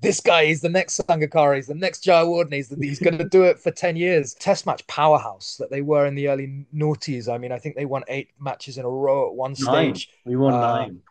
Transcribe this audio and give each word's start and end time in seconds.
this 0.00 0.20
guy 0.20 0.42
is 0.42 0.60
the 0.60 0.68
next 0.68 1.00
Sangakkara, 1.00 1.56
he's 1.56 1.66
the 1.68 1.74
next 1.74 2.04
Jayawardene, 2.04 2.52
he's, 2.54 2.68
he's 2.68 2.98
going 2.98 3.18
to 3.18 3.28
do 3.28 3.44
it 3.44 3.58
for 3.58 3.70
10 3.70 3.96
years. 3.96 4.34
Test 4.34 4.66
match 4.66 4.86
powerhouse 4.86 5.56
that 5.58 5.70
they 5.70 5.80
were 5.80 6.06
in 6.06 6.14
the 6.14 6.28
early 6.28 6.66
noughties. 6.74 7.32
I 7.32 7.38
mean, 7.38 7.50
I 7.52 7.58
think 7.58 7.76
they 7.76 7.86
won 7.86 8.04
eight 8.08 8.30
matches 8.38 8.78
in 8.78 8.84
a 8.84 8.90
row 8.90 9.28
at 9.28 9.34
one 9.34 9.54
Nine. 9.58 9.94
stage. 9.94 10.10
We 10.24 10.36
won 10.36 10.54
Uh, 10.54 10.60
nine. 10.60 11.02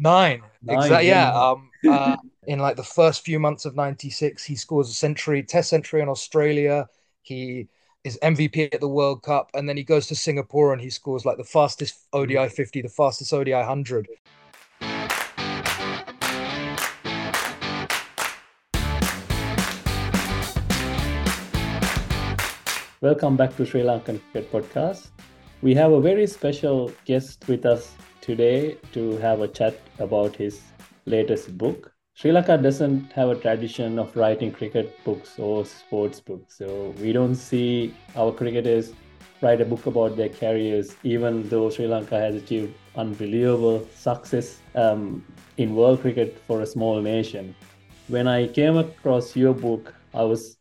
Nine, 0.00 0.42
Nine, 0.62 0.76
exactly. 0.76 1.08
Yeah. 1.08 1.32
yeah. 1.32 1.50
Um, 1.50 1.70
uh, 1.88 2.16
in 2.48 2.58
like 2.58 2.76
the 2.76 2.82
first 2.82 3.24
few 3.24 3.38
months 3.38 3.64
of 3.64 3.76
'96, 3.76 4.42
he 4.44 4.56
scores 4.56 4.90
a 4.90 4.92
century, 4.92 5.42
Test 5.44 5.70
century 5.70 6.00
in 6.02 6.08
Australia. 6.08 6.88
He 7.22 7.68
is 8.02 8.18
MVP 8.20 8.68
at 8.74 8.80
the 8.80 8.88
World 8.88 9.22
Cup, 9.22 9.50
and 9.54 9.68
then 9.68 9.76
he 9.76 9.84
goes 9.84 10.08
to 10.08 10.16
Singapore 10.16 10.72
and 10.72 10.82
he 10.82 10.90
scores 10.90 11.24
like 11.24 11.36
the 11.36 11.44
fastest 11.44 12.06
ODI 12.12 12.48
50, 12.48 12.82
the 12.82 12.88
fastest 12.88 13.32
ODI 13.32 13.52
100. 13.54 14.08
Welcome 23.04 23.36
back 23.36 23.54
to 23.58 23.66
Sri 23.66 23.82
Lankan 23.82 24.18
Cricket 24.32 24.50
Podcast. 24.50 25.10
We 25.60 25.74
have 25.74 25.92
a 25.92 26.00
very 26.00 26.26
special 26.26 26.90
guest 27.04 27.44
with 27.48 27.66
us 27.66 27.92
today 28.22 28.78
to 28.92 29.18
have 29.18 29.42
a 29.42 29.48
chat 29.48 29.78
about 29.98 30.34
his 30.34 30.62
latest 31.04 31.58
book. 31.58 31.92
Sri 32.14 32.32
Lanka 32.32 32.56
doesn't 32.56 33.12
have 33.12 33.28
a 33.28 33.34
tradition 33.34 33.98
of 33.98 34.16
writing 34.16 34.50
cricket 34.50 34.96
books 35.04 35.38
or 35.38 35.66
sports 35.66 36.18
books, 36.18 36.56
so 36.56 36.94
we 36.98 37.12
don't 37.12 37.34
see 37.34 37.94
our 38.16 38.32
cricketers 38.32 38.94
write 39.42 39.60
a 39.60 39.66
book 39.66 39.84
about 39.84 40.16
their 40.16 40.30
careers, 40.30 40.96
even 41.02 41.46
though 41.50 41.68
Sri 41.68 41.86
Lanka 41.86 42.18
has 42.18 42.34
achieved 42.36 42.72
unbelievable 42.96 43.86
success 43.94 44.60
um, 44.76 45.22
in 45.58 45.74
world 45.74 46.00
cricket 46.00 46.38
for 46.46 46.62
a 46.62 46.66
small 46.66 47.02
nation. 47.02 47.54
When 48.08 48.26
I 48.26 48.46
came 48.46 48.78
across 48.78 49.36
your 49.36 49.52
book, 49.52 49.92
I 50.14 50.22
was 50.22 50.56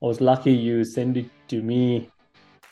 I 0.00 0.06
was 0.06 0.20
lucky 0.20 0.52
you 0.52 0.84
sent 0.84 1.16
it 1.16 1.28
to 1.48 1.60
me 1.60 2.08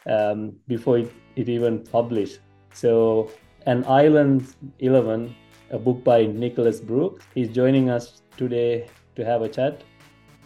um, 0.09 0.53
before 0.69 0.99
it, 0.99 1.13
it 1.35 1.49
even 1.49 1.83
published. 1.83 2.39
So, 2.73 3.33
An 3.67 3.85
Island 3.87 4.55
11, 4.79 5.35
a 5.71 5.79
book 5.81 6.05
by 6.05 6.27
Nicholas 6.27 6.79
Brooks, 6.79 7.27
is 7.35 7.49
joining 7.49 7.91
us 7.91 8.23
today 8.37 8.87
to 9.17 9.25
have 9.25 9.43
a 9.43 9.49
chat. 9.49 9.83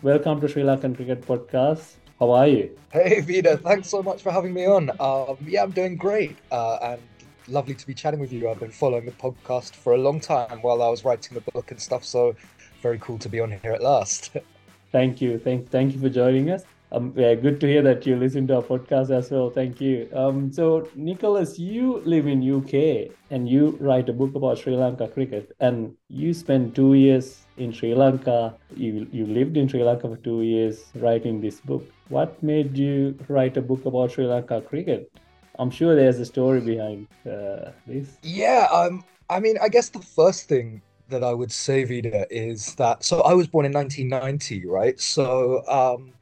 Welcome 0.00 0.40
to 0.40 0.48
Sri 0.48 0.62
Lankan 0.62 0.96
Cricket 0.96 1.20
Podcast. 1.20 1.96
How 2.18 2.30
are 2.30 2.46
you? 2.46 2.74
Hey, 2.90 3.20
Vida, 3.20 3.58
thanks 3.58 3.90
so 3.90 4.02
much 4.02 4.22
for 4.22 4.32
having 4.32 4.54
me 4.54 4.64
on. 4.64 4.88
Um, 5.00 5.36
yeah, 5.46 5.62
I'm 5.62 5.72
doing 5.72 5.96
great, 5.96 6.38
uh, 6.50 6.78
and 6.80 7.02
lovely 7.46 7.74
to 7.74 7.86
be 7.86 7.92
chatting 7.92 8.20
with 8.20 8.32
you. 8.32 8.48
I've 8.48 8.58
been 8.58 8.70
following 8.70 9.04
the 9.04 9.12
podcast 9.12 9.74
for 9.74 9.92
a 9.92 9.98
long 9.98 10.18
time 10.18 10.62
while 10.62 10.82
I 10.82 10.88
was 10.88 11.04
writing 11.04 11.34
the 11.34 11.42
book 11.52 11.72
and 11.72 11.78
stuff, 11.78 12.06
so 12.06 12.34
very 12.80 12.98
cool 13.00 13.18
to 13.18 13.28
be 13.28 13.38
on 13.38 13.50
here 13.50 13.72
at 13.72 13.82
last. 13.82 14.34
Thank 14.92 15.20
you. 15.20 15.38
Thank, 15.38 15.70
thank 15.70 15.94
you 15.94 16.00
for 16.00 16.08
joining 16.08 16.50
us. 16.50 16.64
Um, 16.92 17.14
yeah, 17.16 17.34
good 17.34 17.60
to 17.60 17.68
hear 17.68 17.82
that 17.82 18.04
you 18.04 18.16
listen 18.16 18.48
to 18.48 18.56
our 18.56 18.62
podcast 18.62 19.10
as 19.10 19.30
well. 19.30 19.48
Thank 19.48 19.80
you. 19.80 20.08
Um, 20.12 20.52
so, 20.52 20.88
Nicholas, 20.96 21.56
you 21.56 21.98
live 22.04 22.26
in 22.26 22.42
UK 22.42 23.12
and 23.30 23.48
you 23.48 23.78
write 23.80 24.08
a 24.08 24.12
book 24.12 24.34
about 24.34 24.58
Sri 24.58 24.74
Lanka 24.74 25.06
cricket, 25.06 25.54
and 25.60 25.94
you 26.08 26.34
spent 26.34 26.74
two 26.74 26.94
years 26.94 27.46
in 27.58 27.72
Sri 27.72 27.94
Lanka. 27.94 28.56
You 28.74 29.06
you 29.12 29.24
lived 29.24 29.56
in 29.56 29.68
Sri 29.68 29.84
Lanka 29.84 30.08
for 30.08 30.16
two 30.16 30.42
years 30.42 30.82
writing 30.96 31.40
this 31.40 31.60
book. 31.60 31.86
What 32.08 32.42
made 32.42 32.76
you 32.76 33.16
write 33.28 33.56
a 33.56 33.62
book 33.62 33.86
about 33.86 34.10
Sri 34.10 34.26
Lanka 34.26 34.60
cricket? 34.60 35.12
I'm 35.60 35.70
sure 35.70 35.94
there's 35.94 36.18
a 36.18 36.26
story 36.26 36.60
behind 36.60 37.06
uh, 37.24 37.70
this. 37.86 38.16
Yeah, 38.24 38.66
um, 38.72 39.04
I 39.28 39.38
mean, 39.38 39.58
I 39.62 39.68
guess 39.68 39.90
the 39.90 40.00
first 40.00 40.48
thing 40.48 40.82
that 41.10 41.24
I 41.24 41.32
would 41.32 41.52
say, 41.52 41.84
Vida, 41.84 42.26
is 42.30 42.74
that 42.76 43.04
so 43.04 43.20
I 43.22 43.34
was 43.34 43.46
born 43.46 43.66
in 43.66 43.72
1990, 43.72 44.66
right? 44.66 44.98
So 45.00 45.66
um, 45.68 46.12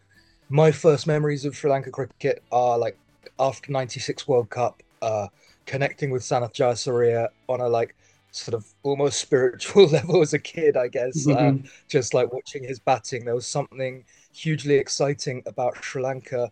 my 0.48 0.70
first 0.70 1.06
memories 1.06 1.44
of 1.44 1.56
Sri 1.56 1.70
Lanka 1.70 1.90
cricket 1.90 2.42
are 2.50 2.78
like 2.78 2.98
after 3.38 3.70
96 3.70 4.26
World 4.26 4.50
Cup, 4.50 4.82
uh, 5.02 5.28
connecting 5.66 6.10
with 6.10 6.22
Sanath 6.22 6.54
Jayasuriya 6.54 7.28
on 7.48 7.60
a 7.60 7.68
like 7.68 7.94
sort 8.30 8.54
of 8.54 8.66
almost 8.82 9.20
spiritual 9.26 9.86
level 9.86 10.22
as 10.22 10.32
a 10.34 10.38
kid, 10.38 10.76
I 10.76 10.88
guess. 10.88 11.26
Um, 11.28 11.64
just 11.88 12.14
like 12.14 12.32
watching 12.32 12.64
his 12.64 12.78
batting, 12.78 13.24
there 13.24 13.34
was 13.34 13.46
something 13.46 14.04
hugely 14.32 14.74
exciting 14.74 15.42
about 15.46 15.82
Sri 15.84 16.02
Lanka, 16.02 16.50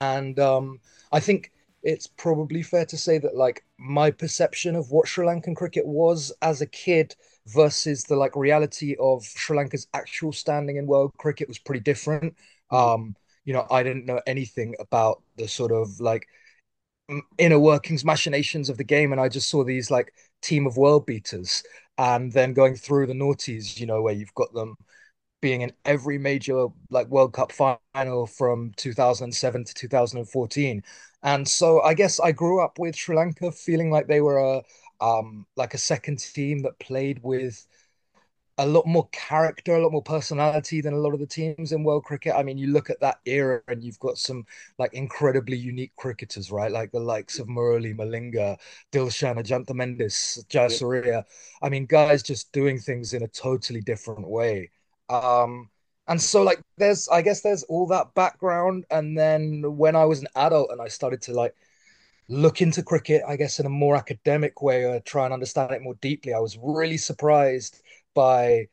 and 0.00 0.38
um, 0.38 0.80
I 1.12 1.20
think 1.20 1.50
it's 1.82 2.06
probably 2.06 2.62
fair 2.62 2.86
to 2.86 2.96
say 2.96 3.18
that 3.18 3.36
like 3.36 3.62
my 3.78 4.10
perception 4.10 4.74
of 4.74 4.90
what 4.90 5.06
Sri 5.06 5.26
Lankan 5.26 5.54
cricket 5.54 5.86
was 5.86 6.32
as 6.42 6.60
a 6.62 6.66
kid 6.66 7.14
versus 7.48 8.04
the 8.04 8.16
like 8.16 8.34
reality 8.36 8.96
of 8.98 9.24
Sri 9.24 9.56
Lanka's 9.56 9.86
actual 9.94 10.32
standing 10.32 10.76
in 10.76 10.86
world 10.86 11.12
cricket 11.18 11.48
was 11.48 11.58
pretty 11.58 11.80
different. 11.80 12.34
Um, 12.70 13.14
you 13.44 13.52
know, 13.52 13.66
I 13.70 13.82
didn't 13.82 14.06
know 14.06 14.20
anything 14.26 14.74
about 14.80 15.22
the 15.36 15.46
sort 15.48 15.72
of 15.72 16.00
like 16.00 16.26
inner 17.38 17.58
workings, 17.58 18.04
machinations 18.04 18.68
of 18.68 18.76
the 18.76 18.84
game, 18.84 19.12
and 19.12 19.20
I 19.20 19.28
just 19.28 19.48
saw 19.48 19.64
these 19.64 19.90
like 19.90 20.12
team 20.42 20.66
of 20.66 20.76
world 20.76 21.06
beaters, 21.06 21.62
and 21.98 22.32
then 22.32 22.54
going 22.54 22.76
through 22.76 23.06
the 23.06 23.12
noughties, 23.14 23.78
you 23.78 23.86
know, 23.86 24.02
where 24.02 24.14
you've 24.14 24.34
got 24.34 24.52
them 24.54 24.76
being 25.42 25.62
in 25.62 25.72
every 25.84 26.18
major 26.18 26.68
like 26.90 27.08
World 27.08 27.34
Cup 27.34 27.52
final 27.52 28.26
from 28.26 28.72
2007 28.76 29.64
to 29.64 29.74
2014. 29.74 30.82
And 31.22 31.46
so 31.48 31.82
I 31.82 31.94
guess 31.94 32.20
I 32.20 32.32
grew 32.32 32.62
up 32.62 32.78
with 32.78 32.96
Sri 32.96 33.16
Lanka 33.16 33.52
feeling 33.52 33.90
like 33.90 34.06
they 34.06 34.20
were 34.20 34.38
a 34.38 34.62
um 35.00 35.46
like 35.56 35.74
a 35.74 35.78
second 35.78 36.18
team 36.18 36.60
that 36.62 36.78
played 36.78 37.20
with 37.22 37.66
a 38.58 38.66
lot 38.66 38.86
more 38.86 39.08
character, 39.10 39.74
a 39.74 39.82
lot 39.82 39.90
more 39.90 40.02
personality 40.02 40.80
than 40.80 40.94
a 40.94 40.98
lot 40.98 41.12
of 41.12 41.18
the 41.18 41.26
teams 41.26 41.72
in 41.72 41.82
world 41.82 42.04
cricket. 42.04 42.34
I 42.36 42.44
mean, 42.44 42.56
you 42.56 42.68
look 42.68 42.88
at 42.88 43.00
that 43.00 43.18
era 43.26 43.60
and 43.66 43.82
you've 43.82 43.98
got 43.98 44.16
some 44.16 44.46
like 44.78 44.94
incredibly 44.94 45.56
unique 45.56 45.92
cricketers, 45.96 46.52
right? 46.52 46.70
Like 46.70 46.92
the 46.92 47.00
likes 47.00 47.40
of 47.40 47.48
Murali, 47.48 47.96
Malinga, 47.96 48.56
Dilshan, 48.92 49.38
Ajantha 49.38 49.70
Mendis, 49.70 50.44
Jayasuriya. 50.46 51.24
I 51.62 51.68
mean, 51.68 51.86
guys 51.86 52.22
just 52.22 52.52
doing 52.52 52.78
things 52.78 53.12
in 53.12 53.24
a 53.24 53.28
totally 53.28 53.80
different 53.80 54.28
way. 54.28 54.70
Um, 55.08 55.68
and 56.06 56.20
so 56.20 56.42
like 56.42 56.60
there's 56.76 57.08
I 57.08 57.22
guess 57.22 57.40
there's 57.40 57.64
all 57.64 57.86
that 57.88 58.14
background. 58.14 58.84
And 58.90 59.18
then 59.18 59.64
when 59.76 59.96
I 59.96 60.04
was 60.04 60.20
an 60.20 60.28
adult 60.36 60.70
and 60.70 60.80
I 60.80 60.88
started 60.88 61.22
to 61.22 61.32
like 61.32 61.54
look 62.28 62.62
into 62.62 62.82
cricket, 62.82 63.22
I 63.26 63.36
guess 63.36 63.60
in 63.60 63.66
a 63.66 63.70
more 63.70 63.96
academic 63.96 64.62
way 64.62 64.84
or 64.84 65.00
try 65.00 65.24
and 65.24 65.34
understand 65.34 65.72
it 65.72 65.82
more 65.82 65.96
deeply, 66.00 66.32
I 66.32 66.38
was 66.38 66.58
really 66.60 66.96
surprised 66.96 67.82
by 68.14 68.68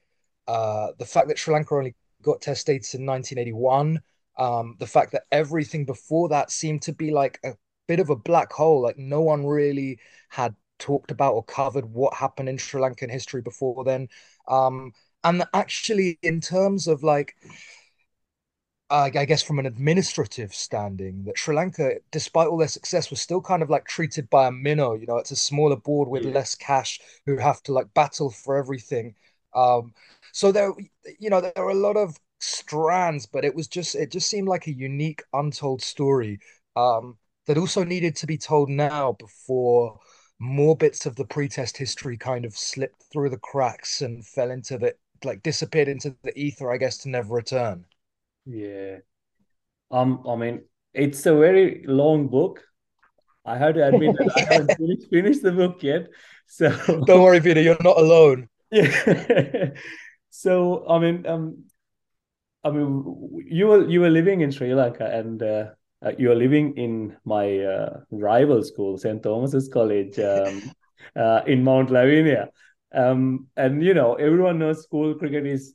uh, 0.47 0.87
the 0.97 1.05
fact 1.05 1.27
that 1.27 1.37
Sri 1.37 1.53
Lanka 1.53 1.75
only 1.75 1.95
got 2.21 2.41
test 2.41 2.61
status 2.61 2.93
in 2.93 3.05
1981. 3.05 4.01
Um, 4.37 4.75
the 4.79 4.87
fact 4.87 5.11
that 5.11 5.23
everything 5.31 5.85
before 5.85 6.29
that 6.29 6.51
seemed 6.51 6.81
to 6.83 6.93
be 6.93 7.11
like 7.11 7.39
a 7.43 7.53
bit 7.87 7.99
of 7.99 8.09
a 8.09 8.15
black 8.15 8.51
hole, 8.51 8.81
like 8.81 8.97
no 8.97 9.21
one 9.21 9.45
really 9.45 9.99
had 10.29 10.55
talked 10.79 11.11
about 11.11 11.33
or 11.33 11.43
covered 11.43 11.85
what 11.85 12.13
happened 12.13 12.49
in 12.49 12.57
Sri 12.57 12.81
Lankan 12.81 13.11
history 13.11 13.41
before 13.41 13.83
then. 13.83 14.07
Um, 14.47 14.93
and 15.23 15.43
actually, 15.53 16.17
in 16.23 16.41
terms 16.41 16.87
of 16.87 17.03
like, 17.03 17.35
I 18.91 19.25
guess 19.25 19.41
from 19.41 19.59
an 19.59 19.65
administrative 19.65 20.53
standing, 20.53 21.23
that 21.25 21.37
Sri 21.37 21.55
Lanka, 21.55 21.95
despite 22.11 22.47
all 22.47 22.57
their 22.57 22.67
success, 22.67 23.09
was 23.09 23.21
still 23.21 23.41
kind 23.41 23.63
of 23.63 23.69
like 23.69 23.85
treated 23.85 24.29
by 24.29 24.47
a 24.47 24.51
minnow. 24.51 24.93
You 24.95 25.07
know, 25.07 25.17
it's 25.17 25.31
a 25.31 25.35
smaller 25.35 25.75
board 25.77 26.09
with 26.09 26.25
Yeah. 26.25 26.31
less 26.31 26.55
cash 26.55 26.99
who 27.25 27.37
have 27.37 27.63
to 27.63 27.73
like 27.73 27.93
battle 27.93 28.29
for 28.29 28.57
everything. 28.57 29.15
Um, 29.53 29.93
so 30.33 30.51
there, 30.51 30.71
you 31.19 31.29
know, 31.29 31.41
there 31.41 31.53
are 31.57 31.69
a 31.69 31.73
lot 31.75 31.97
of 31.97 32.17
strands, 32.39 33.25
but 33.25 33.45
it 33.45 33.55
was 33.55 33.67
just 33.67 33.95
it 33.95 34.11
just 34.11 34.29
seemed 34.29 34.47
like 34.47 34.67
a 34.67 34.73
unique, 34.73 35.23
untold 35.33 35.81
story 35.81 36.39
um, 36.75 37.17
that 37.47 37.57
also 37.57 37.83
needed 37.83 38.15
to 38.17 38.27
be 38.27 38.37
told 38.37 38.69
now 38.69 39.13
before 39.13 39.99
more 40.39 40.75
bits 40.75 41.05
of 41.05 41.15
the 41.15 41.25
pre-test 41.25 41.77
history 41.77 42.17
kind 42.17 42.45
of 42.45 42.57
slipped 42.57 43.03
through 43.11 43.29
the 43.29 43.37
cracks 43.37 44.01
and 44.01 44.25
fell 44.25 44.51
into 44.51 44.77
the 44.77 44.95
like 45.23 45.43
disappeared 45.43 45.87
into 45.87 46.15
the 46.23 46.37
ether, 46.37 46.71
I 46.71 46.77
guess, 46.77 46.97
to 46.99 47.09
never 47.09 47.33
return. 47.35 47.85
Yeah. 48.45 48.97
Um, 49.89 50.23
I 50.27 50.35
mean, 50.35 50.63
it's 50.93 51.25
a 51.25 51.35
very 51.35 51.83
long 51.87 52.27
book. 52.27 52.63
I 53.45 53.57
have 53.57 53.75
to 53.75 53.87
admit 53.87 54.15
that 54.17 54.31
I 54.37 54.53
haven't 54.53 54.75
finished, 54.77 55.09
finished 55.09 55.43
the 55.43 55.51
book 55.51 55.83
yet. 55.83 56.07
So 56.47 56.69
Don't 57.05 57.21
worry, 57.21 57.41
Peter, 57.41 57.61
you're 57.61 57.77
not 57.81 57.97
alone. 57.97 58.49
yeah. 58.71 59.71
So 60.29 60.87
I 60.87 60.99
mean, 60.99 61.25
um, 61.25 61.65
I 62.63 62.71
mean, 62.71 63.45
you 63.47 63.67
were 63.67 63.89
you 63.89 64.01
were 64.01 64.09
living 64.09 64.41
in 64.41 64.51
Sri 64.51 64.73
Lanka, 64.73 65.05
and 65.05 65.41
uh, 65.41 65.65
uh, 66.05 66.11
you 66.17 66.31
are 66.31 66.35
living 66.35 66.77
in 66.77 67.17
my 67.25 67.59
uh, 67.59 67.99
rival 68.11 68.63
school, 68.63 68.97
St. 68.97 69.21
Thomas's 69.21 69.67
College, 69.67 70.19
um, 70.19 70.61
uh, 71.15 71.41
in 71.47 71.63
Mount 71.63 71.89
Lavinia. 71.89 72.49
Um, 72.93 73.47
and 73.57 73.83
you 73.83 73.93
know, 73.93 74.15
everyone 74.15 74.59
knows 74.59 74.83
school 74.83 75.15
cricket 75.15 75.45
is 75.45 75.73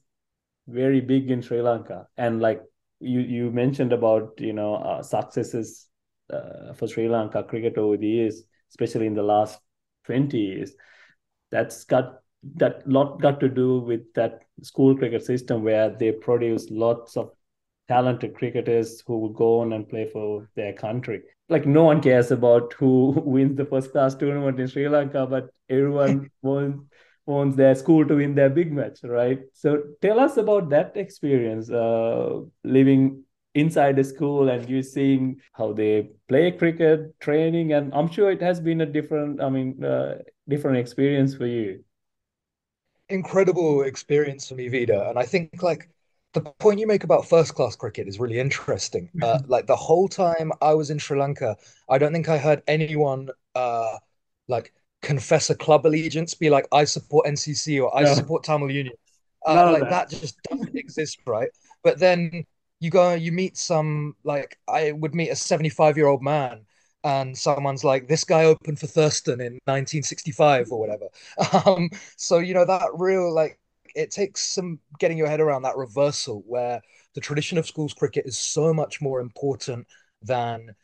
very 0.68 1.00
big 1.00 1.30
in 1.30 1.42
Sri 1.42 1.62
Lanka, 1.62 2.06
and 2.16 2.40
like 2.40 2.62
you 3.00 3.20
you 3.20 3.50
mentioned 3.50 3.92
about 3.92 4.34
you 4.38 4.52
know 4.52 4.76
uh, 4.76 5.02
successes 5.02 5.88
uh, 6.30 6.72
for 6.74 6.88
Sri 6.88 7.08
Lanka 7.08 7.42
cricket 7.42 7.78
over 7.78 7.96
the 7.96 8.06
years, 8.06 8.42
especially 8.70 9.06
in 9.06 9.14
the 9.14 9.22
last 9.22 9.60
twenty 10.04 10.38
years. 10.38 10.72
That's 11.50 11.84
got 11.84 12.20
that 12.54 12.86
lot 12.88 13.20
got 13.20 13.40
to 13.40 13.48
do 13.48 13.80
with 13.80 14.12
that 14.14 14.42
school 14.62 14.96
cricket 14.96 15.24
system 15.24 15.62
where 15.62 15.90
they 15.90 16.12
produce 16.12 16.70
lots 16.70 17.16
of 17.16 17.30
talented 17.88 18.34
cricketers 18.34 19.02
who 19.06 19.18
will 19.18 19.32
go 19.32 19.60
on 19.60 19.72
and 19.72 19.88
play 19.88 20.08
for 20.12 20.48
their 20.56 20.72
country. 20.72 21.22
Like 21.48 21.66
no 21.66 21.84
one 21.84 22.02
cares 22.02 22.30
about 22.30 22.72
who 22.72 23.10
wins 23.24 23.56
the 23.56 23.64
first 23.64 23.92
class 23.92 24.14
tournament 24.14 24.58
in 24.58 24.66
Sri 24.66 24.88
Lanka, 24.88 25.26
but 25.26 25.50
everyone 25.68 26.30
wants 26.42 26.84
wants 27.26 27.56
their 27.56 27.74
school 27.74 28.06
to 28.06 28.16
win 28.16 28.34
their 28.34 28.50
big 28.50 28.72
match, 28.72 29.00
right? 29.04 29.40
So 29.52 29.82
tell 30.00 30.20
us 30.20 30.36
about 30.36 30.70
that 30.70 30.96
experience, 30.96 31.70
uh, 31.70 32.40
living 32.64 33.24
inside 33.54 33.96
the 33.96 34.04
school 34.04 34.48
and 34.48 34.68
you 34.68 34.82
seeing 34.82 35.40
how 35.52 35.72
they 35.72 36.10
play 36.28 36.52
cricket, 36.52 37.18
training, 37.20 37.72
and 37.72 37.92
I'm 37.94 38.08
sure 38.10 38.30
it 38.30 38.42
has 38.42 38.60
been 38.60 38.80
a 38.82 38.86
different, 38.86 39.42
I 39.42 39.48
mean, 39.48 39.82
uh, 39.82 40.18
different 40.48 40.78
experience 40.78 41.34
for 41.34 41.46
you. 41.46 41.82
Incredible 43.08 43.82
experience 43.82 44.48
for 44.48 44.56
me, 44.56 44.68
Vida, 44.68 45.08
and 45.08 45.18
I 45.18 45.24
think 45.24 45.62
like 45.62 45.88
the 46.32 46.40
point 46.40 46.80
you 46.80 46.86
make 46.86 47.04
about 47.04 47.28
first 47.28 47.54
class 47.54 47.76
cricket 47.76 48.08
is 48.08 48.18
really 48.18 48.38
interesting. 48.38 49.10
Uh, 49.22 49.38
like 49.46 49.66
the 49.66 49.76
whole 49.76 50.08
time 50.08 50.52
I 50.60 50.74
was 50.74 50.90
in 50.90 50.98
Sri 50.98 51.18
Lanka, 51.18 51.56
I 51.88 51.98
don't 51.98 52.12
think 52.12 52.28
I 52.28 52.38
heard 52.38 52.62
anyone 52.66 53.30
uh, 53.54 53.98
like 54.48 54.72
confess 55.02 55.50
a 55.50 55.54
club 55.54 55.86
allegiance, 55.86 56.34
be 56.34 56.50
like, 56.50 56.66
I 56.72 56.84
support 56.84 57.26
NCC 57.26 57.80
or 57.80 57.96
I 57.96 58.02
no. 58.02 58.14
support 58.14 58.44
Tamil 58.44 58.70
Union. 58.70 58.94
Uh, 59.46 59.72
like 59.72 59.82
that. 59.82 60.10
that 60.10 60.10
just 60.10 60.42
doesn't 60.42 60.74
exist, 60.74 61.20
right? 61.26 61.48
But 61.84 61.98
then 61.98 62.44
you 62.80 62.90
go, 62.90 63.14
you 63.14 63.32
meet 63.32 63.56
some, 63.56 64.16
like, 64.24 64.58
I 64.68 64.92
would 64.92 65.14
meet 65.14 65.30
a 65.30 65.36
75 65.36 65.96
year 65.96 66.08
old 66.08 66.22
man 66.22 66.66
and 67.04 67.36
someone's 67.36 67.84
like, 67.84 68.08
this 68.08 68.24
guy 68.24 68.44
opened 68.44 68.80
for 68.80 68.86
Thurstan 68.86 69.34
in 69.34 69.60
1965 69.66 70.72
or 70.72 70.80
whatever. 70.80 71.06
Um, 71.66 71.88
so, 72.16 72.38
you 72.38 72.54
know, 72.54 72.64
that 72.64 72.88
real, 72.94 73.32
like, 73.32 73.60
it 73.94 74.10
takes 74.10 74.42
some 74.42 74.78
getting 74.98 75.16
your 75.16 75.28
head 75.28 75.40
around 75.40 75.62
that 75.62 75.76
reversal 75.76 76.42
where 76.46 76.82
the 77.14 77.20
tradition 77.20 77.58
of 77.58 77.66
schools 77.66 77.94
cricket 77.94 78.26
is 78.26 78.36
so 78.36 78.74
much 78.74 79.00
more 79.00 79.20
important 79.20 79.86
than 80.22 80.74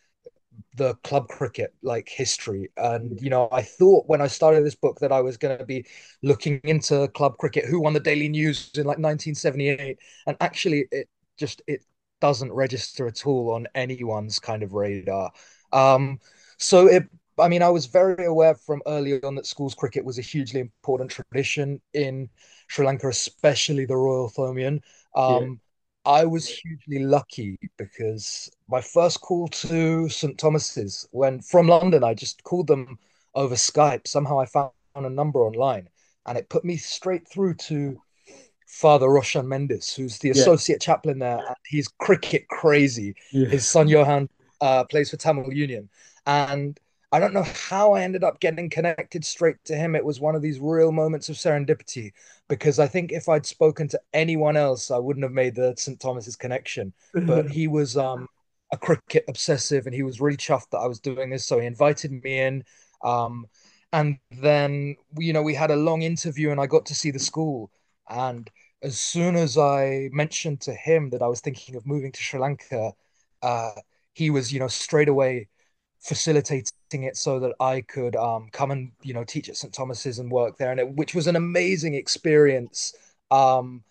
the 0.76 0.94
club 0.96 1.28
cricket 1.28 1.74
like 1.82 2.08
history. 2.08 2.70
And 2.76 3.20
you 3.20 3.30
know 3.30 3.48
i 3.52 3.62
thought 3.62 4.08
when 4.08 4.20
i 4.20 4.26
started 4.26 4.64
this 4.64 4.74
book 4.74 4.98
that 5.00 5.12
i 5.12 5.20
was 5.20 5.36
going 5.36 5.58
to 5.58 5.64
be 5.64 5.84
looking 6.22 6.60
into 6.64 7.08
club 7.08 7.36
cricket 7.38 7.64
who 7.66 7.80
won 7.80 7.92
the 7.92 8.00
daily 8.00 8.28
news 8.28 8.70
in 8.74 8.86
like 8.86 8.98
1978 8.98 9.98
and 10.26 10.36
actually 10.40 10.86
it 10.90 11.08
just 11.38 11.62
it 11.66 11.84
doesn't 12.20 12.52
register 12.52 13.06
at 13.06 13.26
all 13.26 13.50
on 13.52 13.66
anyone's 13.74 14.38
kind 14.38 14.62
of 14.62 14.74
radar. 14.74 15.32
Um 15.72 16.20
so 16.58 16.86
it 16.86 17.04
i 17.38 17.48
mean 17.48 17.62
i 17.62 17.68
was 17.68 17.86
very 17.86 18.26
aware 18.26 18.54
from 18.54 18.82
early 18.86 19.22
on 19.22 19.34
that 19.34 19.46
schools 19.46 19.74
cricket 19.74 20.04
was 20.04 20.18
a 20.18 20.22
hugely 20.22 20.60
important 20.60 21.10
tradition 21.10 21.80
in 21.94 22.28
sri 22.68 22.84
lanka 22.86 23.08
especially 23.08 23.84
the 23.86 23.96
royal 23.96 24.30
thomian 24.30 24.80
um 25.16 25.44
yeah 25.48 25.71
I 26.04 26.24
was 26.24 26.48
hugely 26.48 27.04
lucky 27.04 27.58
because 27.76 28.50
my 28.68 28.80
first 28.80 29.20
call 29.20 29.48
to 29.48 30.08
St. 30.08 30.36
Thomas's, 30.36 31.08
when 31.12 31.40
from 31.40 31.68
London, 31.68 32.02
I 32.02 32.14
just 32.14 32.42
called 32.42 32.66
them 32.66 32.98
over 33.34 33.54
Skype. 33.54 34.08
Somehow 34.08 34.40
I 34.40 34.46
found 34.46 34.72
a 34.96 35.08
number 35.08 35.40
online 35.46 35.88
and 36.26 36.36
it 36.36 36.48
put 36.48 36.64
me 36.64 36.76
straight 36.76 37.28
through 37.28 37.54
to 37.54 38.00
Father 38.66 39.08
Roshan 39.08 39.46
Mendes, 39.46 39.94
who's 39.94 40.18
the 40.18 40.28
yeah. 40.28 40.40
associate 40.40 40.80
chaplain 40.80 41.18
there. 41.18 41.38
And 41.38 41.56
he's 41.66 41.88
cricket 41.88 42.48
crazy. 42.48 43.14
Yeah. 43.30 43.48
His 43.48 43.66
son 43.66 43.86
Johan 43.86 44.28
uh, 44.60 44.84
plays 44.84 45.10
for 45.10 45.16
Tamil 45.18 45.52
Union. 45.52 45.88
And 46.26 46.78
I 47.12 47.20
don't 47.20 47.34
know 47.34 47.44
how 47.68 47.92
I 47.92 48.02
ended 48.02 48.24
up 48.24 48.40
getting 48.40 48.70
connected 48.70 49.22
straight 49.22 49.62
to 49.66 49.76
him. 49.76 49.94
It 49.94 50.04
was 50.04 50.18
one 50.18 50.34
of 50.34 50.40
these 50.40 50.58
real 50.58 50.92
moments 50.92 51.28
of 51.28 51.36
serendipity 51.36 52.12
because 52.48 52.78
I 52.78 52.86
think 52.86 53.12
if 53.12 53.28
I'd 53.28 53.44
spoken 53.44 53.86
to 53.88 54.00
anyone 54.14 54.56
else, 54.56 54.90
I 54.90 54.96
wouldn't 54.96 55.22
have 55.22 55.32
made 55.32 55.54
the 55.54 55.74
St. 55.76 56.00
Thomas's 56.00 56.36
connection. 56.36 56.94
But 57.12 57.50
he 57.50 57.68
was 57.68 57.98
um, 57.98 58.28
a 58.72 58.78
cricket 58.78 59.26
obsessive 59.28 59.84
and 59.84 59.94
he 59.94 60.02
was 60.02 60.22
really 60.22 60.38
chuffed 60.38 60.70
that 60.70 60.78
I 60.78 60.86
was 60.86 61.00
doing 61.00 61.28
this. 61.28 61.46
So 61.46 61.58
he 61.58 61.66
invited 61.66 62.12
me 62.12 62.38
in. 62.38 62.64
Um, 63.04 63.46
and 63.92 64.16
then, 64.40 64.96
you 65.18 65.34
know, 65.34 65.42
we 65.42 65.54
had 65.54 65.70
a 65.70 65.76
long 65.76 66.00
interview 66.00 66.50
and 66.50 66.60
I 66.60 66.66
got 66.66 66.86
to 66.86 66.94
see 66.94 67.10
the 67.10 67.18
school. 67.18 67.70
And 68.08 68.50
as 68.82 68.98
soon 68.98 69.36
as 69.36 69.58
I 69.58 70.08
mentioned 70.12 70.62
to 70.62 70.72
him 70.72 71.10
that 71.10 71.20
I 71.20 71.28
was 71.28 71.40
thinking 71.40 71.76
of 71.76 71.86
moving 71.86 72.10
to 72.10 72.22
Sri 72.22 72.40
Lanka, 72.40 72.92
uh, 73.42 73.72
he 74.14 74.30
was, 74.30 74.50
you 74.50 74.60
know, 74.60 74.68
straight 74.68 75.10
away 75.10 75.48
facilitating 76.00 76.72
it 77.04 77.16
so 77.16 77.40
that 77.40 77.54
I 77.60 77.80
could 77.80 78.14
um, 78.16 78.48
come 78.52 78.70
and 78.70 78.92
you 79.02 79.14
know 79.14 79.24
teach 79.24 79.48
at 79.48 79.56
St 79.56 79.72
Thomas's 79.72 80.18
and 80.18 80.30
work 80.30 80.58
there, 80.58 80.70
and 80.70 80.80
it, 80.80 80.88
which 80.94 81.14
was 81.14 81.26
an 81.26 81.36
amazing 81.36 81.94
experience. 81.94 82.94
Um, 83.30 83.82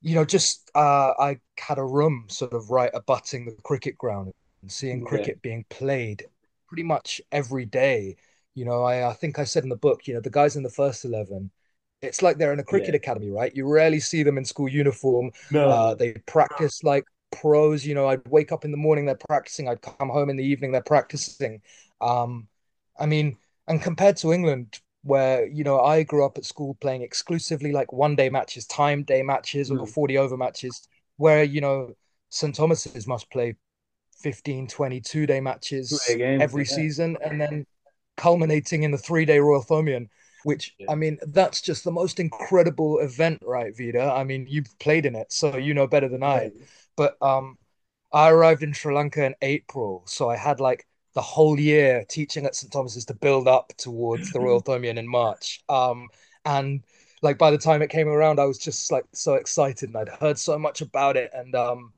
you 0.00 0.14
know, 0.14 0.24
just 0.24 0.70
uh, 0.74 1.12
I 1.18 1.40
had 1.58 1.78
a 1.78 1.84
room 1.84 2.26
sort 2.28 2.52
of 2.52 2.70
right 2.70 2.90
abutting 2.94 3.46
the 3.46 3.56
cricket 3.64 3.98
ground 3.98 4.32
and 4.62 4.70
seeing 4.70 5.04
cricket 5.04 5.42
being 5.42 5.64
played 5.68 6.24
pretty 6.68 6.84
much 6.84 7.20
every 7.32 7.64
day. 7.64 8.16
You 8.54 8.64
know, 8.64 8.84
I, 8.84 9.10
I 9.10 9.12
think 9.14 9.38
I 9.38 9.44
said 9.44 9.64
in 9.64 9.68
the 9.68 9.76
book, 9.76 10.06
you 10.06 10.14
know, 10.14 10.20
the 10.20 10.30
guys 10.30 10.56
in 10.56 10.62
the 10.62 10.70
first 10.70 11.04
eleven, 11.04 11.50
it's 12.02 12.22
like 12.22 12.38
they're 12.38 12.52
in 12.52 12.60
a 12.60 12.64
cricket 12.64 12.90
yeah. 12.90 12.96
academy, 12.96 13.30
right? 13.30 13.54
You 13.54 13.66
rarely 13.66 14.00
see 14.00 14.22
them 14.22 14.38
in 14.38 14.44
school 14.44 14.68
uniform. 14.68 15.30
No. 15.50 15.68
Uh, 15.68 15.94
they 15.94 16.12
practice 16.26 16.84
like 16.84 17.04
pros. 17.32 17.84
You 17.84 17.94
know, 17.94 18.06
I'd 18.06 18.26
wake 18.28 18.52
up 18.52 18.64
in 18.64 18.70
the 18.70 18.76
morning, 18.76 19.06
they're 19.06 19.18
practicing. 19.28 19.68
I'd 19.68 19.82
come 19.82 20.08
home 20.08 20.30
in 20.30 20.36
the 20.36 20.44
evening, 20.44 20.72
they're 20.72 20.82
practicing. 20.82 21.60
Um, 22.00 22.48
I 22.98 23.06
mean, 23.06 23.36
and 23.66 23.82
compared 23.82 24.16
to 24.18 24.32
England, 24.32 24.80
where 25.02 25.46
you 25.46 25.64
know 25.64 25.80
I 25.80 26.02
grew 26.02 26.24
up 26.24 26.36
at 26.36 26.44
school 26.44 26.76
playing 26.80 27.02
exclusively 27.02 27.72
like 27.72 27.92
one 27.92 28.16
day 28.16 28.28
matches, 28.28 28.66
time 28.66 29.04
day 29.04 29.22
matches, 29.22 29.70
mm. 29.70 29.80
or 29.80 29.86
40 29.86 30.18
over 30.18 30.36
matches, 30.36 30.88
where 31.16 31.44
you 31.44 31.60
know 31.60 31.94
St 32.30 32.54
Thomas's 32.54 33.06
must 33.06 33.30
play 33.30 33.54
15, 34.20 34.66
22 34.68 35.26
day 35.26 35.40
matches 35.40 36.02
games, 36.08 36.42
every 36.42 36.64
yeah. 36.64 36.74
season, 36.74 37.16
and 37.22 37.40
then 37.40 37.66
culminating 38.16 38.82
in 38.82 38.90
the 38.90 38.98
three 38.98 39.24
day 39.24 39.38
Royal 39.38 39.62
Thomian. 39.62 40.08
which 40.44 40.74
yeah. 40.78 40.86
I 40.90 40.94
mean, 40.94 41.18
that's 41.28 41.60
just 41.60 41.84
the 41.84 41.92
most 41.92 42.18
incredible 42.20 42.98
event, 42.98 43.42
right, 43.44 43.76
Vida? 43.76 44.12
I 44.12 44.24
mean, 44.24 44.46
you've 44.48 44.78
played 44.78 45.06
in 45.06 45.14
it, 45.14 45.32
so 45.32 45.56
you 45.56 45.74
know 45.74 45.86
better 45.86 46.08
than 46.08 46.22
I. 46.22 46.50
But 46.96 47.16
um, 47.20 47.58
I 48.12 48.30
arrived 48.30 48.62
in 48.62 48.72
Sri 48.72 48.94
Lanka 48.94 49.24
in 49.24 49.34
April, 49.42 50.02
so 50.06 50.30
I 50.30 50.36
had 50.36 50.60
like 50.60 50.86
the 51.16 51.22
whole 51.22 51.58
year 51.58 52.04
teaching 52.10 52.44
at 52.44 52.54
St 52.54 52.70
Thomas's 52.70 53.06
to 53.06 53.14
build 53.14 53.48
up 53.48 53.72
towards 53.78 54.30
the 54.32 54.38
Royal 54.38 54.62
Thomian 54.62 54.98
in 54.98 55.08
March. 55.08 55.64
Um, 55.66 56.08
and 56.44 56.82
like 57.22 57.38
by 57.38 57.50
the 57.50 57.56
time 57.56 57.80
it 57.80 57.88
came 57.88 58.06
around, 58.06 58.38
I 58.38 58.44
was 58.44 58.58
just 58.58 58.92
like 58.92 59.06
so 59.12 59.34
excited, 59.34 59.88
and 59.88 59.96
I'd 59.96 60.10
heard 60.10 60.38
so 60.38 60.58
much 60.58 60.82
about 60.82 61.16
it, 61.16 61.30
and 61.32 61.54
um, 61.54 61.94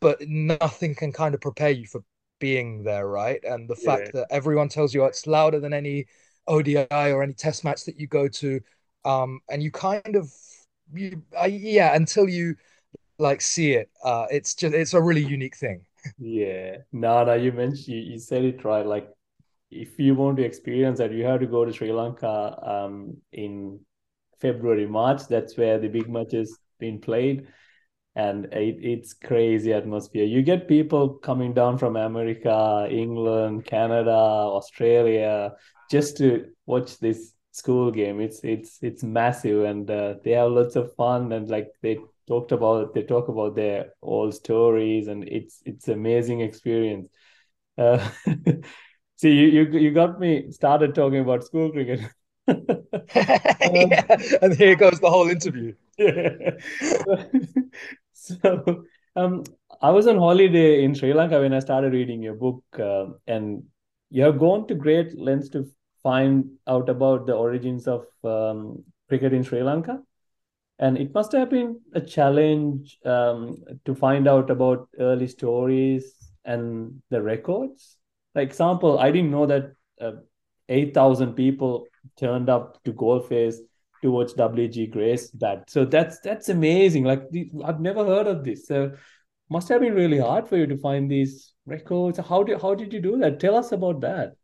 but 0.00 0.20
nothing 0.26 0.96
can 0.96 1.12
kind 1.12 1.36
of 1.36 1.40
prepare 1.40 1.70
you 1.70 1.86
for 1.86 2.02
being 2.40 2.82
there, 2.82 3.06
right? 3.06 3.38
And 3.44 3.68
the 3.68 3.76
yeah. 3.80 3.96
fact 3.96 4.12
that 4.14 4.26
everyone 4.30 4.68
tells 4.68 4.92
you 4.92 5.04
it's 5.04 5.28
louder 5.28 5.60
than 5.60 5.72
any 5.72 6.06
ODI 6.48 6.88
or 6.90 7.22
any 7.22 7.34
Test 7.34 7.62
match 7.62 7.84
that 7.84 7.96
you 7.96 8.08
go 8.08 8.26
to, 8.26 8.60
um, 9.04 9.38
and 9.48 9.62
you 9.62 9.70
kind 9.70 10.16
of 10.16 10.32
you, 10.92 11.22
uh, 11.40 11.46
yeah, 11.46 11.94
until 11.94 12.28
you 12.28 12.56
like 13.20 13.40
see 13.40 13.74
it. 13.74 13.88
Uh, 14.02 14.26
it's 14.32 14.56
just 14.56 14.74
it's 14.74 14.94
a 14.94 15.00
really 15.00 15.24
unique 15.24 15.56
thing. 15.56 15.86
Yeah, 16.18 16.78
no, 16.92 17.24
no, 17.24 17.34
you 17.34 17.52
mentioned 17.52 17.88
you, 17.88 18.00
you 18.00 18.18
said 18.18 18.44
it 18.44 18.64
right. 18.64 18.86
Like 18.86 19.08
if 19.70 19.98
you 19.98 20.14
want 20.14 20.36
to 20.36 20.44
experience 20.44 20.98
that, 20.98 21.12
you 21.12 21.24
have 21.24 21.40
to 21.40 21.46
go 21.46 21.64
to 21.64 21.72
Sri 21.72 21.92
Lanka 21.92 22.58
um, 22.62 23.16
in 23.32 23.80
February, 24.40 24.86
March. 24.86 25.26
That's 25.28 25.56
where 25.56 25.78
the 25.78 25.88
big 25.88 26.08
matches 26.08 26.58
been 26.78 27.00
played, 27.00 27.46
and 28.14 28.46
it, 28.46 28.76
it's 28.82 29.14
crazy 29.14 29.72
atmosphere. 29.72 30.24
You 30.24 30.42
get 30.42 30.68
people 30.68 31.14
coming 31.14 31.54
down 31.54 31.78
from 31.78 31.96
America, 31.96 32.86
England, 32.90 33.64
Canada, 33.64 34.10
Australia, 34.10 35.52
just 35.90 36.16
to 36.18 36.50
watch 36.66 36.98
this 36.98 37.32
school 37.52 37.90
game. 37.90 38.20
It's 38.20 38.40
it's 38.42 38.78
it's 38.82 39.02
massive, 39.02 39.64
and 39.64 39.90
uh, 39.90 40.14
they 40.24 40.32
have 40.32 40.50
lots 40.50 40.76
of 40.76 40.94
fun 40.96 41.32
and 41.32 41.48
like 41.48 41.68
they 41.80 41.98
talked 42.26 42.52
about 42.52 42.94
they 42.94 43.02
talk 43.02 43.28
about 43.28 43.54
their 43.54 43.92
old 44.02 44.34
stories 44.34 45.08
and 45.08 45.28
it's 45.28 45.62
it's 45.64 45.88
amazing 45.88 46.40
experience 46.40 47.08
uh, 47.78 47.98
see 49.16 49.32
you, 49.32 49.48
you 49.48 49.78
you 49.78 49.90
got 49.90 50.18
me 50.20 50.50
started 50.50 50.94
talking 50.94 51.20
about 51.20 51.44
school 51.44 51.70
cricket 51.70 52.00
um, 52.48 52.64
yeah. 53.74 54.16
and 54.42 54.54
here 54.54 54.74
goes 54.74 54.98
the 55.00 55.10
whole 55.10 55.28
interview 55.28 55.72
yeah. 55.98 56.50
so 58.12 58.84
um 59.16 59.42
i 59.80 59.90
was 59.90 60.06
on 60.06 60.18
holiday 60.18 60.82
in 60.84 60.94
sri 60.94 61.12
lanka 61.12 61.40
when 61.40 61.54
i 61.54 61.60
started 61.60 61.92
reading 61.92 62.22
your 62.22 62.34
book 62.34 62.62
uh, 62.78 63.06
and 63.26 63.62
you 64.10 64.22
have 64.22 64.38
gone 64.38 64.66
to 64.66 64.74
great 64.74 65.16
lengths 65.18 65.48
to 65.48 65.64
find 66.02 66.50
out 66.66 66.88
about 66.88 67.26
the 67.26 67.32
origins 67.32 67.86
of 67.86 68.04
um, 68.24 68.82
cricket 69.08 69.32
in 69.32 69.42
sri 69.42 69.62
lanka 69.62 70.02
and 70.82 70.98
it 70.98 71.14
must 71.14 71.32
have 71.32 71.48
been 71.48 71.80
a 71.94 72.00
challenge 72.00 72.98
um, 73.04 73.56
to 73.84 73.94
find 73.94 74.28
out 74.28 74.50
about 74.50 74.88
early 74.98 75.28
stories 75.28 76.04
and 76.44 77.00
the 77.10 77.22
records 77.22 77.96
like 78.34 78.48
example 78.48 78.98
i 78.98 79.10
didn't 79.10 79.30
know 79.30 79.46
that 79.46 79.72
uh, 80.00 80.12
8000 80.68 81.34
people 81.34 81.86
turned 82.16 82.48
up 82.48 82.82
to 82.84 82.92
Galle 82.92 83.20
Face 83.20 83.60
towards 84.02 84.34
WG 84.34 84.90
Grace 84.90 85.28
bat. 85.30 85.70
So 85.70 85.84
that's 85.84 86.18
that's 86.20 86.48
amazing. 86.48 87.04
Like 87.04 87.22
I've 87.64 87.80
never 87.80 88.04
heard 88.04 88.26
of 88.26 88.44
this. 88.44 88.66
So 88.66 88.92
must 89.48 89.68
have 89.68 89.80
been 89.80 89.94
really 89.94 90.18
hard 90.18 90.48
for 90.48 90.56
you 90.56 90.66
to 90.66 90.76
find 90.78 91.10
these 91.10 91.52
records. 91.66 92.18
How 92.18 92.42
did 92.42 92.60
how 92.60 92.74
did 92.74 92.92
you 92.92 93.00
do 93.00 93.18
that? 93.18 93.38
Tell 93.38 93.56
us 93.56 93.72
about 93.72 94.00
that. 94.00 94.34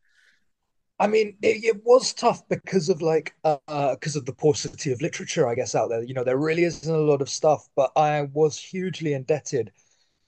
I 1.01 1.07
mean, 1.07 1.37
it, 1.43 1.65
it, 1.65 1.85
was 1.85 2.13
tough 2.13 2.43
because 2.49 2.89
of 2.89 3.01
like 3.01 3.35
uh, 3.45 3.95
because 3.95 4.17
of 4.17 4.27
the 4.27 4.33
paucity 4.33 4.91
of 4.91 5.01
literature, 5.01 5.49
I 5.49 5.55
guess, 5.55 5.75
out 5.75 5.91
there. 5.91 6.03
You 6.03 6.15
know, 6.15 6.25
there 6.25 6.39
really 6.39 6.65
isn't 6.65 6.93
a 6.93 6.99
lot 6.99 7.23
of 7.23 7.31
stuff, 7.31 7.69
but 7.77 7.93
I 7.95 8.23
was 8.33 8.59
hugely 8.59 9.13
indebted 9.13 9.71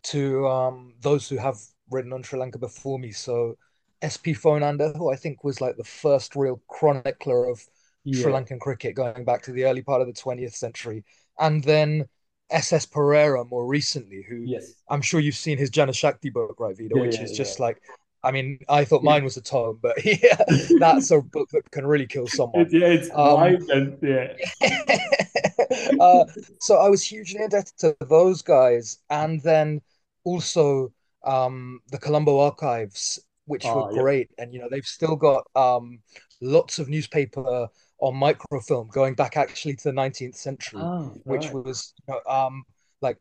to 0.04 0.46
um, 0.46 0.94
those 1.00 1.28
who 1.28 1.36
have 1.38 1.58
written 1.90 2.12
on 2.12 2.22
Sri 2.22 2.38
Lanka 2.38 2.58
before 2.58 2.98
me. 2.98 3.10
So 3.10 3.56
SP 4.00 4.32
Foenander, 4.32 4.96
who 4.96 5.12
I 5.12 5.16
think 5.16 5.44
was 5.44 5.60
like 5.60 5.76
the 5.76 5.84
first 5.84 6.36
real 6.36 6.60
chronicler 6.68 7.48
of 7.48 7.60
yeah. 8.04 8.22
Sri 8.22 8.32
Lankan 8.32 8.60
cricket 8.60 8.94
going 8.94 9.24
back 9.24 9.42
to 9.42 9.52
the 9.52 9.64
early 9.64 9.82
part 9.82 10.00
of 10.00 10.06
the 10.06 10.12
20th 10.12 10.54
century. 10.54 11.04
And 11.38 11.62
then 11.64 12.06
SS 12.50 12.86
Perera 12.86 13.48
more 13.48 13.66
recently, 13.66 14.24
who 14.28 14.42
yes. 14.46 14.74
I'm 14.88 15.02
sure 15.02 15.20
you've 15.20 15.34
seen 15.34 15.58
his 15.58 15.70
Janashakti 15.70 16.32
book, 16.32 16.56
right, 16.58 16.76
Vida, 16.76 16.94
yeah, 16.94 17.02
which 17.02 17.16
yeah, 17.16 17.24
is 17.24 17.36
just 17.36 17.60
like, 17.60 17.80
I 18.22 18.30
mean, 18.32 18.58
I 18.68 18.84
thought 18.84 19.02
mine 19.02 19.24
was 19.24 19.36
a 19.36 19.40
tome, 19.40 19.78
but 19.80 20.04
yeah, 20.04 20.42
that's 20.78 21.10
a 21.10 21.20
book 21.20 21.48
that 21.50 21.70
can 21.70 21.86
really 21.86 22.06
kill 22.06 22.26
someone. 22.26 22.68
yeah, 22.70 22.86
it's 22.86 23.10
um, 23.14 23.42
and, 23.70 23.98
yeah. 24.02 24.34
uh, 26.00 26.24
so 26.60 26.76
I 26.76 26.88
was 26.88 27.02
hugely 27.02 27.42
indebted 27.42 27.76
to 27.78 27.96
those 28.08 28.42
guys, 28.42 28.98
and 29.08 29.42
then 29.42 29.80
also 30.24 30.92
um, 31.24 31.80
the 31.90 31.98
Colombo 31.98 32.40
archives, 32.40 33.18
which 33.46 33.64
oh, 33.64 33.86
were 33.86 33.92
great, 34.02 34.30
and 34.38 34.52
you 34.52 34.60
know 34.60 34.68
they've 34.70 34.84
still 34.84 35.16
got 35.16 35.46
um, 35.56 36.00
lots 36.42 36.78
of 36.78 36.88
newspaper 36.88 37.68
on 38.00 38.14
microfilm 38.14 38.88
going 38.92 39.14
back 39.14 39.36
actually 39.36 39.76
to 39.76 39.84
the 39.84 39.92
19th 39.92 40.34
century, 40.34 40.80
oh, 40.82 41.12
which 41.24 41.50
was 41.50 41.94
you 42.06 42.14
know, 42.14 42.32
um, 42.32 42.64
like 43.00 43.18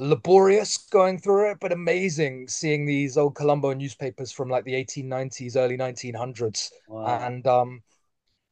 laborious 0.00 0.78
going 0.78 1.18
through 1.18 1.50
it, 1.50 1.58
but 1.60 1.72
amazing 1.72 2.48
seeing 2.48 2.86
these 2.86 3.18
old 3.18 3.34
Colombo 3.34 3.74
newspapers 3.74 4.32
from 4.32 4.48
like 4.48 4.64
the 4.64 4.74
1890s, 4.74 5.56
early 5.56 5.76
1900s. 5.76 6.70
Wow. 6.88 7.06
And 7.06 7.46
um, 7.46 7.82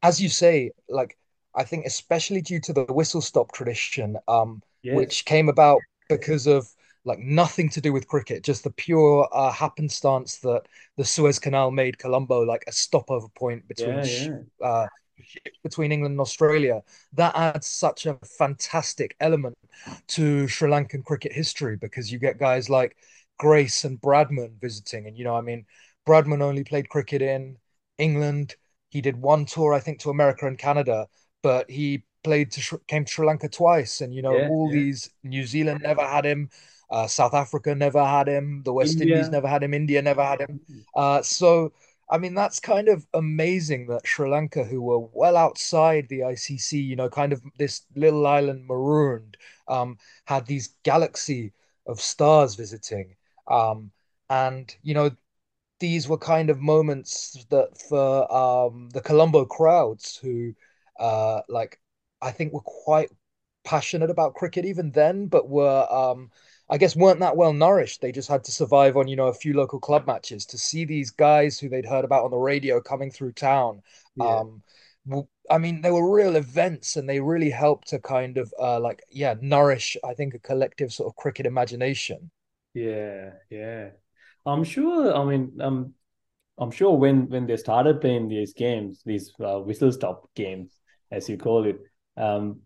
as 0.03 0.21
you 0.21 0.29
say, 0.29 0.71
like 0.87 1.17
I 1.55 1.63
think 1.63 1.85
especially 1.85 2.41
due 2.41 2.59
to 2.61 2.73
the 2.73 2.85
whistle 2.85 3.21
stop 3.21 3.51
tradition, 3.51 4.17
um, 4.27 4.61
yes. 4.83 4.95
which 4.95 5.25
came 5.25 5.49
about 5.49 5.81
because 6.07 6.45
of 6.47 6.67
like 7.03 7.19
nothing 7.19 7.69
to 7.69 7.81
do 7.81 7.91
with 7.91 8.07
cricket, 8.07 8.43
just 8.43 8.63
the 8.63 8.71
pure 8.71 9.27
uh, 9.31 9.51
happenstance 9.51 10.37
that 10.37 10.63
the 10.97 11.05
Suez 11.05 11.39
Canal 11.39 11.71
made 11.71 11.97
Colombo 11.97 12.41
like 12.41 12.63
a 12.67 12.71
stopover 12.71 13.27
point 13.29 13.67
between 13.67 14.03
yeah, 14.03 14.03
yeah. 14.03 14.67
Uh, 14.67 14.87
between 15.63 15.91
England 15.91 16.13
and 16.13 16.21
Australia. 16.21 16.81
That 17.13 17.35
adds 17.35 17.67
such 17.67 18.05
a 18.05 18.17
fantastic 18.37 19.15
element 19.19 19.57
to 20.09 20.47
Sri 20.47 20.69
Lankan 20.69 21.03
cricket 21.03 21.31
history 21.31 21.77
because 21.77 22.11
you 22.11 22.19
get 22.19 22.39
guys 22.39 22.69
like 22.69 22.95
Grace 23.37 23.85
and 23.85 23.99
Bradman 24.01 24.59
visiting, 24.59 25.07
and 25.07 25.17
you 25.17 25.23
know, 25.23 25.35
I 25.35 25.41
mean, 25.41 25.65
Bradman 26.07 26.41
only 26.41 26.63
played 26.63 26.89
cricket 26.89 27.21
in 27.21 27.57
England. 27.97 28.55
He 28.89 29.01
did 29.01 29.15
one 29.15 29.45
tour, 29.45 29.73
I 29.73 29.79
think, 29.79 29.99
to 29.99 30.09
America 30.09 30.47
and 30.47 30.57
Canada, 30.57 31.07
but 31.41 31.69
he 31.69 32.03
played 32.23 32.51
to 32.51 32.79
came 32.87 33.05
to 33.05 33.11
Sri 33.11 33.25
Lanka 33.25 33.47
twice, 33.49 34.01
and 34.01 34.13
you 34.13 34.21
know, 34.21 34.35
yeah, 34.35 34.49
all 34.49 34.69
these 34.69 35.09
New 35.23 35.45
Zealand 35.45 35.81
never 35.83 36.01
had 36.01 36.25
him. 36.25 36.49
Uh, 36.89 37.07
South 37.07 37.33
Africa 37.33 37.75
never 37.75 38.03
had 38.03 38.27
him. 38.27 38.63
The 38.65 38.73
West 38.73 38.99
India. 38.99 39.17
Indies 39.17 39.29
never 39.29 39.47
had 39.47 39.63
him. 39.63 39.73
India 39.73 40.01
never 40.01 40.23
had 40.23 40.41
him. 40.41 40.59
Uh, 40.95 41.21
so, 41.21 41.71
I 42.09 42.17
mean, 42.17 42.33
that's 42.33 42.59
kind 42.59 42.89
of 42.89 43.05
amazing 43.13 43.87
that 43.87 44.07
Sri 44.07 44.29
Lanka, 44.29 44.63
who 44.63 44.81
were 44.81 44.99
well 44.99 45.37
outside 45.37 46.07
the 46.09 46.23
ICC, 46.23 46.77
you 46.79 46.95
know, 46.95 47.09
kind 47.09 47.33
of 47.33 47.41
this 47.57 47.83
little 47.95 48.25
island 48.25 48.65
marooned, 48.65 49.37
um, 49.67 49.97
had 50.25 50.45
these 50.47 50.69
galaxy 50.83 51.53
of 51.85 52.01
stars 52.01 52.55
visiting. 52.55 53.15
Um, 53.47 53.91
and, 54.29 54.75
you 54.81 54.93
know, 54.95 55.11
these 55.79 56.07
were 56.09 56.17
kind 56.17 56.49
of 56.49 56.59
moments 56.59 57.45
that 57.49 57.77
for 57.89 58.31
um, 58.33 58.89
the 58.91 59.01
Colombo 59.01 59.45
crowds 59.45 60.17
who, 60.17 60.53
uh, 60.99 61.41
like, 61.49 61.79
I 62.21 62.31
think 62.31 62.53
were 62.53 62.61
quite 62.61 63.09
passionate 63.63 64.09
about 64.09 64.35
cricket 64.35 64.65
even 64.65 64.91
then, 64.91 65.27
but 65.27 65.49
were 65.49 65.87
um, 65.91 66.31
I 66.69 66.77
guess 66.77 66.95
weren't 66.95 67.19
that 67.21 67.37
well 67.37 67.53
nourished. 67.53 68.01
They 68.01 68.11
just 68.11 68.29
had 68.29 68.43
to 68.43 68.51
survive 68.51 68.95
on, 68.95 69.07
you 69.07 69.15
know, 69.15 69.27
a 69.27 69.33
few 69.33 69.53
local 69.53 69.79
club 69.79 70.05
matches 70.05 70.45
to 70.47 70.57
see 70.57 70.85
these 70.85 71.09
guys 71.11 71.57
who 71.57 71.69
they'd 71.69 71.85
heard 71.85 72.05
about 72.05 72.25
on 72.25 72.31
the 72.31 72.37
radio 72.37 72.79
coming 72.79 73.09
through 73.09 73.33
town. 73.33 73.81
Yeah. 74.15 74.41
Um, 74.41 74.61
I 75.49 75.57
mean, 75.57 75.81
they 75.81 75.91
were 75.91 76.13
real 76.13 76.35
events 76.35 76.95
and 76.95 77.09
they 77.09 77.19
really 77.19 77.49
helped 77.49 77.87
to 77.89 77.99
kind 77.99 78.37
of 78.37 78.53
uh, 78.59 78.79
like, 78.79 79.01
yeah, 79.09 79.35
nourish, 79.41 79.97
I 80.03 80.13
think, 80.13 80.35
a 80.35 80.39
collective 80.39 80.93
sort 80.93 81.11
of 81.11 81.15
cricket 81.15 81.47
imagination. 81.47 82.29
Yeah, 82.73 83.31
yeah. 83.49 83.89
I'm 84.45 84.63
sure, 84.63 85.15
I 85.15 85.25
mean, 85.25 85.59
um, 85.59 85.93
I'm 86.59 86.71
sure 86.71 86.95
when 86.95 87.29
when 87.29 87.47
they 87.47 87.57
started 87.57 88.01
playing 88.01 88.27
these 88.27 88.53
games, 88.53 89.01
these 89.05 89.33
uh, 89.39 89.59
whistle 89.59 89.91
stop 89.91 90.29
games, 90.35 90.77
as 91.09 91.29
you 91.29 91.37
call 91.37 91.65
it, 91.65 91.79
um, 92.17 92.61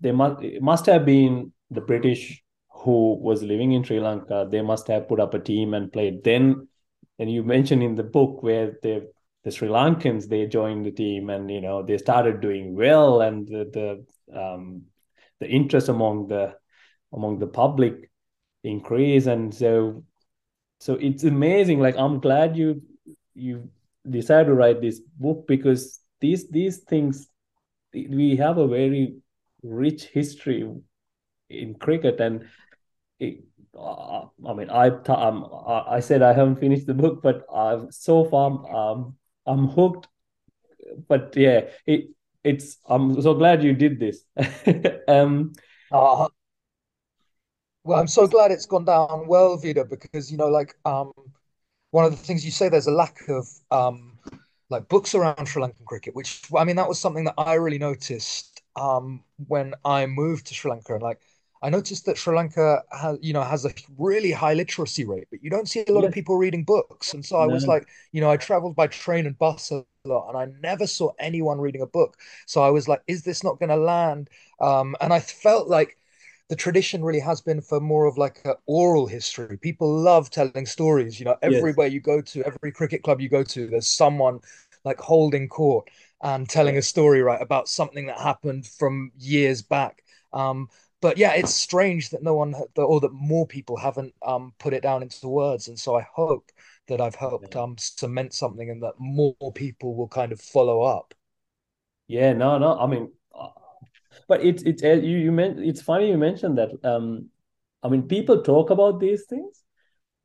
they 0.00 0.12
must 0.12 0.42
it 0.42 0.62
must 0.62 0.86
have 0.86 1.04
been 1.04 1.52
the 1.70 1.80
British 1.80 2.43
who 2.74 3.14
was 3.14 3.42
living 3.42 3.72
in 3.72 3.84
Sri 3.84 4.00
Lanka, 4.00 4.46
they 4.50 4.60
must 4.60 4.88
have 4.88 5.08
put 5.08 5.20
up 5.20 5.34
a 5.34 5.38
team 5.38 5.74
and 5.74 5.92
played. 5.92 6.24
Then, 6.24 6.68
and 7.18 7.30
you 7.30 7.42
mentioned 7.42 7.82
in 7.82 7.94
the 7.94 8.02
book 8.02 8.42
where 8.42 8.76
the 8.82 9.10
the 9.44 9.50
Sri 9.50 9.68
Lankans 9.68 10.26
they 10.26 10.46
joined 10.46 10.86
the 10.86 10.90
team 10.90 11.28
and 11.28 11.50
you 11.50 11.60
know 11.60 11.82
they 11.82 11.98
started 11.98 12.40
doing 12.40 12.74
well 12.74 13.20
and 13.20 13.46
the 13.46 14.04
the, 14.26 14.38
um, 14.40 14.82
the 15.38 15.46
interest 15.46 15.88
among 15.88 16.28
the 16.28 16.54
among 17.12 17.38
the 17.38 17.46
public 17.46 18.10
increased 18.62 19.26
and 19.26 19.54
so 19.54 20.02
so 20.80 20.94
it's 20.94 21.24
amazing. 21.24 21.80
Like 21.80 21.96
I'm 21.96 22.20
glad 22.20 22.56
you 22.56 22.82
you 23.34 23.70
decided 24.08 24.48
to 24.48 24.54
write 24.54 24.80
this 24.80 25.00
book 25.00 25.46
because 25.46 26.00
these 26.20 26.48
these 26.50 26.78
things 26.78 27.28
we 27.92 28.36
have 28.36 28.58
a 28.58 28.68
very 28.68 29.16
rich 29.62 30.04
history 30.04 30.68
in 31.48 31.74
cricket 31.74 32.20
and 32.20 32.44
it, 33.18 33.44
uh, 33.78 34.26
I 34.46 34.54
mean, 34.54 34.70
I 34.70 34.88
um, 34.88 35.48
I 35.66 36.00
said 36.00 36.22
I 36.22 36.32
haven't 36.32 36.56
finished 36.56 36.86
the 36.86 36.94
book, 36.94 37.22
but 37.22 37.44
I've 37.52 37.86
so 37.90 38.24
far 38.24 38.50
um, 38.74 39.16
I'm 39.46 39.68
hooked. 39.68 40.08
But 41.08 41.34
yeah, 41.36 41.68
it 41.86 42.10
it's 42.42 42.78
I'm 42.86 43.20
so 43.20 43.34
glad 43.34 43.62
you 43.62 43.72
did 43.72 43.98
this. 43.98 44.24
um, 45.08 45.52
uh, 45.90 46.28
well, 47.84 48.00
I'm 48.00 48.08
so 48.08 48.26
glad 48.26 48.50
it's 48.50 48.66
gone 48.66 48.84
down 48.84 49.26
well, 49.26 49.56
Vida, 49.56 49.84
because 49.84 50.30
you 50.30 50.38
know, 50.38 50.48
like 50.48 50.74
um, 50.84 51.12
one 51.90 52.04
of 52.04 52.10
the 52.10 52.16
things 52.16 52.44
you 52.44 52.50
say, 52.50 52.68
there's 52.68 52.86
a 52.86 52.92
lack 52.92 53.28
of 53.28 53.46
um, 53.70 54.18
like 54.70 54.88
books 54.88 55.14
around 55.14 55.46
Sri 55.46 55.62
Lankan 55.62 55.84
cricket, 55.84 56.14
which 56.14 56.42
I 56.56 56.64
mean, 56.64 56.76
that 56.76 56.88
was 56.88 56.98
something 56.98 57.24
that 57.24 57.34
I 57.38 57.54
really 57.54 57.78
noticed 57.78 58.62
um 58.76 59.22
when 59.46 59.72
I 59.84 60.06
moved 60.06 60.46
to 60.46 60.54
Sri 60.54 60.70
Lanka, 60.70 60.94
and 60.94 61.02
like 61.02 61.20
I 61.64 61.70
noticed 61.70 62.04
that 62.04 62.18
Sri 62.18 62.36
Lanka 62.36 62.82
has, 62.92 63.16
you 63.22 63.32
know, 63.32 63.42
has 63.42 63.64
a 63.64 63.72
really 63.96 64.30
high 64.30 64.52
literacy 64.52 65.06
rate, 65.06 65.28
but 65.30 65.42
you 65.42 65.48
don't 65.48 65.66
see 65.66 65.82
a 65.88 65.92
lot 65.92 66.02
yes. 66.02 66.08
of 66.08 66.14
people 66.14 66.36
reading 66.36 66.62
books. 66.62 67.14
And 67.14 67.24
so 67.24 67.40
I 67.40 67.46
no. 67.46 67.54
was 67.54 67.66
like, 67.66 67.88
you 68.12 68.20
know, 68.20 68.30
I 68.30 68.36
traveled 68.36 68.76
by 68.76 68.86
train 68.86 69.24
and 69.24 69.38
bus 69.38 69.72
a 69.72 69.82
lot, 70.04 70.28
and 70.28 70.36
I 70.36 70.46
never 70.60 70.86
saw 70.86 71.12
anyone 71.18 71.58
reading 71.58 71.80
a 71.80 71.86
book. 71.86 72.18
So 72.44 72.62
I 72.62 72.68
was 72.68 72.86
like, 72.86 73.00
is 73.06 73.22
this 73.22 73.42
not 73.42 73.58
going 73.58 73.70
to 73.70 73.76
land? 73.76 74.28
Um, 74.60 74.94
and 75.00 75.10
I 75.10 75.20
felt 75.20 75.68
like 75.68 75.96
the 76.50 76.56
tradition 76.56 77.02
really 77.02 77.20
has 77.20 77.40
been 77.40 77.62
for 77.62 77.80
more 77.80 78.04
of 78.04 78.18
like 78.18 78.42
an 78.44 78.56
oral 78.66 79.06
history. 79.06 79.56
People 79.56 79.90
love 79.90 80.28
telling 80.28 80.66
stories. 80.66 81.18
You 81.18 81.24
know, 81.24 81.36
everywhere 81.40 81.86
yes. 81.86 81.94
you 81.94 82.00
go 82.00 82.20
to, 82.20 82.44
every 82.44 82.72
cricket 82.72 83.02
club 83.02 83.22
you 83.22 83.30
go 83.30 83.42
to, 83.42 83.68
there's 83.68 83.90
someone 83.90 84.40
like 84.84 85.00
holding 85.00 85.48
court 85.48 85.88
and 86.20 86.46
telling 86.46 86.76
a 86.76 86.82
story 86.82 87.22
right 87.22 87.40
about 87.40 87.68
something 87.70 88.04
that 88.08 88.18
happened 88.18 88.66
from 88.66 89.12
years 89.18 89.62
back. 89.62 90.02
Um, 90.34 90.68
but 91.04 91.18
yeah, 91.18 91.34
it's 91.34 91.52
strange 91.52 92.08
that 92.08 92.22
no 92.22 92.32
one 92.32 92.54
or 92.76 92.98
that 92.98 93.12
more 93.12 93.46
people 93.46 93.76
haven't 93.76 94.14
um, 94.24 94.54
put 94.58 94.72
it 94.72 94.82
down 94.82 95.02
into 95.02 95.28
words. 95.28 95.68
And 95.68 95.78
so 95.78 95.94
I 95.94 96.00
hope 96.00 96.50
that 96.88 96.98
I've 96.98 97.14
helped 97.14 97.54
um, 97.56 97.76
cement 97.76 98.32
something 98.32 98.70
and 98.70 98.82
that 98.82 98.94
more 98.98 99.52
people 99.54 99.96
will 99.96 100.08
kind 100.08 100.32
of 100.32 100.40
follow 100.40 100.80
up. 100.80 101.12
Yeah, 102.08 102.32
no, 102.32 102.56
no. 102.56 102.78
I 102.78 102.86
mean, 102.86 103.12
uh, 103.38 103.48
but 104.28 104.42
it's 104.42 104.62
it's 104.62 104.82
uh, 104.82 104.92
you 104.92 105.18
you 105.18 105.30
meant 105.30 105.60
it's 105.60 105.82
funny 105.82 106.08
you 106.08 106.16
mentioned 106.16 106.56
that. 106.56 106.70
Um, 106.82 107.28
I 107.82 107.90
mean, 107.90 108.04
people 108.08 108.40
talk 108.42 108.70
about 108.70 108.98
these 108.98 109.26
things, 109.26 109.62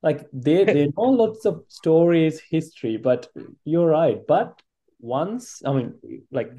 like 0.01 0.21
they 0.31 0.63
they 0.75 0.93
know 0.95 1.09
lots 1.09 1.43
of 1.45 1.65
stories, 1.67 2.39
history, 2.39 2.95
but 2.95 3.27
you're 3.65 3.89
right. 3.89 4.25
But 4.25 4.61
once, 5.01 5.61
I 5.65 5.73
mean, 5.73 5.95
like 6.31 6.53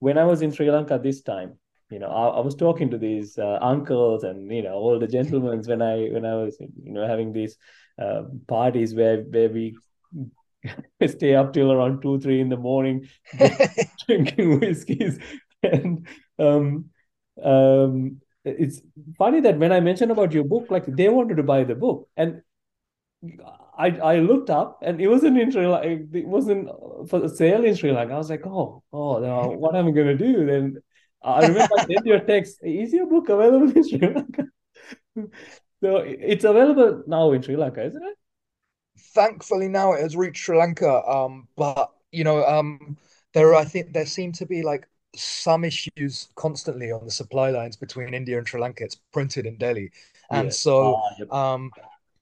when 0.00 0.18
I 0.18 0.24
was 0.24 0.42
in 0.42 0.50
Sri 0.50 0.68
Lanka 0.68 0.98
this 1.00 1.22
time, 1.22 1.58
you 1.92 1.98
know 1.98 2.08
I, 2.08 2.38
I 2.38 2.40
was 2.40 2.54
talking 2.54 2.90
to 2.90 2.98
these 2.98 3.38
uh, 3.38 3.58
uncles 3.60 4.24
and 4.24 4.50
you 4.50 4.62
know 4.62 4.74
all 4.74 4.98
the 4.98 5.06
gentlemen 5.06 5.62
when 5.66 5.82
I 5.82 6.08
when 6.08 6.24
I 6.24 6.34
was 6.34 6.56
you 6.60 6.92
know 6.92 7.06
having 7.06 7.32
these 7.32 7.56
uh, 8.00 8.22
parties 8.48 8.94
where 8.94 9.22
where 9.22 9.48
we 9.48 9.76
stay 11.06 11.34
up 11.34 11.52
till 11.52 11.72
around 11.72 12.02
two 12.02 12.18
three 12.20 12.40
in 12.40 12.48
the 12.48 12.56
morning 12.56 13.08
drinking 14.06 14.60
whiskeys 14.60 15.18
and 15.62 16.06
um, 16.38 16.86
um, 17.42 18.20
it's 18.44 18.80
funny 19.16 19.40
that 19.40 19.58
when 19.58 19.72
I 19.72 19.80
mentioned 19.80 20.10
about 20.10 20.32
your 20.32 20.44
book, 20.44 20.66
like 20.70 20.84
they 20.86 21.08
wanted 21.08 21.36
to 21.36 21.42
buy 21.42 21.64
the 21.64 21.74
book, 21.74 22.08
and 22.16 22.42
I 23.78 23.90
I 23.90 24.16
looked 24.18 24.50
up 24.50 24.80
and 24.82 25.00
it 25.00 25.08
wasn't 25.08 25.38
in 25.38 25.52
Sri 25.52 25.66
Lanka. 25.66 26.18
It 26.18 26.26
wasn't 26.26 26.68
for 27.08 27.28
sale 27.28 27.64
in 27.64 27.76
Sri 27.76 27.92
Lanka. 27.92 28.14
I 28.14 28.18
was 28.18 28.30
like, 28.30 28.46
oh, 28.46 28.82
oh, 28.92 29.18
no, 29.20 29.54
what 29.56 29.76
am 29.76 29.86
I 29.86 29.90
gonna 29.92 30.16
do? 30.16 30.44
Then 30.44 30.78
I 31.24 31.46
remember 31.46 31.74
I 31.78 31.84
sent 31.86 32.06
your 32.06 32.20
text. 32.20 32.58
Is 32.62 32.92
your 32.92 33.06
book 33.06 33.28
available 33.28 33.70
in 33.76 33.88
Sri 33.88 33.98
Lanka? 34.00 34.44
so 35.82 35.96
it's 35.96 36.44
available 36.44 37.02
now 37.06 37.32
in 37.32 37.42
Sri 37.42 37.56
Lanka, 37.56 37.84
isn't 37.84 38.02
it? 38.02 38.16
Thankfully, 39.14 39.68
now 39.68 39.92
it 39.92 40.00
has 40.00 40.16
reached 40.16 40.42
Sri 40.44 40.56
Lanka. 40.58 41.02
Um, 41.08 41.48
but 41.56 41.90
you 42.10 42.24
know, 42.24 42.44
um, 42.44 42.96
there 43.34 43.54
I 43.54 43.64
think 43.64 43.92
there 43.92 44.06
seem 44.06 44.32
to 44.32 44.46
be 44.46 44.62
like 44.62 44.88
some 45.14 45.64
issues 45.64 46.28
constantly 46.36 46.90
on 46.90 47.04
the 47.04 47.10
supply 47.10 47.50
lines 47.50 47.76
between 47.76 48.14
India 48.14 48.38
and 48.38 48.46
Sri 48.48 48.60
Lanka. 48.60 48.84
It's 48.84 48.96
printed 49.12 49.46
in 49.46 49.56
Delhi, 49.58 49.90
and 50.30 50.46
Yeah. 50.46 50.50
so 50.50 50.94
Ah, 50.96 51.14
yep. 51.18 51.32
um, 51.32 51.70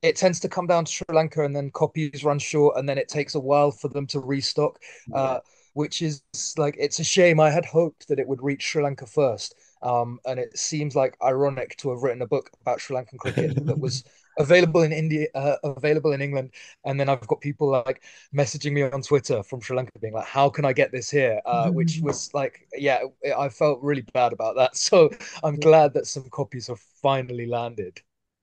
it 0.03 0.17
tends 0.17 0.41
to 0.41 0.49
come 0.49 0.67
down 0.67 0.85
to 0.85 0.93
Sri 0.93 1.07
Lanka, 1.15 1.45
and 1.45 1.55
then 1.55 1.71
copies 1.71 2.25
run 2.25 2.39
short, 2.39 2.77
and 2.77 2.89
then 2.89 2.99
it 2.99 3.09
takes 3.09 3.35
a 3.35 3.41
while 3.41 3.71
for 3.71 3.89
them 3.89 4.07
to 4.09 4.21
restock. 4.21 4.81
Yeah. 5.09 5.17
Uh, 5.17 5.41
which 5.75 6.03
is 6.03 6.23
like 6.57 6.77
it's 6.79 6.99
a 7.01 7.05
shame. 7.05 7.41
I 7.41 7.51
had 7.51 7.65
hoped 7.65 8.09
that 8.09 8.19
it 8.19 8.29
would 8.29 8.43
reach 8.43 8.63
Sri 8.63 8.83
Lanka 8.83 9.07
first, 9.07 9.55
um, 9.83 10.19
and 10.27 10.39
it 10.39 10.57
seems 10.59 10.95
like 10.97 11.17
ironic 11.23 11.77
to 11.79 11.91
have 11.91 12.03
written 12.03 12.23
a 12.23 12.27
book 12.27 12.51
about 12.61 12.81
Sri 12.81 12.97
Lankan 12.97 13.19
cricket 13.19 13.55
that 13.67 13.79
was 13.79 14.05
available 14.39 14.83
in 14.83 14.93
India, 14.93 15.27
uh, 15.35 15.57
available 15.65 16.13
in 16.13 16.23
England, 16.23 16.51
and 16.85 16.99
then 16.99 17.09
I've 17.09 17.27
got 17.27 17.41
people 17.41 17.71
like 17.71 18.03
messaging 18.35 18.73
me 18.73 18.83
on 18.83 19.03
Twitter 19.03 19.43
from 19.43 19.61
Sri 19.61 19.77
Lanka 19.77 19.93
being 20.01 20.15
like, 20.15 20.27
"How 20.27 20.49
can 20.51 20.65
I 20.65 20.73
get 20.73 20.93
this 20.93 21.11
here?" 21.11 21.41
Uh, 21.45 21.71
which 21.71 22.01
was 22.03 22.33
like, 22.35 22.67
yeah, 22.77 23.01
I 23.37 23.49
felt 23.49 23.81
really 23.83 24.03
bad 24.15 24.33
about 24.33 24.57
that. 24.57 24.77
So 24.91 25.11
I'm 25.45 25.57
glad 25.57 25.95
that 25.95 26.07
some 26.07 26.29
copies 26.31 26.67
have 26.67 26.81
finally 26.81 27.47
landed. 27.47 28.01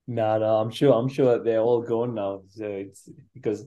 No, 0.08 0.40
no, 0.40 0.56
I'm 0.58 0.72
sure. 0.72 0.94
I'm 0.94 1.10
sure 1.10 1.44
they're 1.44 1.60
all 1.60 1.82
gone 1.82 2.16
now. 2.16 2.44
So 2.50 2.66
it's 2.66 3.10
because 3.34 3.66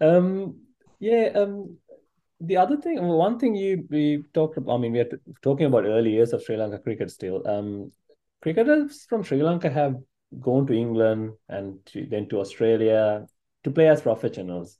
um 0.00 0.61
yeah 1.02 1.30
um 1.34 1.76
the 2.40 2.56
other 2.56 2.76
thing 2.76 3.02
one 3.02 3.38
thing 3.38 3.54
you 3.56 3.84
we 3.90 4.22
talked 4.32 4.56
about 4.56 4.74
I 4.74 4.78
mean 4.78 4.92
we 4.92 5.00
are 5.00 5.10
talking 5.42 5.66
about 5.66 5.84
early 5.84 6.12
years 6.12 6.32
of 6.32 6.42
Sri 6.42 6.56
Lanka 6.56 6.78
cricket 6.78 7.10
still 7.10 7.46
um 7.46 7.90
cricketers 8.40 9.04
from 9.08 9.24
Sri 9.24 9.42
Lanka 9.42 9.68
have 9.68 9.96
gone 10.40 10.66
to 10.66 10.72
England 10.72 11.32
and 11.48 11.84
to, 11.86 12.06
then 12.06 12.28
to 12.28 12.40
Australia 12.40 13.26
to 13.64 13.70
play 13.70 13.88
as 13.88 14.00
professionals. 14.00 14.78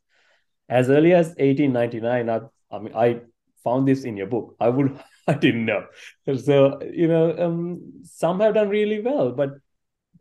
As 0.68 0.88
early 0.90 1.12
as 1.12 1.34
1899 1.38 2.30
I, 2.30 2.40
I 2.70 2.78
mean 2.78 2.94
I 2.94 3.20
found 3.64 3.86
this 3.86 4.04
in 4.04 4.16
your 4.16 4.28
book. 4.28 4.54
I 4.60 4.68
would 4.68 4.98
I 5.26 5.34
didn't 5.34 5.66
know. 5.66 5.86
So 6.36 6.80
you 6.82 7.08
know 7.08 7.36
um 7.36 8.02
some 8.04 8.38
have 8.40 8.54
done 8.54 8.68
really 8.68 9.00
well 9.00 9.32
but 9.32 9.50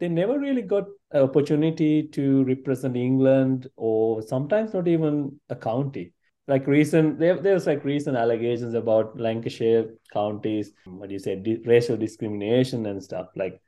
they 0.01 0.09
never 0.09 0.39
really 0.39 0.63
got 0.63 0.85
an 1.11 1.21
opportunity 1.21 2.07
to 2.07 2.43
represent 2.45 2.97
England 2.97 3.67
or 3.75 4.23
sometimes 4.23 4.73
not 4.73 4.87
even 4.87 5.39
a 5.49 5.55
county. 5.55 6.11
Like 6.47 6.65
recent, 6.65 7.19
there, 7.19 7.37
there's 7.37 7.67
like 7.67 7.85
recent 7.85 8.17
allegations 8.17 8.73
about 8.73 9.15
Lancashire 9.19 9.91
counties, 10.11 10.71
what 10.85 11.09
do 11.09 11.13
you 11.13 11.19
say, 11.19 11.35
di- 11.35 11.61
racial 11.65 11.97
discrimination 11.97 12.87
and 12.87 13.01
stuff. 13.01 13.27
Like, 13.35 13.61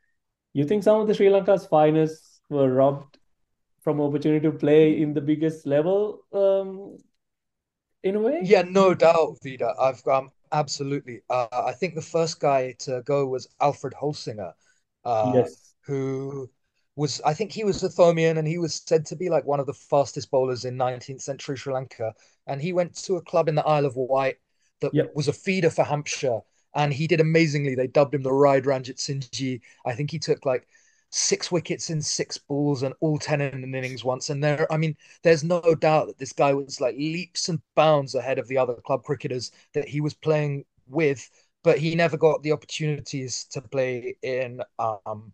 you 0.53 0.65
think 0.65 0.81
some 0.81 0.99
of 0.99 1.07
the 1.07 1.13
Sri 1.13 1.29
Lanka's 1.29 1.67
finest 1.67 2.41
were 2.49 2.73
robbed 2.73 3.19
from 3.83 4.01
opportunity 4.01 4.41
to 4.49 4.51
play 4.51 4.99
in 4.99 5.13
the 5.13 5.21
biggest 5.21 5.67
level, 5.67 6.21
um, 6.33 6.97
in 8.03 8.15
a 8.15 8.19
way? 8.19 8.39
Yeah, 8.43 8.63
no 8.63 8.95
doubt, 8.95 9.37
Vida. 9.43 9.75
I've 9.79 10.05
um 10.07 10.31
absolutely. 10.51 11.21
Uh, 11.29 11.47
I 11.51 11.73
think 11.73 11.93
the 11.93 12.01
first 12.01 12.39
guy 12.39 12.73
to 12.79 13.03
go 13.05 13.27
was 13.27 13.47
Alfred 13.61 13.93
Holsinger, 13.93 14.53
uh, 15.05 15.31
Yes. 15.35 15.72
Who 15.85 16.49
was 16.95 17.21
I 17.21 17.33
think 17.33 17.51
he 17.51 17.63
was 17.63 17.83
a 17.83 17.89
Thomian 17.89 18.37
and 18.37 18.47
he 18.47 18.57
was 18.57 18.81
said 18.87 19.05
to 19.07 19.15
be 19.15 19.29
like 19.29 19.45
one 19.45 19.59
of 19.59 19.65
the 19.65 19.73
fastest 19.73 20.29
bowlers 20.31 20.65
in 20.65 20.77
19th 20.77 21.21
century 21.21 21.57
Sri 21.57 21.73
Lanka. 21.73 22.13
And 22.47 22.61
he 22.61 22.73
went 22.73 22.95
to 23.05 23.15
a 23.17 23.21
club 23.21 23.47
in 23.49 23.55
the 23.55 23.65
Isle 23.65 23.85
of 23.85 23.95
Wight 23.95 24.37
that 24.81 24.93
Yep. 24.93 25.13
was 25.13 25.27
a 25.27 25.33
feeder 25.33 25.69
for 25.69 25.83
Hampshire, 25.83 26.41
and 26.75 26.93
he 26.93 27.07
did 27.07 27.21
amazingly. 27.21 27.75
They 27.75 27.87
dubbed 27.87 28.13
him 28.15 28.23
the 28.23 28.33
Ryde 28.33 28.65
Ranjit 28.65 28.99
Singh. 28.99 29.61
I 29.85 29.93
think 29.95 30.11
he 30.11 30.19
took 30.19 30.45
like 30.45 30.67
six 31.09 31.51
wickets 31.51 31.89
in 31.89 32.01
six 32.01 32.37
balls 32.37 32.83
and 32.83 32.93
all 32.99 33.17
10 33.19 33.39
in 33.41 33.63
an 33.63 33.75
innings 33.75 34.03
once. 34.03 34.29
And 34.29 34.43
there, 34.43 34.71
I 34.71 34.77
mean, 34.77 34.97
there's 35.21 35.43
no 35.43 35.61
doubt 35.75 36.07
that 36.07 36.17
this 36.17 36.33
guy 36.33 36.53
was 36.53 36.81
like 36.81 36.95
leaps 36.95 37.49
and 37.49 37.61
bounds 37.75 38.15
ahead 38.15 38.39
of 38.39 38.47
the 38.47 38.57
other 38.57 38.75
club 38.75 39.03
cricketers 39.03 39.51
that 39.73 39.87
he 39.87 40.01
was 40.01 40.13
playing 40.13 40.65
with, 40.87 41.29
but 41.63 41.77
he 41.79 41.95
never 41.95 42.17
got 42.17 42.43
the 42.43 42.51
opportunities 42.51 43.45
to 43.45 43.61
play 43.61 44.15
in 44.21 44.61
um, 44.79 45.31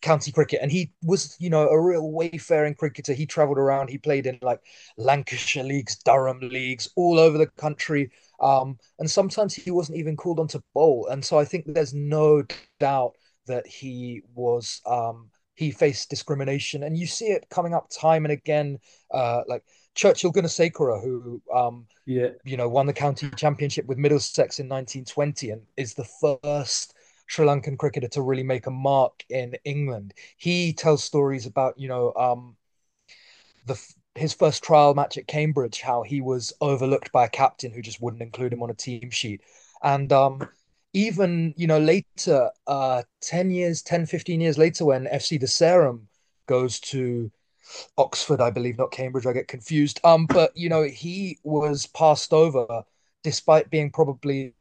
county 0.00 0.30
cricket. 0.30 0.60
And 0.62 0.70
he 0.70 0.92
was, 1.02 1.36
you 1.40 1.50
know, 1.50 1.68
a 1.68 1.80
real 1.80 2.12
wayfaring 2.12 2.74
cricketer. 2.74 3.12
He 3.12 3.26
traveled 3.26 3.58
around, 3.58 3.90
he 3.90 3.98
played 3.98 4.26
in 4.26 4.38
like 4.40 4.60
Lancashire 4.96 5.64
leagues, 5.64 5.96
Durham 5.96 6.40
leagues, 6.40 6.88
all 6.96 7.18
over 7.18 7.38
the 7.38 7.48
country. 7.48 8.10
Um, 8.40 8.78
and 8.98 9.10
sometimes 9.10 9.54
he 9.54 9.70
wasn't 9.70 9.98
even 9.98 10.16
called 10.16 10.40
on 10.40 10.48
to 10.48 10.62
bowl. 10.74 11.08
And 11.10 11.24
so 11.24 11.38
I 11.38 11.44
think 11.44 11.64
there's 11.66 11.94
no 11.94 12.44
doubt 12.78 13.16
that 13.46 13.66
he 13.66 14.22
was 14.34 14.80
um, 14.86 15.30
he 15.54 15.70
faced 15.70 16.10
discrimination, 16.10 16.82
and 16.82 16.96
you 16.96 17.06
see 17.06 17.26
it 17.26 17.48
coming 17.50 17.74
up 17.74 17.88
time 17.90 18.24
and 18.24 18.32
again. 18.32 18.78
Uh, 19.10 19.42
like 19.48 19.64
Churchill 19.94 20.32
Gunasekara, 20.32 21.02
who 21.02 21.40
um, 21.54 21.86
Yeah. 22.06 22.30
you 22.44 22.56
know 22.56 22.68
won 22.68 22.86
the 22.86 22.92
county 22.92 23.30
championship 23.36 23.86
with 23.86 23.98
Middlesex 23.98 24.58
in 24.58 24.68
1920, 24.68 25.50
and 25.50 25.62
is 25.76 25.94
the 25.94 26.04
first 26.04 26.94
Sri 27.26 27.46
Lankan 27.46 27.78
cricketer 27.78 28.08
to 28.08 28.22
really 28.22 28.42
make 28.42 28.66
a 28.66 28.70
mark 28.70 29.24
in 29.30 29.56
England. 29.64 30.14
He 30.36 30.72
tells 30.72 31.04
stories 31.04 31.46
about 31.46 31.78
you 31.78 31.88
know 31.88 32.12
um, 32.14 32.56
the 33.66 33.80
his 34.14 34.32
first 34.32 34.62
trial 34.62 34.94
match 34.94 35.18
at 35.18 35.26
Cambridge, 35.26 35.80
how 35.80 36.02
he 36.02 36.20
was 36.20 36.52
overlooked 36.60 37.10
by 37.10 37.24
a 37.24 37.28
captain 37.28 37.72
who 37.72 37.82
just 37.82 38.00
wouldn't 38.00 38.22
include 38.22 38.52
him 38.52 38.62
on 38.62 38.70
a 38.70 38.74
team 38.74 39.10
sheet. 39.10 39.40
And 39.82 40.12
um, 40.12 40.48
even, 40.94 41.54
you 41.56 41.66
know, 41.66 41.78
later, 41.80 42.50
uh, 42.66 43.02
10 43.20 43.50
years, 43.50 43.82
10, 43.82 44.06
15 44.06 44.40
years 44.40 44.58
later, 44.58 44.86
when 44.86 45.06
FC 45.08 45.38
de 45.38 45.46
Saram 45.46 46.06
goes 46.46 46.80
to 46.80 47.30
Oxford, 47.98 48.40
I 48.40 48.50
believe, 48.50 48.78
not 48.78 48.92
Cambridge, 48.92 49.26
I 49.26 49.32
get 49.32 49.48
confused. 49.48 50.00
Um, 50.04 50.26
but, 50.26 50.56
you 50.56 50.68
know, 50.68 50.82
he 50.84 51.38
was 51.44 51.86
passed 51.86 52.32
over 52.32 52.84
despite 53.22 53.70
being 53.70 53.90
probably, 53.90 54.54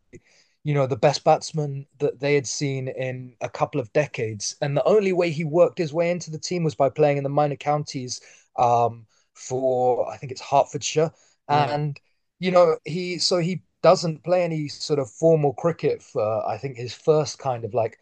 you 0.64 0.74
know, 0.74 0.88
the 0.88 0.96
best 0.98 1.24
batsman 1.24 1.86
that 2.00 2.20
they 2.20 2.36
had 2.36 2.48
seen 2.48 2.88
in 2.88 3.36
a 3.42 3.50
couple 3.50 3.82
of 3.82 3.92
decades. 3.94 4.56
And 4.62 4.78
the 4.78 4.84
only 4.86 5.14
way 5.14 5.30
he 5.32 5.44
worked 5.44 5.78
his 5.78 5.94
way 5.94 6.12
into 6.12 6.32
the 6.32 6.40
team 6.40 6.64
was 6.64 6.76
by 6.76 6.90
playing 6.90 7.18
in 7.18 7.24
the 7.24 7.30
minor 7.30 7.58
counties 7.58 8.22
um, 8.58 9.06
for 9.34 10.10
I 10.12 10.18
think 10.18 10.32
it's 10.32 10.42
Hertfordshire, 10.42 11.12
Yeah. 11.50 11.78
and 11.78 12.00
you 12.40 12.52
know 12.52 12.78
he 12.86 13.18
so 13.18 13.40
he 13.40 13.62
doesn't 13.84 14.24
play 14.24 14.44
any 14.44 14.68
sort 14.70 15.00
of 15.00 15.12
formal 15.12 15.54
cricket 15.54 16.02
for 16.04 16.48
I 16.48 16.58
think 16.58 16.78
his 16.78 16.94
first 16.96 17.40
kind 17.40 17.66
of 17.66 17.74
like 17.76 18.00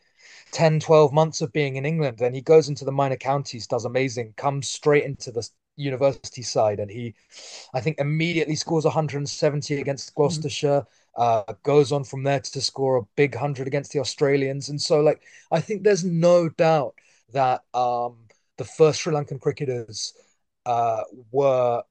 10 0.52 0.80
12 0.80 1.13
months 1.13 1.41
of 1.41 1.54
being 1.54 1.76
in 1.78 1.86
England 1.86 2.17
then 2.20 2.34
he 2.34 2.41
goes 2.41 2.70
into 2.70 2.86
the 2.86 2.91
minor 2.94 3.17
counties 3.17 3.67
does 3.67 3.86
amazing 3.86 4.34
comes 4.38 4.67
straight 4.70 5.04
into 5.06 5.32
the 5.32 5.48
university 5.78 6.44
side 6.44 6.80
and 6.80 6.91
he 6.91 7.15
I 7.74 7.82
think 7.82 8.00
immediately 8.00 8.56
scores 8.56 8.86
170 8.86 9.80
against 9.80 10.13
Mhm. 10.15 10.15
Gloucestershire 10.15 10.86
uh 11.17 11.54
goes 11.63 11.91
on 11.91 12.04
from 12.04 12.24
there 12.24 12.39
to 12.39 12.62
score 12.62 12.98
a 12.98 13.04
big 13.15 13.36
100 13.36 13.67
against 13.67 13.91
the 13.91 14.00
Australians 14.00 14.70
and 14.70 14.82
so 14.82 15.02
like 15.02 15.22
I 15.52 15.60
think 15.62 15.84
there's 15.84 16.04
no 16.06 16.50
doubt 16.50 16.96
that 17.34 17.63
um 17.74 18.17
the 18.58 18.65
first 18.65 19.02
Sri 19.02 19.13
Lankan 19.13 19.39
cricketers 19.41 20.13
uh, 20.65 21.04
were 21.32 21.82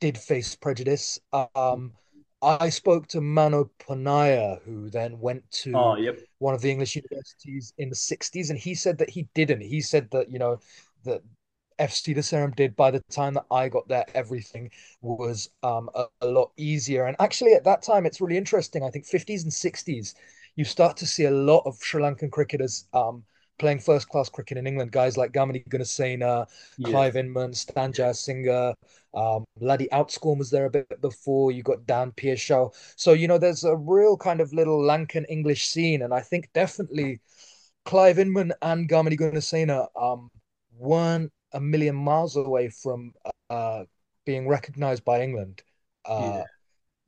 did 0.00 0.18
face 0.18 0.54
prejudice. 0.56 1.18
Um, 1.54 1.92
I 2.42 2.70
spoke 2.70 3.06
to 3.08 3.20
Mano 3.20 3.70
Ponniah, 3.78 4.56
who 4.64 4.90
then 4.90 5.20
went 5.20 5.50
Oh, 5.72 5.96
to 5.96 5.96
yep. 5.96 6.20
one 6.38 6.54
of 6.54 6.62
the 6.62 6.70
English 6.70 6.96
universities 6.96 7.72
in 7.78 7.90
the 7.90 7.94
60s, 7.96 8.50
and 8.50 8.58
he 8.58 8.74
said 8.74 8.98
that 8.98 9.10
he 9.10 9.28
didn't. 9.34 9.60
He 9.60 9.80
said 9.80 10.10
that, 10.12 10.30
you 10.30 10.38
know, 10.38 10.58
that 11.04 11.22
FC 11.78 12.14
de 12.14 12.20
Saram 12.22 12.54
did 12.56 12.76
by 12.76 12.90
the 12.90 13.00
time 13.10 13.34
that 13.34 13.46
I 13.50 13.68
got 13.68 13.88
there, 13.88 14.06
everything 14.14 14.70
was 15.02 15.50
um, 15.62 15.90
a, 15.94 16.06
a 16.22 16.26
lot 16.26 16.52
easier. 16.56 17.04
And 17.06 17.16
actually, 17.20 17.52
at 17.52 17.64
that 17.64 17.82
time, 17.82 18.06
it's 18.06 18.20
really 18.20 18.36
interesting. 18.38 18.82
I 18.84 18.90
think 18.90 19.06
50s 19.06 19.44
and 19.44 19.52
60s, 19.52 20.14
you 20.56 20.64
start 20.64 20.96
to 20.98 21.06
see 21.06 21.24
a 21.24 21.30
lot 21.30 21.62
of 21.66 21.78
Sri 21.82 22.02
Lankan 22.02 22.30
cricketers 22.30 22.86
um, 22.94 23.24
playing 23.60 23.78
first 23.78 24.08
class 24.08 24.28
cricket 24.28 24.58
in 24.58 24.66
England. 24.66 24.90
Guys 24.90 25.16
like 25.16 25.32
Gamini 25.32 25.64
Goonesena, 25.68 26.48
Clive 26.82 27.16
Inman, 27.16 27.52
Stan 27.52 27.92
Jayasinghe, 27.92 28.74
um, 29.14 29.44
Laddie 29.60 29.88
Outschoorn 29.92 30.38
was 30.38 30.50
there 30.50 30.64
a 30.64 30.70
bit 30.70 31.00
before. 31.00 31.52
You 31.52 31.62
got 31.62 31.86
Dan 31.86 32.10
Piachaud. 32.12 32.74
So, 32.96 33.12
you 33.12 33.28
know, 33.28 33.38
there's 33.38 33.64
a 33.64 33.76
real 33.76 34.16
kind 34.16 34.40
of 34.40 34.52
little 34.52 34.80
Lankan 34.80 35.26
English 35.28 35.66
scene. 35.66 36.02
And 36.02 36.14
I 36.14 36.20
think 36.20 36.48
definitely 36.54 37.20
Clive 37.84 38.18
Inman 38.18 38.52
and 38.62 38.88
Gamini 38.88 39.18
Goonesena 39.18 39.88
um, 40.00 40.30
weren't 40.76 41.30
a 41.52 41.60
million 41.60 41.96
miles 41.96 42.36
away 42.36 42.70
from 42.70 43.12
uh, 43.50 43.84
being 44.24 44.48
recognized 44.48 45.04
by 45.04 45.22
England. 45.22 45.62
Yeah. 46.08 46.44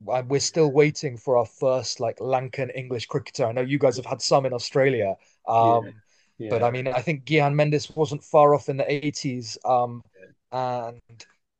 Uh, 0.07 0.21
we're 0.27 0.39
still 0.39 0.69
waiting 0.69 1.17
for 1.17 1.37
our 1.37 1.45
first 1.45 1.99
like 1.99 2.17
Lankan 2.19 2.69
English 2.75 3.05
cricketer. 3.05 3.45
I 3.45 3.53
know 3.53 3.61
you 3.61 3.79
guys 3.79 3.95
have 3.95 4.05
had 4.05 4.21
some 4.21 4.45
in 4.45 4.53
Australia. 4.53 5.15
Um, 5.47 5.85
yeah. 5.85 5.91
Yeah. 6.37 6.49
But 6.49 6.63
I 6.63 6.71
mean, 6.71 6.87
I 6.87 7.01
think 7.01 7.25
Gehan 7.25 7.53
Mendis 7.53 7.95
wasn't 7.95 8.23
far 8.23 8.55
off 8.55 8.69
in 8.69 8.77
the 8.77 8.83
80s. 8.83 9.57
Um, 9.65 10.03
and 10.51 11.01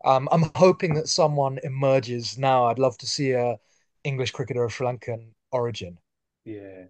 um, 0.05 0.27
I'm 0.31 0.51
hoping 0.55 0.93
that 0.95 1.07
someone 1.07 1.59
emerges 1.63 2.37
now. 2.37 2.65
I'd 2.65 2.79
love 2.79 2.97
to 2.99 3.07
see 3.07 3.31
a 3.31 3.57
English 4.03 4.31
cricketer 4.31 4.63
of 4.63 4.73
Sri 4.73 4.87
Lankan 4.87 5.29
origin. 5.51 5.97
Yeah. 6.45 6.85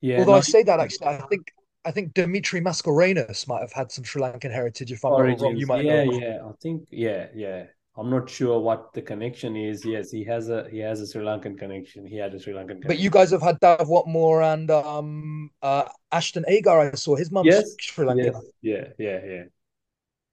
Yeah. 0.00 0.18
Although 0.18 0.32
no, 0.32 0.38
I 0.38 0.42
say 0.42 0.62
that 0.62 0.80
actually, 0.80 1.08
I 1.08 1.22
think 1.22 1.52
I 1.84 1.90
think 1.90 2.14
Dimitri 2.14 2.60
Mascarenhas 2.60 3.48
might 3.48 3.60
have 3.60 3.72
had 3.72 3.90
some 3.90 4.04
Sri 4.04 4.20
Lankan 4.20 4.52
heritage. 4.52 4.92
If 4.92 5.04
I'm 5.04 5.12
Origins. 5.12 5.42
not 5.42 5.48
wrong, 5.48 5.56
you 5.56 5.66
might 5.66 5.84
yeah, 5.84 6.04
know. 6.04 6.12
Yeah, 6.12 6.38
I 6.44 6.52
think 6.60 6.88
yeah, 6.90 7.28
yeah. 7.34 7.64
I'm 7.98 8.10
not 8.10 8.30
sure 8.30 8.60
what 8.60 8.92
the 8.92 9.02
connection 9.02 9.56
is. 9.56 9.84
Yes, 9.84 10.12
he 10.12 10.22
has 10.24 10.48
a 10.48 10.68
he 10.70 10.78
has 10.78 11.00
a 11.00 11.06
Sri 11.06 11.24
Lankan 11.24 11.58
connection. 11.58 12.06
He 12.06 12.16
had 12.16 12.32
a 12.32 12.38
Sri 12.38 12.52
Lankan. 12.52 12.68
Connection. 12.68 12.88
But 12.88 13.00
you 13.00 13.10
guys 13.10 13.32
have 13.32 13.42
had 13.42 13.58
Dav 13.58 13.88
Watmore 13.88 14.52
and 14.52 14.70
um 14.70 15.50
uh 15.62 15.84
Ashton 16.12 16.44
Agar. 16.46 16.80
I 16.80 16.92
saw 16.92 17.16
his 17.16 17.32
mum's 17.32 17.48
yes, 17.48 17.74
Sri 17.80 18.06
Lankan. 18.06 18.40
Yes. 18.62 18.92
Yeah, 18.98 19.06
yeah, 19.06 19.24
yeah. 19.26 19.42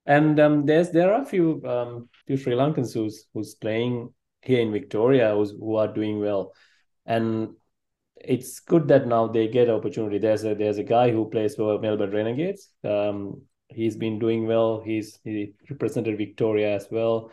And 0.05 0.39
um, 0.39 0.65
there's 0.67 0.91
there 0.91 1.11
are 1.11 1.23
a 1.23 1.25
few 1.25 1.63
um 1.65 2.09
few 2.27 2.37
Sri 2.37 2.53
Lankans 2.53 2.93
who's 2.93 3.25
who's 3.33 3.55
playing 3.55 4.13
here 4.43 4.59
in 4.59 4.71
Victoria 4.71 5.33
who's, 5.33 5.49
who 5.49 5.75
are 5.77 5.91
doing 5.91 6.19
well, 6.19 6.53
and 7.07 7.55
it's 8.15 8.59
good 8.59 8.87
that 8.89 9.07
now 9.07 9.25
they 9.25 9.47
get 9.47 9.71
opportunity. 9.71 10.19
There's 10.19 10.43
a 10.43 10.53
there's 10.53 10.77
a 10.77 10.83
guy 10.83 11.09
who 11.09 11.29
plays 11.31 11.55
for 11.55 11.79
Melbourne 11.79 12.11
Renegades. 12.11 12.69
Um, 12.83 13.41
he's 13.69 13.95
been 13.97 14.19
doing 14.19 14.45
well. 14.45 14.83
He's 14.85 15.19
he 15.23 15.53
represented 15.67 16.19
Victoria 16.19 16.75
as 16.75 16.87
well. 16.91 17.31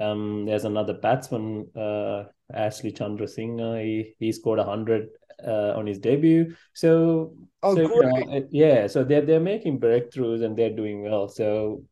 Um, 0.00 0.46
there's 0.46 0.64
another 0.64 0.94
batsman, 0.94 1.68
uh, 1.76 2.24
Ashley 2.52 2.92
Chandrasinghe. 2.92 3.82
He 3.82 4.14
he 4.18 4.32
scored 4.32 4.58
hundred 4.58 5.08
uh, 5.46 5.74
on 5.76 5.86
his 5.86 5.98
debut. 5.98 6.54
So, 6.72 7.34
oh, 7.62 7.74
so. 7.74 7.82
You 7.82 8.02
know, 8.02 8.48
yeah. 8.50 8.86
So 8.86 9.04
they're 9.04 9.22
they're 9.22 9.40
making 9.40 9.80
breakthroughs 9.80 10.42
and 10.44 10.56
they're 10.56 10.74
doing 10.74 11.02
well. 11.02 11.28
So 11.28 11.84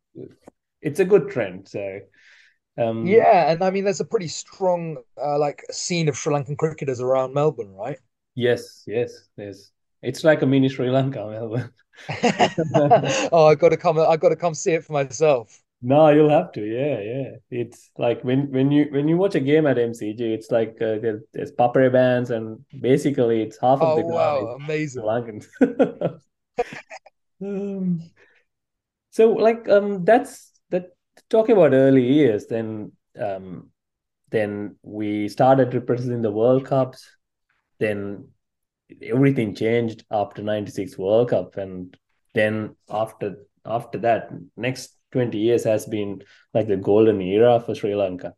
it's 0.81 1.01
a 1.01 1.05
good 1.05 1.31
trend. 1.31 1.69
So. 1.69 2.01
Um, 2.79 3.07
yeah, 3.07 3.53
and 3.53 3.63
I 3.63 3.71
mean, 3.71 3.85
there's 3.85 4.01
a 4.01 4.05
pretty 4.05 4.29
strong 4.29 4.97
uh, 5.23 5.39
like 5.39 5.63
scene 5.71 6.09
of 6.09 6.17
Sri 6.17 6.33
Lankan 6.33 6.57
cricketers 6.57 7.03
around 7.03 7.35
Melbourne, 7.35 7.75
right? 7.75 7.99
Yes, 8.35 8.85
yes, 8.87 9.29
yes. 9.37 9.71
It's 10.03 10.25
like 10.25 10.41
a 10.41 10.47
mini 10.47 10.71
Sri 10.71 10.91
Lanka, 10.91 11.27
Melbourne. 11.27 11.71
oh, 13.31 13.47
I 13.47 13.55
got 13.55 13.69
to 13.69 13.77
come! 13.77 13.99
I 13.99 14.17
got 14.17 14.31
to 14.31 14.37
come 14.37 14.55
see 14.55 14.73
it 14.73 14.85
for 14.85 14.95
myself. 14.95 15.62
No, 15.83 16.09
you'll 16.11 16.31
have 16.31 16.53
to. 16.53 16.65
Yeah, 16.65 17.01
yeah. 17.01 17.31
It's 17.51 17.91
like 17.99 18.23
when 18.23 18.51
when 18.53 18.71
you 18.71 18.87
when 18.91 19.09
you 19.09 19.17
watch 19.17 19.35
a 19.35 19.41
game 19.41 19.67
at 19.67 19.79
MCG, 19.79 20.21
it's 20.21 20.51
like 20.51 20.77
uh, 20.81 20.99
there, 20.99 21.21
there's 21.33 21.53
papare 21.53 21.93
bands, 21.93 22.31
and 22.31 22.65
basically 22.81 23.43
it's 23.43 23.59
half 23.61 23.81
of 23.81 23.89
oh, 23.89 23.97
the 23.97 24.03
ground. 24.03 24.47
wow, 24.47 24.57
amazing. 24.61 25.03
Lankans. 25.03 25.47
um, 27.43 28.11
so, 29.11 29.33
like, 29.33 29.69
um, 29.69 30.05
that's 30.05 30.53
that. 30.71 30.91
Talking 31.29 31.57
about 31.57 31.75
early 31.75 32.05
years, 32.05 32.47
then, 32.47 32.93
um, 33.19 33.71
then 34.31 34.77
we 34.83 35.29
started 35.29 35.75
representing 35.75 36.23
the 36.23 36.31
World 36.31 36.65
Cups 36.65 37.07
then 37.83 38.29
everything 39.03 39.55
changed 39.55 40.05
after 40.11 40.41
96 40.41 40.97
world 40.97 41.31
cup 41.31 41.57
and 41.57 41.97
then 42.33 42.77
after 42.89 43.37
after 43.65 43.99
that 43.99 44.31
next 44.57 44.97
20 45.13 45.39
years 45.39 45.65
has 45.65 45.87
been 45.87 46.23
like 46.55 46.69
the 46.69 46.77
golden 46.77 47.21
era 47.21 47.61
for 47.61 47.75
sri 47.75 47.95
lanka. 47.95 48.35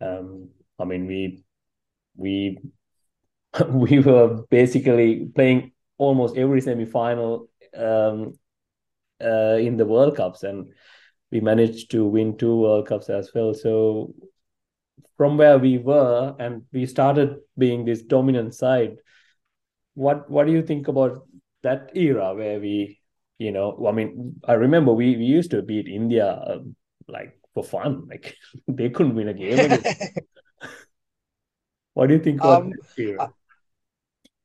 Um 0.00 0.50
i 0.78 0.84
mean 0.84 1.06
we 1.06 1.44
we 2.16 2.58
we 3.68 3.98
were 4.00 4.42
basically 4.50 5.26
playing 5.34 5.72
almost 5.98 6.36
every 6.36 6.60
semi-final 6.60 7.48
um 7.76 8.34
uh 9.20 9.58
in 9.60 9.76
the 9.76 9.86
world 9.86 10.16
cups 10.16 10.42
and 10.42 10.68
we 11.30 11.40
managed 11.40 11.90
to 11.90 12.06
win 12.06 12.36
two 12.38 12.56
world 12.56 12.86
cups 12.86 13.10
as 13.10 13.30
well. 13.34 13.52
So 13.52 14.14
from 15.16 15.36
where 15.36 15.58
we 15.58 15.78
were 15.78 16.34
and 16.38 16.62
we 16.72 16.86
started 16.86 17.36
being 17.56 17.84
this 17.84 18.02
dominant 18.02 18.54
side 18.54 18.96
what 19.94 20.30
what 20.30 20.46
do 20.46 20.52
you 20.52 20.62
think 20.62 20.88
about 20.88 21.26
that 21.62 21.90
era 21.94 22.34
where 22.34 22.60
we 22.60 22.97
you 23.38 23.52
know 23.52 23.86
i 23.88 23.92
mean 23.92 24.34
i 24.46 24.52
remember 24.52 24.92
we, 24.92 25.16
we 25.16 25.24
used 25.24 25.50
to 25.50 25.62
beat 25.62 25.88
india 25.88 26.40
um, 26.46 26.74
like 27.08 27.38
for 27.54 27.64
fun 27.64 28.06
like 28.08 28.36
they 28.68 28.90
couldn't 28.90 29.14
win 29.14 29.28
a 29.28 29.34
game 29.34 29.78
what 31.94 32.08
do 32.08 32.14
you 32.14 32.20
think 32.20 32.44
um? 32.44 32.72
I, 33.18 33.28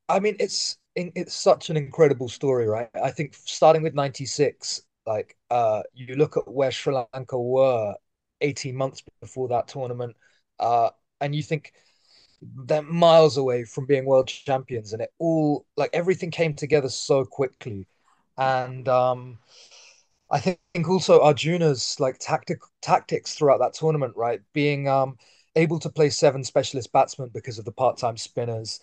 I 0.08 0.20
mean 0.20 0.36
it's 0.38 0.78
it's 0.96 1.34
such 1.34 1.70
an 1.70 1.76
incredible 1.76 2.28
story 2.28 2.68
right? 2.68 2.88
I 3.02 3.10
think 3.10 3.34
starting 3.34 3.82
with 3.82 3.94
96 3.94 4.82
like 5.06 5.36
uh 5.50 5.82
you 5.92 6.14
look 6.14 6.36
at 6.36 6.50
where 6.50 6.70
sri 6.70 6.94
lanka 7.12 7.38
were 7.38 7.94
18 8.40 8.74
months 8.74 9.02
before 9.20 9.48
that 9.48 9.68
tournament 9.68 10.16
uh, 10.58 10.90
and 11.20 11.34
you 11.34 11.42
think 11.42 11.72
they're 12.66 12.82
miles 12.82 13.36
away 13.36 13.64
from 13.64 13.86
being 13.86 14.04
world 14.04 14.28
champions, 14.28 14.92
and 14.92 15.02
it 15.02 15.10
all 15.18 15.66
like 15.76 15.90
everything 15.92 16.30
came 16.30 16.54
together 16.54 16.88
so 16.88 17.24
quickly, 17.24 17.86
and 18.38 18.88
um, 18.88 19.38
I 20.30 20.40
think 20.40 20.88
also 20.88 21.20
Arjuna's 21.20 21.98
like 22.00 22.18
tactic 22.18 22.58
tactics 22.82 23.34
throughout 23.34 23.60
that 23.60 23.74
tournament, 23.74 24.14
right, 24.16 24.40
being 24.52 24.88
um, 24.88 25.16
able 25.56 25.78
to 25.80 25.90
play 25.90 26.10
seven 26.10 26.42
specialist 26.44 26.92
batsmen 26.92 27.30
because 27.32 27.58
of 27.58 27.64
the 27.64 27.72
part 27.72 27.98
time 27.98 28.16
spinners, 28.16 28.80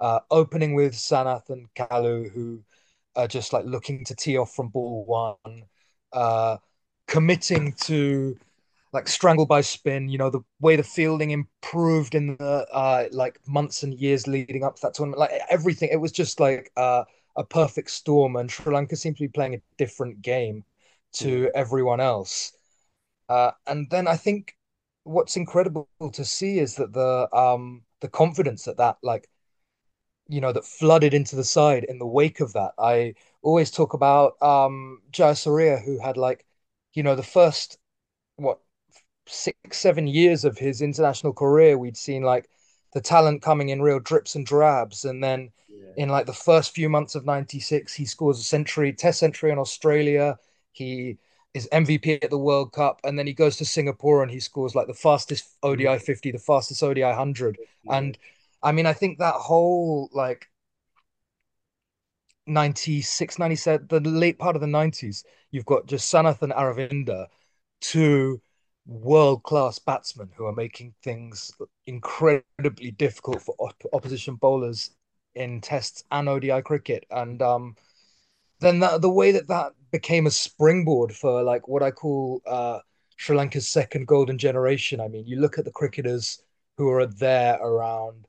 uh, 0.00 0.20
opening 0.30 0.74
with 0.74 0.94
Sanath 0.94 1.50
and 1.50 1.68
Kalu, 1.74 2.30
who 2.32 2.62
are 3.16 3.28
just 3.28 3.52
like 3.52 3.64
looking 3.66 4.04
to 4.04 4.14
tee 4.14 4.36
off 4.36 4.54
from 4.54 4.68
ball 4.68 5.04
one, 5.06 5.64
uh, 6.12 6.56
committing 7.06 7.72
to 7.84 8.36
like 8.92 9.08
strangle 9.08 9.46
by 9.46 9.60
spin 9.60 10.08
you 10.08 10.18
know 10.18 10.30
the 10.30 10.40
way 10.60 10.76
the 10.76 10.82
fielding 10.82 11.30
improved 11.30 12.14
in 12.14 12.36
the 12.36 12.66
uh 12.72 13.04
like 13.12 13.38
months 13.46 13.84
and 13.84 13.94
years 13.94 14.26
leading 14.26 14.64
up 14.64 14.74
to 14.76 14.82
that 14.82 14.94
tournament 14.94 15.18
like 15.20 15.30
everything. 15.50 15.88
It 15.92 16.00
was 16.00 16.12
just 16.12 16.40
like 16.40 16.70
uh, 16.76 17.04
a 17.36 17.44
perfect 17.44 17.90
storm 17.90 18.36
and 18.36 18.50
sri 18.50 18.72
lanka 18.72 18.96
seemed 18.96 19.16
to 19.16 19.24
be 19.24 19.28
playing 19.28 19.54
a 19.54 19.62
different 19.78 20.22
game 20.22 20.64
to 21.12 21.50
everyone 21.54 22.00
else 22.00 22.52
uh 23.28 23.50
and 23.66 23.88
then 23.90 24.06
i 24.06 24.16
think 24.16 24.56
what's 25.04 25.36
incredible 25.36 25.88
to 26.12 26.24
see 26.24 26.58
is 26.58 26.76
that 26.76 26.92
the 26.92 27.28
um 27.36 27.82
the 28.00 28.08
confidence 28.08 28.64
that 28.64 28.76
that 28.76 28.96
like 29.02 29.28
you 30.28 30.40
know 30.40 30.52
that 30.52 30.64
flooded 30.64 31.12
into 31.14 31.34
the 31.36 31.44
side 31.44 31.84
in 31.84 31.98
the 31.98 32.06
wake 32.06 32.40
of 32.40 32.52
that 32.52 32.72
i 32.78 33.14
always 33.42 33.70
talk 33.70 33.94
about 33.94 34.40
um 34.42 35.00
Jayasuriya 35.12 35.84
who 35.84 35.98
had 35.98 36.16
like 36.16 36.44
you 36.94 37.02
know 37.02 37.16
the 37.16 37.22
first 37.22 37.78
what 38.36 38.60
six, 39.26 39.78
seven 39.78 40.06
years 40.06 40.44
of 40.44 40.58
his 40.58 40.82
international 40.82 41.32
career, 41.32 41.78
we'd 41.78 41.96
seen 41.96 42.22
like 42.22 42.48
the 42.92 43.00
talent 43.00 43.42
coming 43.42 43.68
in 43.68 43.82
real 43.82 44.00
drips 44.00 44.34
and 44.34 44.44
drabs. 44.46 45.04
And 45.04 45.22
then 45.22 45.50
yeah. 45.80 46.02
in 46.02 46.08
like 46.08 46.26
the 46.26 46.32
first 46.32 46.74
few 46.74 46.88
months 46.88 47.14
of 47.14 47.24
96, 47.24 47.94
he 47.94 48.04
scores 48.04 48.38
a 48.38 48.44
century, 48.44 48.92
test 48.92 49.18
century 49.18 49.50
in 49.50 49.58
Australia. 49.58 50.38
He 50.72 51.18
is 51.54 51.68
MVP 51.72 52.22
at 52.22 52.30
the 52.30 52.38
World 52.38 52.72
Cup. 52.72 53.00
And 53.04 53.18
then 53.18 53.26
he 53.26 53.32
goes 53.32 53.56
to 53.56 53.64
Singapore 53.64 54.22
and 54.22 54.30
he 54.30 54.40
scores 54.40 54.74
like 54.74 54.86
the 54.86 54.94
fastest 54.94 55.56
ODI 55.62 55.84
mm-hmm. 55.84 56.04
50, 56.04 56.32
the 56.32 56.38
fastest 56.38 56.82
ODI 56.82 57.02
100. 57.02 57.58
Yeah. 57.84 57.96
And 57.96 58.18
I 58.62 58.72
mean, 58.72 58.86
I 58.86 58.92
think 58.92 59.18
that 59.18 59.34
whole 59.34 60.10
like 60.12 60.48
96, 62.46 63.38
97, 63.38 63.86
the 63.88 64.00
late 64.00 64.38
part 64.38 64.56
of 64.56 64.62
the 64.62 64.68
90s, 64.68 65.24
you've 65.50 65.66
got 65.66 65.86
just 65.86 66.12
Sanath 66.12 66.42
and 66.42 66.52
Aravinda, 66.52 67.26
two 67.80 68.40
world 68.86 69.42
class 69.44 69.78
batsmen 69.78 70.30
who 70.34 70.46
are 70.46 70.52
making 70.52 70.94
things 71.02 71.52
incredibly 71.86 72.90
difficult 72.90 73.40
for 73.40 73.54
op- 73.58 73.84
opposition 73.92 74.34
bowlers 74.34 74.90
in 75.34 75.60
tests 75.60 76.04
and 76.10 76.28
ODI 76.28 76.62
cricket. 76.62 77.04
And 77.10 77.40
um, 77.42 77.76
then 78.60 78.80
that, 78.80 79.00
the 79.00 79.10
way 79.10 79.32
that 79.32 79.48
that 79.48 79.72
became 79.90 80.26
a 80.26 80.30
springboard 80.30 81.14
for 81.14 81.42
like 81.42 81.68
what 81.68 81.82
I 81.82 81.90
call 81.90 82.42
uh, 82.46 82.80
Sri 83.16 83.36
Lanka's 83.36 83.68
second 83.68 84.06
golden 84.06 84.38
generation. 84.38 85.00
I 85.00 85.08
mean, 85.08 85.26
you 85.26 85.40
look 85.40 85.58
at 85.58 85.64
the 85.64 85.70
cricketers 85.70 86.42
who 86.76 86.88
are 86.90 87.06
there 87.06 87.58
around, 87.60 88.26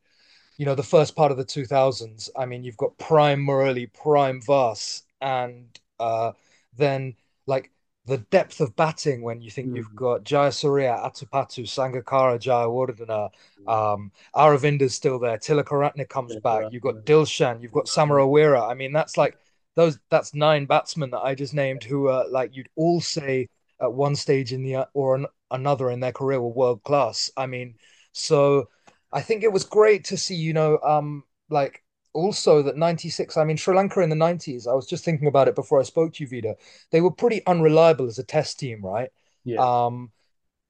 you 0.58 0.66
know, 0.66 0.76
the 0.76 0.84
first 0.84 1.16
part 1.16 1.32
of 1.32 1.38
the 1.38 1.46
2000s. 1.46 2.30
I 2.38 2.46
mean, 2.46 2.64
you've 2.64 2.78
got 2.78 2.98
prime 2.98 3.46
Murali, 3.46 3.92
prime 3.94 4.42
Vas, 4.42 5.04
and 5.22 5.68
uh, 6.00 6.34
then 6.78 7.16
like 7.46 7.72
the 8.12 8.18
depth 8.18 8.60
of 8.60 8.76
batting 8.76 9.22
when 9.22 9.40
you 9.40 9.50
think 9.50 9.70
mm. 9.70 9.78
you've 9.78 9.96
got 9.96 10.26
Jayasuriya, 10.26 11.02
Atapattu, 11.02 11.64
Sangakkara, 11.64 12.38
Jayawardene, 12.38 13.30
um, 13.70 14.12
Aravinda's 14.36 14.94
still 14.94 15.18
there, 15.18 15.38
Tilakaratne 15.38 16.10
comes 16.10 16.36
back, 16.42 16.66
you've 16.74 16.84
got 16.84 17.06
Dilshan, 17.06 17.62
you've 17.62 17.72
got 17.72 17.86
Samaraweera. 17.86 18.70
I 18.70 18.74
mean, 18.74 18.92
that's 18.92 19.16
like 19.16 19.38
those 19.76 19.98
that's 20.10 20.34
nine 20.34 20.66
batsmen 20.66 21.12
that 21.12 21.22
I 21.22 21.36
just 21.36 21.54
named 21.54 21.86
who 21.86 22.10
are 22.10 22.28
like 22.28 22.54
you'd 22.54 22.68
all 22.76 23.00
say 23.00 23.48
at 23.80 23.94
one 23.94 24.18
stage 24.18 24.52
in 24.52 24.62
the 24.62 24.86
or 24.94 25.16
an, 25.16 25.26
another 25.50 25.90
in 25.90 26.02
their 26.02 26.12
career 26.12 26.42
were 26.42 26.50
world 26.50 26.84
class. 26.84 27.32
I 27.38 27.46
mean, 27.46 27.76
so 28.12 28.68
I 29.14 29.22
think 29.22 29.44
it 29.44 29.54
was 29.54 29.64
great 29.64 30.04
to 30.06 30.18
see, 30.18 30.36
you 30.36 30.52
know, 30.52 30.80
um, 30.80 31.24
like 31.50 31.82
also 32.14 32.62
that 32.64 32.78
96, 32.78 33.38
I 33.38 33.44
mean, 33.44 33.58
Sri 33.58 33.76
Lanka 33.76 34.02
in 34.02 34.10
the 34.10 34.16
90s, 34.16 34.68
I 34.68 34.74
was 34.74 34.88
just 34.88 35.06
thinking 35.06 35.28
about 35.28 35.48
it 35.48 35.56
before 35.56 35.80
I 35.80 35.84
spoke 35.84 36.14
to 36.14 36.24
you, 36.24 36.30
Vida. 36.30 36.56
They 36.92 37.02
were 37.02 37.12
pretty 37.12 37.46
unreliable 37.46 38.08
as 38.08 38.20
a 38.20 38.24
test 38.24 38.60
team, 38.60 38.82
right? 38.86 39.10
Yeah. 39.44 39.66
Um, 39.66 40.12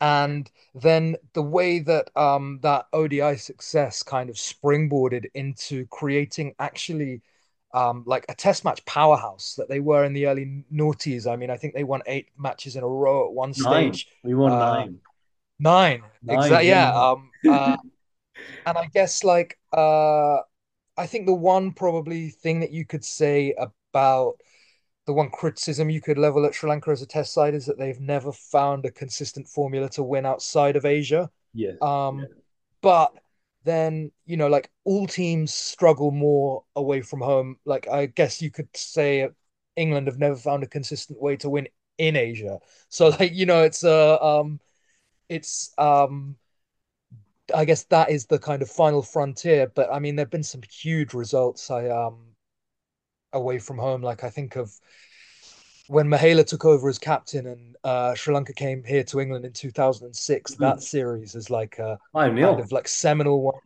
and 0.02 0.50
then 0.76 1.16
the 1.34 1.42
way 1.44 1.80
that 1.80 2.10
um 2.18 2.60
that 2.64 2.88
ODI 2.94 3.36
success 3.36 4.04
kind 4.04 4.30
of 4.30 4.36
springboarded 4.36 5.26
into 5.36 5.86
creating 5.88 6.56
actually 6.60 7.22
um 7.74 8.04
like 8.08 8.26
a 8.30 8.36
test 8.36 8.66
match 8.66 8.84
powerhouse 8.86 9.56
that 9.56 9.70
they 9.70 9.80
were 9.80 10.04
in 10.06 10.14
the 10.14 10.28
early 10.28 10.66
noughties. 10.74 11.32
I 11.32 11.36
mean, 11.36 11.50
I 11.52 11.58
think 11.58 11.74
they 11.76 11.84
won 11.84 12.02
eight 12.08 12.30
matches 12.38 12.76
in 12.76 12.84
a 12.84 12.88
row 12.88 13.28
at 13.28 13.34
one 13.34 13.54
Nine. 13.56 14.02
stage. 14.02 14.08
We 14.24 14.36
won 14.36 14.58
Uh 14.58 14.58
nine. 14.58 15.00
nine. 15.60 16.04
Nine. 16.22 16.60
Exactly. 16.60 16.78
Yeah. 16.80 16.92
Yeah. 16.92 17.12
Um 17.12 17.34
uh 17.48 17.78
and 18.66 18.78
I 18.78 18.88
guess 18.94 19.24
like 19.24 19.60
uh 19.74 20.40
I 21.02 21.08
think 21.08 21.26
the 21.26 21.34
one 21.34 21.72
probably 21.72 22.30
thing 22.30 22.60
that 22.60 22.72
you 22.72 22.86
could 22.86 23.04
say 23.04 23.56
about 23.92 24.36
the 25.08 25.14
one 25.14 25.32
criticism 25.32 25.90
you 25.90 26.00
could 26.00 26.20
level 26.20 26.46
at 26.46 26.54
Sri 26.54 26.70
Lanka 26.70 26.92
as 26.92 27.02
a 27.02 27.08
test 27.08 27.34
side 27.34 27.56
is 27.56 27.66
that 27.66 27.80
they've 27.80 28.00
never 28.00 28.32
found 28.32 28.86
a 28.86 28.92
consistent 28.92 29.48
formula 29.48 29.90
to 29.90 30.04
win 30.04 30.28
outside 30.28 30.76
of 30.76 30.86
Asia. 30.86 31.32
Yes. 31.54 31.78
Um, 31.82 32.20
Yeah. 32.20 32.26
but 32.82 33.14
then, 33.64 34.12
you 34.26 34.38
know, 34.38 34.48
like 34.48 34.70
all 34.84 35.08
teams 35.08 35.54
struggle 35.54 36.12
more 36.12 36.64
away 36.76 37.02
from 37.02 37.22
home. 37.22 37.58
Like 37.66 37.88
I 37.88 38.06
guess 38.06 38.40
you 38.40 38.52
could 38.52 38.70
say 38.78 39.28
England 39.76 40.06
have 40.08 40.20
never 40.20 40.36
found 40.36 40.64
a 40.64 40.68
consistent 40.68 41.20
way 41.20 41.36
to 41.38 41.50
win 41.50 41.68
in 41.98 42.16
Asia. 42.16 42.60
So 42.90 43.10
like, 43.10 43.34
you 43.34 43.48
know, 43.48 43.64
it's 43.64 43.84
uh 43.84 44.18
um 44.18 44.60
it's 45.30 45.74
um 45.78 46.38
I 47.54 47.66
guess 47.66 47.84
that 47.86 48.10
is 48.10 48.26
the 48.26 48.40
kind 48.40 48.62
of 48.62 48.70
final 48.70 49.02
frontier. 49.02 49.68
But 49.68 49.92
I 49.94 50.00
mean, 50.00 50.16
there've 50.16 50.30
been 50.30 50.44
some 50.44 50.62
huge 50.64 51.14
results 51.14 51.70
I 51.72 51.88
um 51.90 52.36
away 53.34 53.60
from 53.60 53.78
home. 53.78 54.02
Like 54.02 54.24
I 54.24 54.30
think 54.30 54.56
of 54.56 54.72
when 55.88 56.08
Mahela 56.08 56.46
took 56.46 56.64
over 56.66 56.90
as 56.90 57.00
captain 57.00 57.48
and 57.48 57.76
uh, 57.84 58.14
Sri 58.16 58.34
Lanka 58.34 58.54
came 58.54 58.84
here 58.84 59.04
to 59.06 59.20
England 59.20 59.46
in 59.46 59.54
2006, 59.54 60.56
that 60.56 60.78
Mhm. 60.78 60.82
series 60.82 61.36
is 61.36 61.50
like 61.50 61.80
a 61.80 62.00
kind 62.40 62.60
of 62.60 62.72
like 62.72 62.88
seminal 62.88 63.42
one. 63.42 63.60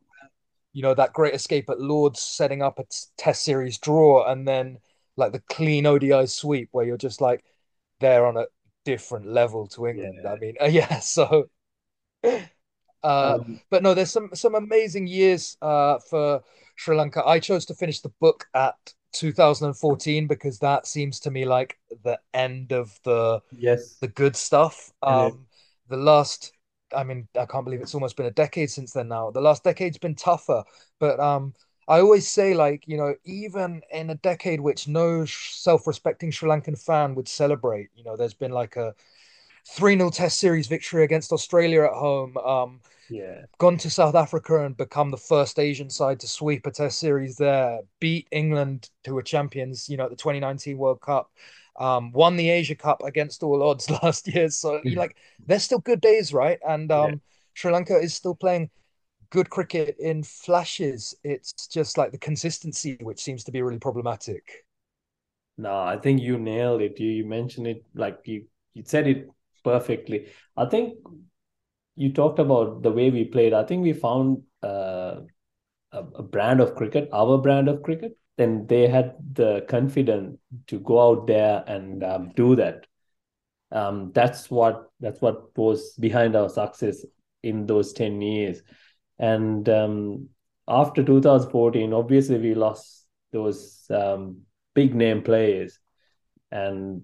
You 0.73 0.83
know, 0.83 0.93
that 0.95 1.13
great 1.13 1.35
escape 1.35 1.69
at 1.69 1.79
Lords 1.81 2.21
setting 2.21 2.61
up 2.63 2.79
a 2.79 2.83
t- 2.85 2.89
test 3.17 3.43
series 3.43 3.79
draw 3.79 4.25
and 4.31 4.47
then 4.47 4.79
like 5.17 5.33
the 5.33 5.41
clean 5.49 5.85
ODI 5.87 6.25
sweep 6.25 6.69
where 6.73 6.85
you're 6.85 6.97
just 6.97 7.21
like 7.21 7.43
they're 8.01 8.25
on 8.27 8.37
a 8.37 8.47
different 8.85 9.27
level 9.27 9.67
to 9.69 9.87
England. 9.87 10.25
I 10.27 10.35
mean, 10.37 10.55
uh, 10.61 10.65
yeah, 10.67 10.99
so 10.99 11.49
uh, 13.05 13.37
Um, 13.39 13.59
but 13.69 13.83
no, 13.83 13.93
there's 13.93 14.11
some 14.11 14.29
some 14.33 14.55
amazing 14.55 15.07
years 15.07 15.57
uh, 15.61 15.99
for 15.99 16.41
Sri 16.75 16.95
Lanka. 16.95 17.23
I 17.25 17.39
chose 17.39 17.65
to 17.67 17.75
finish 17.75 18.01
the 18.01 18.13
book 18.19 18.45
at 18.53 18.75
2014 19.13 20.27
because 20.27 20.59
that 20.59 20.87
seems 20.87 21.19
to 21.21 21.31
me 21.31 21.45
like 21.45 21.77
the 22.03 22.19
end 22.33 22.71
of 22.71 22.99
the 23.03 23.41
yes. 23.51 23.97
the 24.01 24.07
good 24.07 24.35
stuff. 24.35 24.91
Um, 25.01 25.47
the 25.87 25.97
last, 25.97 26.51
I 26.95 27.03
mean, 27.03 27.27
I 27.39 27.45
can't 27.45 27.63
believe 27.63 27.81
it's 27.81 27.93
almost 27.93 28.17
been 28.17 28.25
a 28.25 28.31
decade 28.31 28.71
since 28.71 28.93
then 28.93 29.07
now. 29.07 29.31
The 29.31 29.41
last 29.41 29.63
decade's 29.63 29.97
been 29.99 30.15
tougher, 30.15 30.63
but 30.99 31.19
um, 31.19 31.53
I 31.87 31.99
always 31.99 32.27
say 32.27 32.55
like, 32.55 32.87
you 32.87 32.97
know, 32.97 33.15
even 33.23 33.81
in 33.91 34.09
a 34.09 34.15
decade 34.15 34.59
which 34.61 34.87
no 34.87 35.25
sh- 35.25 35.53
self-respecting 35.53 36.31
Sri 36.31 36.49
Lankan 36.49 36.77
fan 36.81 37.13
would 37.15 37.27
celebrate, 37.27 37.89
you 37.95 38.03
know, 38.03 38.17
there's 38.17 38.33
been 38.33 38.51
like 38.51 38.75
a 38.77 38.95
3 39.67 39.95
nil 39.95 40.11
test 40.11 40.39
series 40.39 40.67
victory 40.67 41.03
against 41.03 41.31
Australia 41.31 41.83
at 41.83 41.93
home. 41.93 42.37
Um, 42.37 42.81
yeah. 43.09 43.45
gone 43.59 43.77
to 43.77 43.89
South 43.89 44.15
Africa 44.15 44.65
and 44.65 44.75
become 44.75 45.11
the 45.11 45.17
first 45.17 45.59
Asian 45.59 45.89
side 45.89 46.19
to 46.19 46.27
sweep 46.27 46.65
a 46.67 46.71
test 46.71 46.99
series 46.99 47.37
there, 47.37 47.79
beat 47.99 48.27
England, 48.31 48.89
who 49.05 49.15
were 49.15 49.23
champions, 49.23 49.89
you 49.89 49.97
know, 49.97 50.05
at 50.05 50.09
the 50.09 50.15
2019 50.17 50.77
World 50.77 51.01
Cup, 51.01 51.31
um, 51.79 52.11
won 52.11 52.35
the 52.37 52.49
Asia 52.49 52.75
Cup 52.75 53.01
against 53.03 53.43
all 53.43 53.63
odds 53.63 53.89
last 54.03 54.27
year. 54.33 54.49
So, 54.49 54.81
you 54.85 54.97
like, 54.97 55.15
they're 55.47 55.59
still 55.59 55.79
good 55.79 56.01
days, 56.01 56.33
right? 56.33 56.59
And 56.67 56.91
Yeah. 56.93 57.15
um, 57.15 57.21
Sri 57.53 57.71
Lanka 57.71 57.97
is 57.97 58.13
still 58.13 58.35
playing 58.35 58.69
good 59.29 59.49
cricket 59.49 59.97
in 59.99 60.23
flashes. 60.23 61.15
It's 61.23 61.67
just 61.67 61.97
like 61.97 62.11
the 62.11 62.17
consistency, 62.17 62.97
which 63.01 63.21
seems 63.23 63.43
to 63.45 63.51
be 63.51 63.61
really 63.61 63.79
problematic. 63.79 64.65
No, 65.57 65.77
I 65.79 65.97
think 65.97 66.21
you 66.21 66.37
nailed 66.37 66.81
it. 66.81 66.99
You, 66.99 67.09
you 67.09 67.25
mentioned 67.25 67.67
it 67.67 67.85
like 67.93 68.19
you 68.25 68.45
you 68.73 68.83
said 68.85 69.07
it 69.07 69.29
perfectly. 69.65 70.27
I 70.55 70.65
think 70.65 70.99
you 71.95 72.13
talked 72.13 72.39
about 72.39 72.83
the 72.83 72.91
way 72.91 73.09
we 73.09 73.25
played. 73.25 73.53
I 73.53 73.63
think 73.63 73.83
we 73.83 73.93
found 73.93 74.43
uh, 74.63 75.21
a, 75.91 75.99
a 76.15 76.23
brand 76.23 76.61
of 76.61 76.75
cricket, 76.75 77.09
our 77.11 77.37
brand 77.39 77.67
of 77.67 77.81
cricket. 77.81 78.17
Then 78.37 78.67
they 78.67 78.87
had 78.87 79.15
the 79.33 79.65
confidence 79.67 80.37
to 80.67 80.79
go 80.79 81.01
out 81.01 81.27
there 81.27 81.63
and 81.67 82.03
um, 82.03 82.31
do 82.35 82.55
that. 82.57 82.85
Um, 83.71 84.11
that's 84.13 84.51
what 84.51 84.91
that's 84.99 85.19
what 85.21 85.57
was 85.57 85.93
behind 85.99 86.35
our 86.35 86.49
success 86.49 87.03
in 87.43 87.65
those 87.65 87.93
10 87.93 88.21
years. 88.21 88.61
And 89.17 89.67
um, 89.69 90.29
after 90.67 91.03
2014, 91.03 91.93
obviously 91.93 92.37
we 92.37 92.53
lost 92.53 93.07
those 93.31 93.85
um, 93.89 94.41
big 94.73 94.93
name 94.93 95.23
players. 95.23 95.79
And 96.51 97.03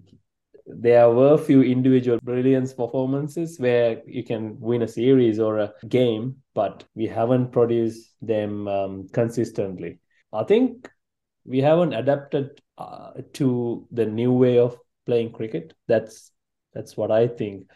there 0.66 1.10
were 1.10 1.34
a 1.34 1.38
few 1.38 1.62
individual 1.62 2.18
brilliance 2.22 2.72
performances 2.72 3.58
where 3.58 4.02
you 4.06 4.24
can 4.24 4.58
win 4.60 4.82
a 4.82 4.88
series 4.88 5.38
or 5.38 5.58
a 5.58 5.72
game, 5.88 6.36
but 6.54 6.84
we 6.94 7.06
haven't 7.06 7.52
produced 7.52 8.14
them 8.20 8.68
um, 8.68 9.08
consistently. 9.12 9.98
I 10.32 10.44
think 10.44 10.88
we 11.44 11.60
haven't 11.60 11.92
adapted 11.92 12.60
uh, 12.78 13.12
to 13.34 13.86
the 13.90 14.06
new 14.06 14.32
way 14.32 14.58
of 14.58 14.78
playing 15.06 15.32
cricket. 15.32 15.74
That's 15.88 16.30
that's 16.74 16.96
what 16.96 17.10
I 17.10 17.28
think. 17.28 17.66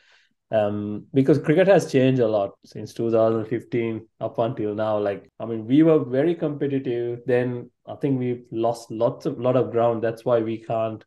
Um, 0.53 1.07
because 1.13 1.41
cricket 1.41 1.67
has 1.67 1.91
changed 1.91 2.21
a 2.21 2.29
lot 2.29 2.53
since 2.65 2.95
2015 2.95 4.07
up 4.21 4.39
until 4.39 4.75
now. 4.75 4.97
Like, 4.99 5.29
I 5.41 5.45
mean, 5.45 5.67
we 5.67 5.83
were 5.83 6.05
very 6.05 6.37
competitive. 6.37 7.21
Then 7.27 7.71
I 7.87 7.97
think 7.97 8.19
we've 8.21 8.45
lost 8.53 8.91
lots 8.91 9.27
of 9.27 9.41
lot 9.41 9.57
of 9.57 9.73
ground. 9.73 10.03
That's 10.03 10.25
why 10.25 10.41
we 10.41 10.59
can't 10.59 11.05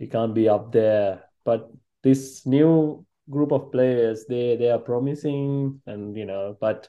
we 0.00 0.06
can't 0.08 0.34
be 0.34 0.48
up 0.48 0.72
there. 0.72 1.24
But 1.44 1.70
this 2.02 2.46
new 2.46 3.06
group 3.30 3.52
of 3.52 3.70
players, 3.72 4.24
they 4.28 4.56
they 4.56 4.70
are 4.70 4.78
promising, 4.78 5.80
and 5.86 6.16
you 6.16 6.26
know, 6.26 6.56
but 6.60 6.88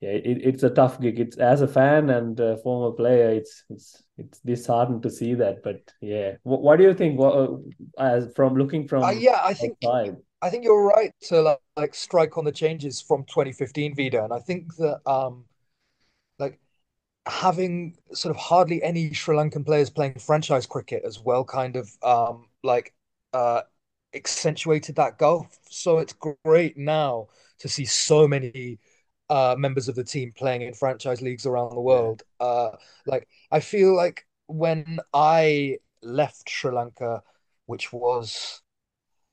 yeah, 0.00 0.10
it, 0.10 0.38
it's 0.44 0.62
a 0.62 0.70
tough 0.70 1.00
gig. 1.00 1.18
It's 1.18 1.36
as 1.38 1.60
a 1.60 1.68
fan 1.68 2.10
and 2.10 2.38
a 2.38 2.56
former 2.58 2.94
player, 2.94 3.30
it's 3.30 3.64
it's 3.70 4.02
it's 4.16 4.38
disheartening 4.40 5.02
to 5.02 5.10
see 5.10 5.34
that. 5.34 5.62
But 5.62 5.92
yeah, 6.00 6.36
what, 6.42 6.62
what 6.62 6.76
do 6.78 6.84
you 6.84 6.94
think? 6.94 7.18
What, 7.18 7.34
uh, 7.34 7.56
as 7.98 8.32
from 8.36 8.54
looking 8.54 8.82
Uh, 8.82 8.88
from 8.88 9.18
yeah, 9.18 9.40
I 9.42 9.54
think 9.54 9.78
outside? 9.82 10.16
I 10.40 10.50
think 10.50 10.64
you're 10.64 10.84
right 10.86 11.12
to 11.28 11.42
like, 11.42 11.58
like 11.76 11.94
strike 11.94 12.38
on 12.38 12.44
the 12.44 12.52
changes 12.52 13.00
from 13.00 13.24
2015 13.24 13.94
Vida, 13.94 14.22
and 14.24 14.32
I 14.32 14.38
think 14.40 14.74
that 14.76 15.00
um 15.06 15.44
having 17.28 17.96
sort 18.12 18.34
of 18.34 18.40
hardly 18.40 18.82
any 18.82 19.12
Sri 19.12 19.36
Lankan 19.36 19.64
players 19.64 19.90
playing 19.90 20.14
franchise 20.18 20.66
cricket 20.66 21.02
as 21.04 21.20
well 21.20 21.44
kind 21.44 21.76
of 21.76 21.90
um 22.02 22.46
like 22.62 22.94
uh 23.32 23.62
accentuated 24.14 24.96
that 24.96 25.18
gulf. 25.18 25.58
So 25.70 25.98
it's 25.98 26.14
great 26.44 26.76
now 26.76 27.28
to 27.60 27.68
see 27.68 27.84
so 27.84 28.26
many 28.28 28.78
uh 29.28 29.54
members 29.58 29.88
of 29.88 29.94
the 29.94 30.04
team 30.04 30.32
playing 30.36 30.62
in 30.62 30.74
franchise 30.74 31.20
leagues 31.22 31.46
around 31.46 31.74
the 31.74 31.80
world. 31.80 32.22
Uh 32.40 32.70
like 33.06 33.28
I 33.50 33.60
feel 33.60 33.94
like 33.94 34.26
when 34.46 34.98
I 35.12 35.78
left 36.02 36.48
Sri 36.48 36.72
Lanka, 36.72 37.22
which 37.66 37.92
was 37.92 38.62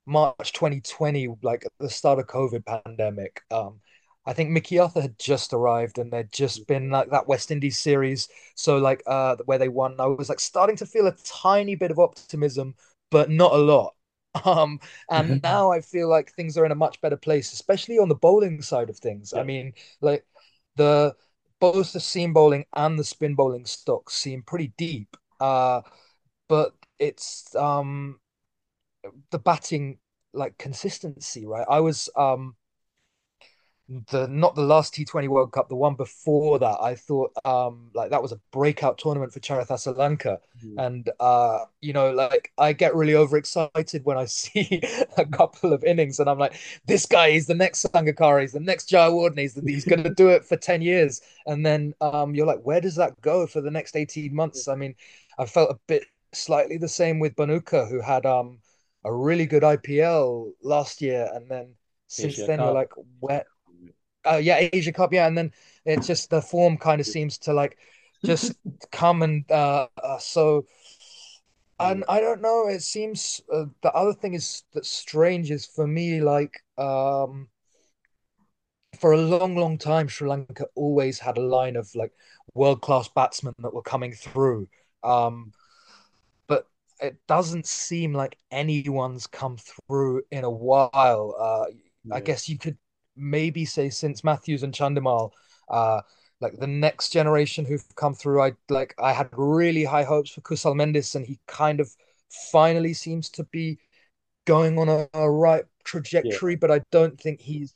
March 0.06 0.54
2020, 0.54 1.30
like 1.42 1.66
at 1.66 1.72
the 1.80 1.90
start 1.90 2.20
of 2.20 2.28
COVID 2.28 2.66
pandemic. 2.66 3.42
Um, 3.52 3.82
I 4.26 4.34
think 4.34 4.50
Mickey 4.50 4.80
Arthur 4.80 5.02
had 5.02 5.20
just 5.20 5.54
arrived 5.54 5.98
and 6.00 6.12
there'd 6.12 6.32
just 6.32 6.68
been 6.68 6.90
like 6.90 7.10
that 7.12 7.28
West 7.28 7.52
Indies 7.52 7.80
series. 7.80 8.28
So 8.56 8.78
like 8.78 9.04
uh 9.08 9.38
where 9.46 9.58
they 9.58 9.70
won, 9.70 9.96
I 10.00 10.08
was 10.08 10.30
like 10.30 10.40
starting 10.40 10.76
to 10.78 10.86
feel 10.86 11.08
a 11.08 11.16
tiny 11.26 11.76
bit 11.76 11.92
of 11.92 12.00
optimism, 12.00 12.76
but 13.12 13.30
not 13.30 13.54
a 13.54 13.58
lot. 13.58 13.94
Um, 14.44 14.82
and 15.10 15.42
now 15.42 15.72
I 15.72 15.80
feel 15.80 16.10
like 16.10 16.30
things 16.34 16.58
are 16.58 16.66
in 16.66 16.74
a 16.74 16.76
much 16.76 17.00
better 17.00 17.16
place, 17.16 17.54
especially 17.54 18.00
on 18.00 18.10
the 18.10 18.16
bowling 18.16 18.62
side 18.62 18.90
of 18.90 18.98
things. 18.98 19.34
I 19.34 19.44
mean, 19.44 19.74
like 20.02 20.26
the 20.76 21.16
both 21.62 21.94
the 21.94 22.02
seam 22.02 22.34
bowling 22.34 22.66
and 22.76 23.00
the 23.00 23.04
spin 23.06 23.36
bowling 23.36 23.66
stocks 23.66 24.14
seem 24.14 24.44
pretty 24.44 24.74
deep. 24.78 25.16
Uh, 25.40 25.82
but 26.50 26.74
it's 27.00 27.56
um 27.56 28.20
the 29.32 29.40
batting 29.40 29.98
like 30.34 30.58
consistency, 30.58 31.46
right? 31.46 31.66
I 31.70 31.80
was 31.80 32.10
um 32.16 32.56
the 33.88 34.28
not 34.28 34.56
the 34.56 34.64
last 34.64 34.96
T20 34.96 35.28
World 35.28 35.52
Cup, 35.52 35.70
the 35.70 35.76
one 35.76 35.94
before 35.94 36.58
that, 36.58 36.78
I 36.82 36.96
thought 36.96 37.32
um 37.46 37.92
like 37.94 38.10
that 38.10 38.22
was 38.22 38.32
a 38.32 38.40
breakout 38.52 38.98
tournament 38.98 39.32
for 39.32 39.40
Charith 39.40 39.68
Asalanka. 39.68 40.40
Mm. 40.66 40.86
And 40.86 41.10
uh, 41.20 41.60
you 41.82 41.94
know, 41.94 42.12
like 42.12 42.52
I 42.58 42.74
get 42.74 42.96
really 42.96 43.16
overexcited 43.16 44.04
when 44.04 44.18
I 44.18 44.26
see 44.26 44.82
a 45.18 45.26
couple 45.26 45.72
of 45.72 45.84
innings 45.84 46.20
and 46.20 46.30
I'm 46.30 46.40
like, 46.40 46.56
this 46.88 47.06
guy 47.06 47.28
is 47.28 47.46
the 47.46 47.54
next 47.54 47.86
Sangakkara, 47.86 48.42
he's 48.42 48.54
the 48.54 48.60
next 48.60 48.90
Jayawardene, 48.90 49.40
he's, 49.40 49.54
he's 49.54 49.86
gonna 49.90 50.14
do 50.14 50.30
it 50.30 50.46
for 50.46 50.58
10 50.58 50.82
years. 50.82 51.22
And 51.46 51.64
then 51.64 51.94
um 52.02 52.34
you're 52.34 52.48
like, 52.48 52.62
where 52.64 52.82
does 52.82 52.96
that 52.96 53.20
go 53.22 53.46
for 53.46 53.62
the 53.62 53.72
next 53.72 53.96
18 53.96 54.34
months? 54.34 54.68
I 54.68 54.76
mean, 54.76 54.96
I 55.38 55.46
felt 55.46 55.70
a 55.70 55.80
bit 55.88 56.06
slightly 56.34 56.78
the 56.78 56.88
same 56.88 57.20
with 57.20 57.36
Bhanuka, 57.36 57.88
who 57.88 58.02
had 58.02 58.26
um 58.26 58.60
a 59.04 59.14
really 59.14 59.46
good 59.46 59.62
IPL 59.62 60.54
last 60.64 61.04
year, 61.04 61.30
and 61.36 61.48
then 61.48 61.76
since 62.08 62.34
Asia 62.34 62.48
then 62.48 62.60
you're 62.60 62.72
like, 62.72 62.92
where 63.20 63.46
uh, 64.26 64.38
yeah, 64.38 64.68
Asia 64.72 64.92
Cup, 64.92 65.14
yeah, 65.14 65.28
and 65.28 65.38
then 65.38 65.52
it 65.86 66.02
just 66.02 66.30
the 66.30 66.42
form 66.42 66.78
kind 66.78 67.00
of 67.00 67.08
seems 67.08 67.38
to 67.40 67.54
like 67.54 67.78
just 68.24 68.54
come 68.92 69.22
and 69.22 69.50
uh, 69.52 69.88
uh 70.02 70.18
so 70.18 70.66
and. 71.80 72.04
I 72.08 72.20
don't 72.22 72.42
know. 72.42 72.68
It 72.68 72.82
seems 72.82 73.42
uh, 73.54 73.66
the 73.82 73.92
other 73.92 74.14
thing 74.14 74.34
is 74.34 74.64
that 74.74 74.86
strange 74.86 75.52
is 75.52 75.66
for 75.66 75.86
me 75.86 76.22
like 76.22 76.64
um 76.78 77.50
for 78.96 79.14
a 79.14 79.18
long, 79.18 79.56
long 79.56 79.78
time 79.78 80.08
Sri 80.08 80.28
Lanka 80.28 80.66
always 80.76 81.20
had 81.20 81.38
a 81.38 81.42
line 81.42 81.76
of 81.76 81.94
like 81.96 82.12
world 82.54 82.82
class 82.82 83.08
batsmen 83.08 83.54
that 83.60 83.74
were 83.74 83.82
coming 83.82 84.14
through. 84.14 84.68
Um, 85.04 85.52
but 86.48 86.68
it 87.02 87.18
doesn't 87.28 87.66
seem 87.66 88.14
like 88.14 88.38
anyone's 88.52 89.28
come 89.28 89.58
through 89.58 90.24
in 90.32 90.44
a 90.44 90.50
while. 90.50 91.36
Uh, 91.38 91.66
I 92.12 92.20
guess 92.20 92.48
you 92.48 92.58
could 92.58 92.78
maybe 93.16 93.66
say 93.66 93.90
since 93.90 94.24
Matthews 94.24 94.64
and 94.64 94.74
Chandimal, 94.74 95.32
uh, 95.70 96.02
like 96.42 96.58
the 96.60 96.68
next 96.68 97.10
generation 97.12 97.66
who've 97.66 97.96
come 97.96 98.14
through, 98.14 98.42
I 98.42 98.54
like 98.70 98.94
I 99.00 99.14
had 99.14 99.30
really 99.34 99.84
high 99.86 100.04
hopes 100.04 100.32
for 100.32 100.42
Kusal 100.42 100.76
Mendis, 100.76 101.16
and 101.16 101.26
he 101.26 101.40
kind 101.48 101.80
of 101.80 101.90
finally 102.52 102.94
seems 102.94 103.30
to 103.32 103.44
be 103.46 103.80
going 104.46 104.78
on 104.78 104.90
a, 104.90 105.08
a 105.14 105.30
right 105.30 105.66
Yeah. 106.22 106.40
trajectory, 106.40 106.56
but 106.56 106.72
I 106.72 106.82
don't 106.92 107.20
think 107.20 107.42
he's 107.42 107.74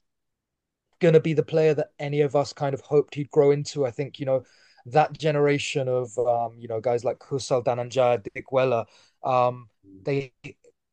going 0.99 1.13
to 1.13 1.19
be 1.19 1.33
the 1.33 1.43
player 1.43 1.73
that 1.73 1.91
any 1.99 2.21
of 2.21 2.35
us 2.35 2.53
kind 2.53 2.73
of 2.73 2.81
hoped 2.81 3.15
he'd 3.15 3.31
grow 3.31 3.51
into. 3.51 3.85
I 3.85 3.91
think, 3.91 4.19
you 4.19 4.25
know, 4.25 4.43
that 4.87 5.17
generation 5.17 5.87
of, 5.87 6.17
um, 6.17 6.55
you 6.57 6.67
know, 6.67 6.81
guys 6.81 7.03
like 7.05 7.19
Kusal 7.19 7.63
Dhananjaya, 7.63 8.23
Dickwella, 8.35 8.85
um, 9.23 9.69
Mm. 9.85 10.03
they 10.03 10.33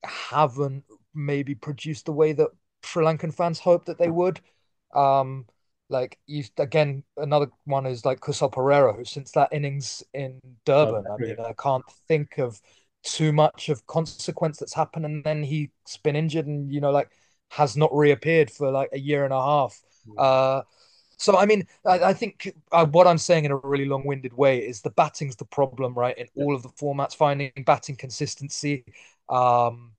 haven't 0.04 0.84
maybe 1.14 1.54
produced 1.54 2.06
the 2.06 2.12
way 2.12 2.32
that 2.32 2.48
Sri 2.86 3.04
Lankan 3.04 3.34
fans 3.34 3.58
hoped 3.58 3.86
that 3.86 3.98
they 3.98 4.10
would. 4.10 4.40
Um, 4.94 5.46
like 5.88 6.18
you 6.26 6.44
again, 6.58 7.04
another 7.16 7.48
one 7.64 7.86
is 7.86 8.04
like 8.04 8.20
Kusal 8.20 8.52
Perera, 8.52 8.96
who 8.96 9.04
since 9.04 9.30
that 9.32 9.50
innings 9.52 10.02
in 10.14 10.40
Durban, 10.64 11.04
I 11.06 11.16
mean, 11.16 11.36
I 11.38 11.52
can't 11.52 11.84
think 12.08 12.38
of 12.38 12.60
too 13.04 13.32
much 13.32 13.68
of 13.68 13.86
consequence 13.86 14.58
that's 14.58 14.74
happened, 14.74 15.04
and 15.04 15.22
then 15.22 15.42
he's 15.42 15.68
been 16.02 16.16
injured 16.16 16.46
and 16.46 16.72
you 16.72 16.80
know, 16.80 16.90
like 16.90 17.10
has 17.50 17.76
not 17.76 17.94
reappeared 17.94 18.50
for 18.50 18.70
like 18.70 18.90
a 18.92 18.98
year 18.98 19.24
and 19.24 19.32
a 19.32 19.40
half. 19.40 19.80
Mm. 20.08 20.14
Uh, 20.18 20.62
so 21.18 21.36
I 21.36 21.46
mean, 21.46 21.66
I, 21.86 22.00
I 22.00 22.12
think 22.12 22.52
uh, 22.72 22.86
what 22.86 23.06
I'm 23.06 23.18
saying 23.18 23.44
in 23.44 23.52
a 23.52 23.56
really 23.56 23.86
long-winded 23.86 24.32
way 24.32 24.58
is 24.58 24.82
the 24.82 24.90
batting's 24.90 25.36
the 25.36 25.44
problem, 25.44 25.94
right? 25.94 26.16
In 26.18 26.26
all 26.34 26.54
of 26.54 26.62
the 26.62 26.68
formats, 26.70 27.14
finding 27.14 27.52
batting 27.64 27.96
consistency. 27.96 28.84
Um, 29.28 29.92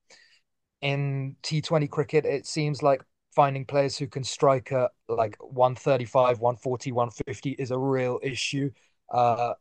in 0.81 1.35
T20 1.43 1.87
cricket, 1.87 2.25
it 2.25 2.45
seems 2.45 2.83
like 2.83 3.03
finding 3.35 3.65
players 3.65 3.97
who 3.97 4.07
can 4.07 4.23
strike 4.23 4.71
at 4.71 4.91
like 5.07 5.37
135, 5.39 6.39
140, 6.39 6.91
150 6.91 7.51
is 7.51 7.71
a 7.71 7.77
real 7.77 8.19
issue. 8.23 8.71
Uh, 9.11 9.53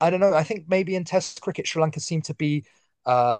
I 0.00 0.10
don't 0.10 0.20
know. 0.20 0.34
I 0.34 0.44
think 0.44 0.66
maybe 0.68 0.96
in 0.96 1.04
Test 1.04 1.40
cricket, 1.42 1.66
Sri 1.66 1.80
Lanka 1.82 2.00
seem 2.00 2.22
to 2.22 2.34
be 2.34 2.64
uh, 3.06 3.38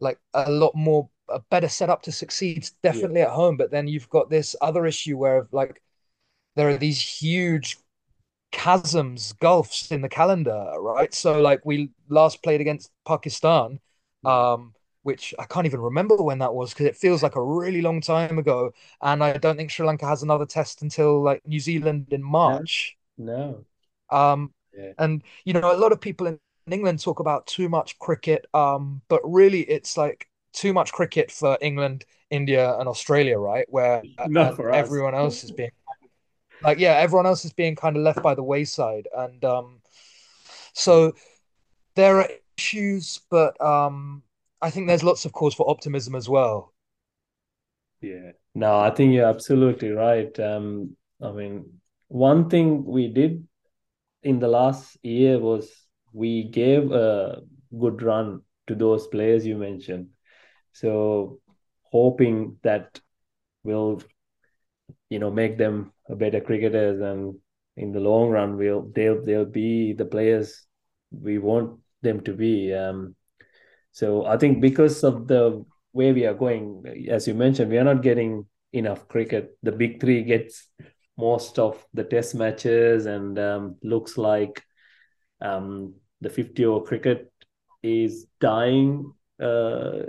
like 0.00 0.18
a 0.34 0.50
lot 0.50 0.74
more 0.74 1.08
a 1.28 1.40
better 1.50 1.68
set 1.68 1.90
up 1.90 2.02
to 2.02 2.12
succeed, 2.12 2.68
Yeah. 2.88 3.08
definitely 3.08 3.22
at 3.22 3.30
home. 3.30 3.56
But 3.56 3.70
then 3.70 3.88
you've 3.88 4.08
got 4.10 4.30
this 4.30 4.56
other 4.60 4.86
issue 4.86 5.16
where 5.18 5.46
like 5.52 5.82
there 6.56 6.68
are 6.70 6.78
these 6.78 7.00
huge 7.00 7.78
chasms, 8.52 9.32
gulfs 9.34 9.90
in 9.90 10.02
the 10.02 10.08
calendar, 10.08 10.72
right? 10.78 11.12
So 11.14 11.40
like 11.40 11.64
we 11.64 11.90
last 12.08 12.42
played 12.42 12.60
against 12.60 12.90
Pakistan, 13.06 13.80
Mm. 14.24 14.30
um, 14.30 14.74
which 15.02 15.34
I 15.38 15.44
can't 15.44 15.66
even 15.66 15.80
remember 15.80 16.16
when 16.16 16.38
that 16.38 16.54
was 16.54 16.70
because 16.72 16.86
it 16.86 16.96
feels 16.96 17.22
like 17.22 17.36
a 17.36 17.42
really 17.42 17.82
long 17.82 18.00
time 18.00 18.38
ago. 18.38 18.72
And 19.00 19.22
I 19.24 19.36
don't 19.38 19.56
think 19.56 19.70
Sri 19.70 19.86
Lanka 19.86 20.06
has 20.06 20.22
another 20.22 20.46
test 20.46 20.82
until 20.82 21.22
like 21.22 21.46
New 21.46 21.60
Zealand 21.60 22.08
in 22.12 22.22
March. 22.22 22.96
no. 23.16 23.64
Um, 24.10 24.52
Yeah. 24.72 24.92
and 24.98 25.22
you 25.44 25.52
know, 25.52 25.74
a 25.74 25.76
lot 25.76 25.92
of 25.92 26.00
people 26.00 26.26
in 26.26 26.38
England 26.70 27.00
talk 27.00 27.20
about 27.20 27.46
too 27.46 27.68
much 27.68 27.98
cricket, 27.98 28.46
um, 28.54 29.02
but 29.08 29.20
really 29.24 29.60
it's 29.62 29.96
like 29.96 30.28
too 30.52 30.72
much 30.72 30.92
cricket 30.92 31.30
for 31.30 31.56
England, 31.60 32.04
India, 32.30 32.76
and 32.78 32.88
Australia, 32.88 33.38
right? 33.38 33.66
Where 33.68 34.04
Not 34.24 34.54
and 34.54 34.56
for 34.56 34.70
us. 34.72 34.88
everyone 34.90 35.14
else 35.14 35.44
is 35.44 35.50
being 35.50 35.70
like, 36.62 36.78
yeah, 36.78 36.94
everyone 36.94 37.26
else 37.26 37.44
is 37.44 37.52
being 37.52 37.76
kind 37.76 37.96
of 37.96 38.02
left 38.02 38.22
by 38.22 38.34
the 38.34 38.42
wayside. 38.42 39.08
And 39.16 39.44
um, 39.44 39.80
so 40.74 41.14
there 41.96 42.18
are 42.20 42.30
issues, 42.58 43.20
but 43.30 43.60
um, 43.60 44.22
I 44.62 44.70
think 44.70 44.86
there's 44.86 45.02
lots 45.02 45.24
of 45.24 45.32
cause 45.32 45.54
for 45.54 45.68
optimism 45.68 46.14
as 46.14 46.28
well. 46.28 46.72
Yeah. 48.00 48.32
No, 48.54 48.78
I 48.78 48.90
think 48.90 49.12
you're 49.12 49.26
absolutely 49.28 49.90
right. 49.90 50.38
Um, 50.38 50.96
I 51.20 51.32
mean, 51.32 51.80
one 52.08 52.48
thing 52.48 52.84
we 52.84 53.08
did 53.08 53.46
in 54.22 54.38
the 54.38 54.48
last 54.48 54.96
year 55.02 55.38
was 55.38 55.68
we 56.12 56.44
gave 56.44 56.92
a 56.92 57.42
good 57.76 58.02
run 58.02 58.42
to 58.68 58.74
those 58.74 59.08
players 59.08 59.44
you 59.44 59.56
mentioned. 59.56 60.08
So 60.72 61.40
hoping 61.82 62.58
that 62.62 63.00
will, 63.64 64.02
you 65.08 65.18
know, 65.18 65.30
make 65.30 65.58
them 65.58 65.92
a 66.08 66.14
better 66.14 66.40
cricketers 66.40 67.00
and 67.00 67.34
in 67.76 67.92
the 67.92 68.00
long 68.00 68.28
run 68.28 68.56
will 68.56 68.90
they'll 68.94 69.24
they'll 69.24 69.46
be 69.46 69.92
the 69.94 70.04
players 70.04 70.66
we 71.10 71.38
want 71.38 71.80
them 72.02 72.20
to 72.22 72.34
be. 72.34 72.72
Um, 72.72 73.16
so 73.92 74.24
I 74.24 74.38
think 74.38 74.60
because 74.60 75.04
of 75.04 75.28
the 75.28 75.64
way 75.92 76.12
we 76.12 76.24
are 76.24 76.34
going, 76.34 76.84
as 77.10 77.28
you 77.28 77.34
mentioned, 77.34 77.70
we 77.70 77.78
are 77.78 77.84
not 77.84 78.02
getting 78.02 78.46
enough 78.72 79.06
cricket. 79.06 79.56
The 79.62 79.72
big 79.72 80.00
three 80.00 80.22
gets 80.22 80.68
most 81.18 81.58
of 81.58 81.84
the 81.92 82.04
test 82.04 82.34
matches 82.34 83.04
and 83.04 83.38
um, 83.38 83.76
looks 83.82 84.16
like 84.16 84.62
um, 85.42 85.94
the 86.22 86.30
50 86.30 86.64
over 86.64 86.86
cricket 86.86 87.30
is 87.82 88.26
dying 88.40 89.12
uh, 89.40 90.02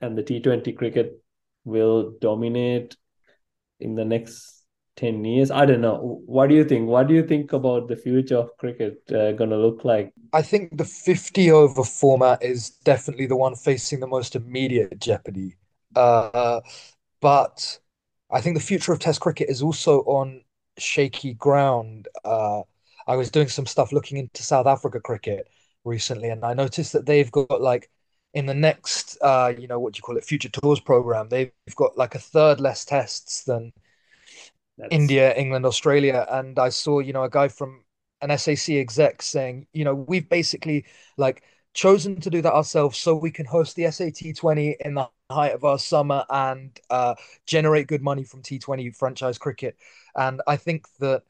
and 0.00 0.16
the 0.16 0.22
T20 0.22 0.76
cricket 0.76 1.20
will 1.64 2.14
dominate 2.20 2.96
in 3.80 3.96
the 3.96 4.04
next 4.04 4.53
10 4.96 5.24
years. 5.24 5.50
I 5.50 5.66
don't 5.66 5.80
know. 5.80 6.22
What 6.26 6.48
do 6.48 6.54
you 6.54 6.64
think? 6.64 6.88
What 6.88 7.08
do 7.08 7.14
you 7.14 7.26
think 7.26 7.52
about 7.52 7.88
the 7.88 7.96
future 7.96 8.38
of 8.38 8.56
cricket 8.58 9.02
uh, 9.10 9.32
going 9.32 9.50
to 9.50 9.56
look 9.56 9.84
like? 9.84 10.12
I 10.32 10.42
think 10.42 10.76
the 10.76 10.84
50 10.84 11.50
over 11.50 11.84
format 11.84 12.42
is 12.42 12.70
definitely 12.70 13.26
the 13.26 13.36
one 13.36 13.56
facing 13.56 14.00
the 14.00 14.06
most 14.06 14.36
immediate 14.36 14.98
jeopardy. 15.00 15.56
Uh, 15.94 16.60
but 17.20 17.78
I 18.30 18.40
think 18.40 18.56
the 18.56 18.62
future 18.62 18.92
of 18.92 18.98
Test 18.98 19.20
cricket 19.20 19.48
is 19.48 19.62
also 19.62 20.00
on 20.00 20.42
shaky 20.78 21.34
ground. 21.34 22.08
Uh, 22.24 22.62
I 23.06 23.16
was 23.16 23.30
doing 23.30 23.48
some 23.48 23.66
stuff 23.66 23.92
looking 23.92 24.18
into 24.18 24.42
South 24.42 24.66
Africa 24.66 25.00
cricket 25.00 25.48
recently, 25.84 26.30
and 26.30 26.44
I 26.44 26.54
noticed 26.54 26.92
that 26.92 27.06
they've 27.06 27.30
got 27.30 27.60
like 27.60 27.90
in 28.34 28.46
the 28.46 28.54
next, 28.54 29.16
uh, 29.22 29.52
you 29.56 29.68
know, 29.68 29.78
what 29.78 29.94
do 29.94 29.98
you 29.98 30.02
call 30.02 30.16
it, 30.16 30.24
Future 30.24 30.48
Tours 30.48 30.80
program, 30.80 31.28
they've 31.28 31.52
got 31.76 31.96
like 31.96 32.16
a 32.16 32.18
third 32.18 32.60
less 32.60 32.84
tests 32.84 33.44
than 33.44 33.72
That's 34.78 34.94
India, 34.94 35.34
England, 35.34 35.66
Australia, 35.66 36.26
and 36.30 36.58
I 36.58 36.68
saw, 36.68 37.00
you 37.00 37.12
know, 37.12 37.24
a 37.24 37.30
guy 37.30 37.48
from 37.48 37.84
an 38.20 38.30
SAC 38.30 38.80
exec 38.80 39.22
saying, 39.22 39.66
you 39.72 39.84
know, 39.84 39.94
we've 39.94 40.28
basically 40.28 40.86
like 41.16 41.42
chosen 41.74 42.20
to 42.20 42.30
do 42.30 42.40
that 42.42 42.52
ourselves 42.52 42.98
so 42.98 43.14
we 43.16 43.30
can 43.30 43.46
host 43.46 43.76
the 43.76 43.84
SAT 43.86 44.32
20 44.32 44.76
in 44.80 44.94
the 44.94 45.08
height 45.30 45.52
of 45.52 45.64
our 45.64 45.78
summer 45.78 46.24
and 46.30 46.78
uh, 46.90 47.14
generate 47.46 47.88
good 47.88 48.02
money 48.02 48.24
from 48.24 48.42
T20 48.42 48.90
franchise 48.90 49.38
cricket. 49.38 49.76
And 50.14 50.40
I 50.46 50.56
think 50.56 50.86
that 51.00 51.22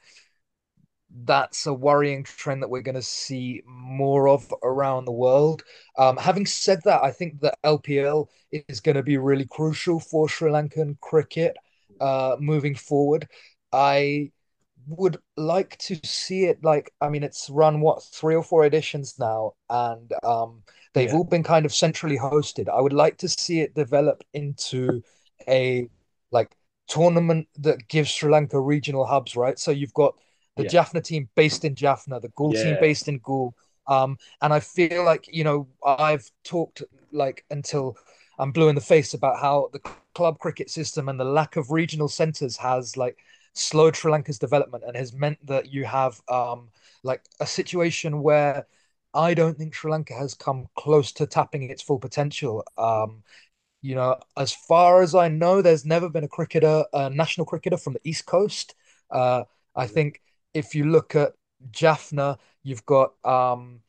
that's 1.27 1.67
a 1.67 1.73
worrying 1.73 2.25
trend 2.25 2.63
that 2.63 2.69
we're 2.71 2.83
going 2.83 2.95
to 2.97 3.03
see 3.03 3.63
more 3.67 4.29
of 4.29 4.53
around 4.63 5.05
the 5.05 5.13
world. 5.13 5.63
Um, 5.97 6.17
having 6.17 6.45
said 6.47 6.81
that, 6.85 7.05
I 7.05 7.13
think 7.13 7.41
that 7.41 7.59
LPL 7.63 8.29
is 8.51 8.81
going 8.81 8.97
to 8.97 9.03
be 9.03 9.17
really 9.17 9.47
crucial 9.47 10.01
for 10.01 10.29
Sri 10.29 10.51
Lankan 10.51 10.99
cricket 11.01 11.57
uh, 12.01 12.37
moving 12.39 12.75
forward. 12.75 13.29
I 13.73 14.31
would 14.87 15.17
like 15.37 15.77
to 15.79 15.99
see 16.05 16.45
it 16.45 16.63
like, 16.63 16.93
I 17.01 17.09
mean, 17.09 17.23
it's 17.23 17.49
run 17.49 17.81
what, 17.81 18.03
three 18.03 18.35
or 18.35 18.43
four 18.43 18.67
editions 18.67 19.19
now, 19.19 19.55
and 19.71 20.13
um, 20.23 20.63
they've 20.93 21.11
yeah. 21.11 21.17
all 21.17 21.25
been 21.25 21.43
kind 21.43 21.65
of 21.65 21.75
centrally 21.75 22.19
hosted. 22.19 22.69
I 22.69 22.81
would 22.81 22.93
like 22.93 23.17
to 23.19 23.29
see 23.29 23.61
it 23.61 23.75
develop 23.75 24.23
into 24.35 25.03
a 25.49 25.89
like 26.31 26.55
tournament 26.87 27.49
that 27.59 27.89
gives 27.89 28.11
Sri 28.11 28.31
Lanka 28.31 28.61
regional 28.61 29.07
hubs, 29.07 29.37
right? 29.37 29.59
So 29.59 29.71
you've 29.71 29.95
got 29.95 30.15
the 30.57 30.65
yeah. 30.65 30.69
Jaffna 30.69 31.01
team 31.01 31.29
based 31.35 31.65
in 31.65 31.75
Jaffna, 31.75 32.21
the 32.21 32.31
Galle 32.37 32.55
yeah. 32.55 32.65
team 32.65 32.77
based 32.81 33.09
in 33.09 33.21
Galle. 33.25 33.55
Um, 33.87 34.17
and 34.41 34.53
I 34.53 34.61
feel 34.61 35.05
like, 35.05 35.29
you 35.33 35.45
know, 35.45 35.69
I've 35.85 36.31
talked 36.43 36.83
like 37.13 37.45
until 37.51 37.97
I'm 38.39 38.53
blue 38.53 38.69
in 38.69 38.75
the 38.75 38.81
face 38.81 39.15
about 39.15 39.41
how 39.41 39.71
the 39.73 39.81
club 40.15 40.39
cricket 40.39 40.71
system 40.71 41.09
and 41.09 41.19
the 41.19 41.25
lack 41.25 41.57
of 41.57 41.71
regional 41.71 42.09
centres 42.09 42.57
has 42.57 42.97
like 42.97 43.19
slowed 43.55 43.97
Sri 43.97 44.11
Lanka's 44.11 44.39
development 44.39 44.85
and 44.87 44.97
has 44.97 45.13
meant 45.13 45.45
that 45.47 45.73
you 45.73 45.85
have 45.85 46.21
um, 46.29 46.71
like 47.03 47.23
a 47.41 47.47
situation 47.47 48.23
where 48.23 48.67
I 49.15 49.35
don't 49.35 49.57
think 49.57 49.75
Sri 49.75 49.91
Lanka 49.91 50.15
has 50.15 50.35
come 50.35 50.69
close 50.77 51.13
to 51.13 51.27
tapping 51.27 51.71
its 51.71 51.83
full 51.83 51.99
potential. 51.99 52.65
Um, 52.77 53.23
you 53.83 53.95
know, 53.95 54.19
as 54.37 54.53
far 54.53 55.03
as 55.03 55.15
I 55.15 55.29
know, 55.29 55.63
there's 55.63 55.85
never 55.85 56.09
been 56.09 56.25
a 56.25 56.29
cricketer, 56.29 56.85
a 56.93 57.11
national 57.11 57.47
cricketer 57.47 57.77
from 57.77 57.93
the 57.93 58.01
East 58.03 58.27
Coast. 58.27 58.75
Uh, 59.11 59.45
I 59.77 59.87
think 59.87 60.21
if 60.55 60.75
you 60.75 60.85
look 60.85 61.15
at 61.15 61.35
Jaffna, 61.71 62.39
you've 62.63 62.87
got 62.87 63.13
um, 63.25 63.81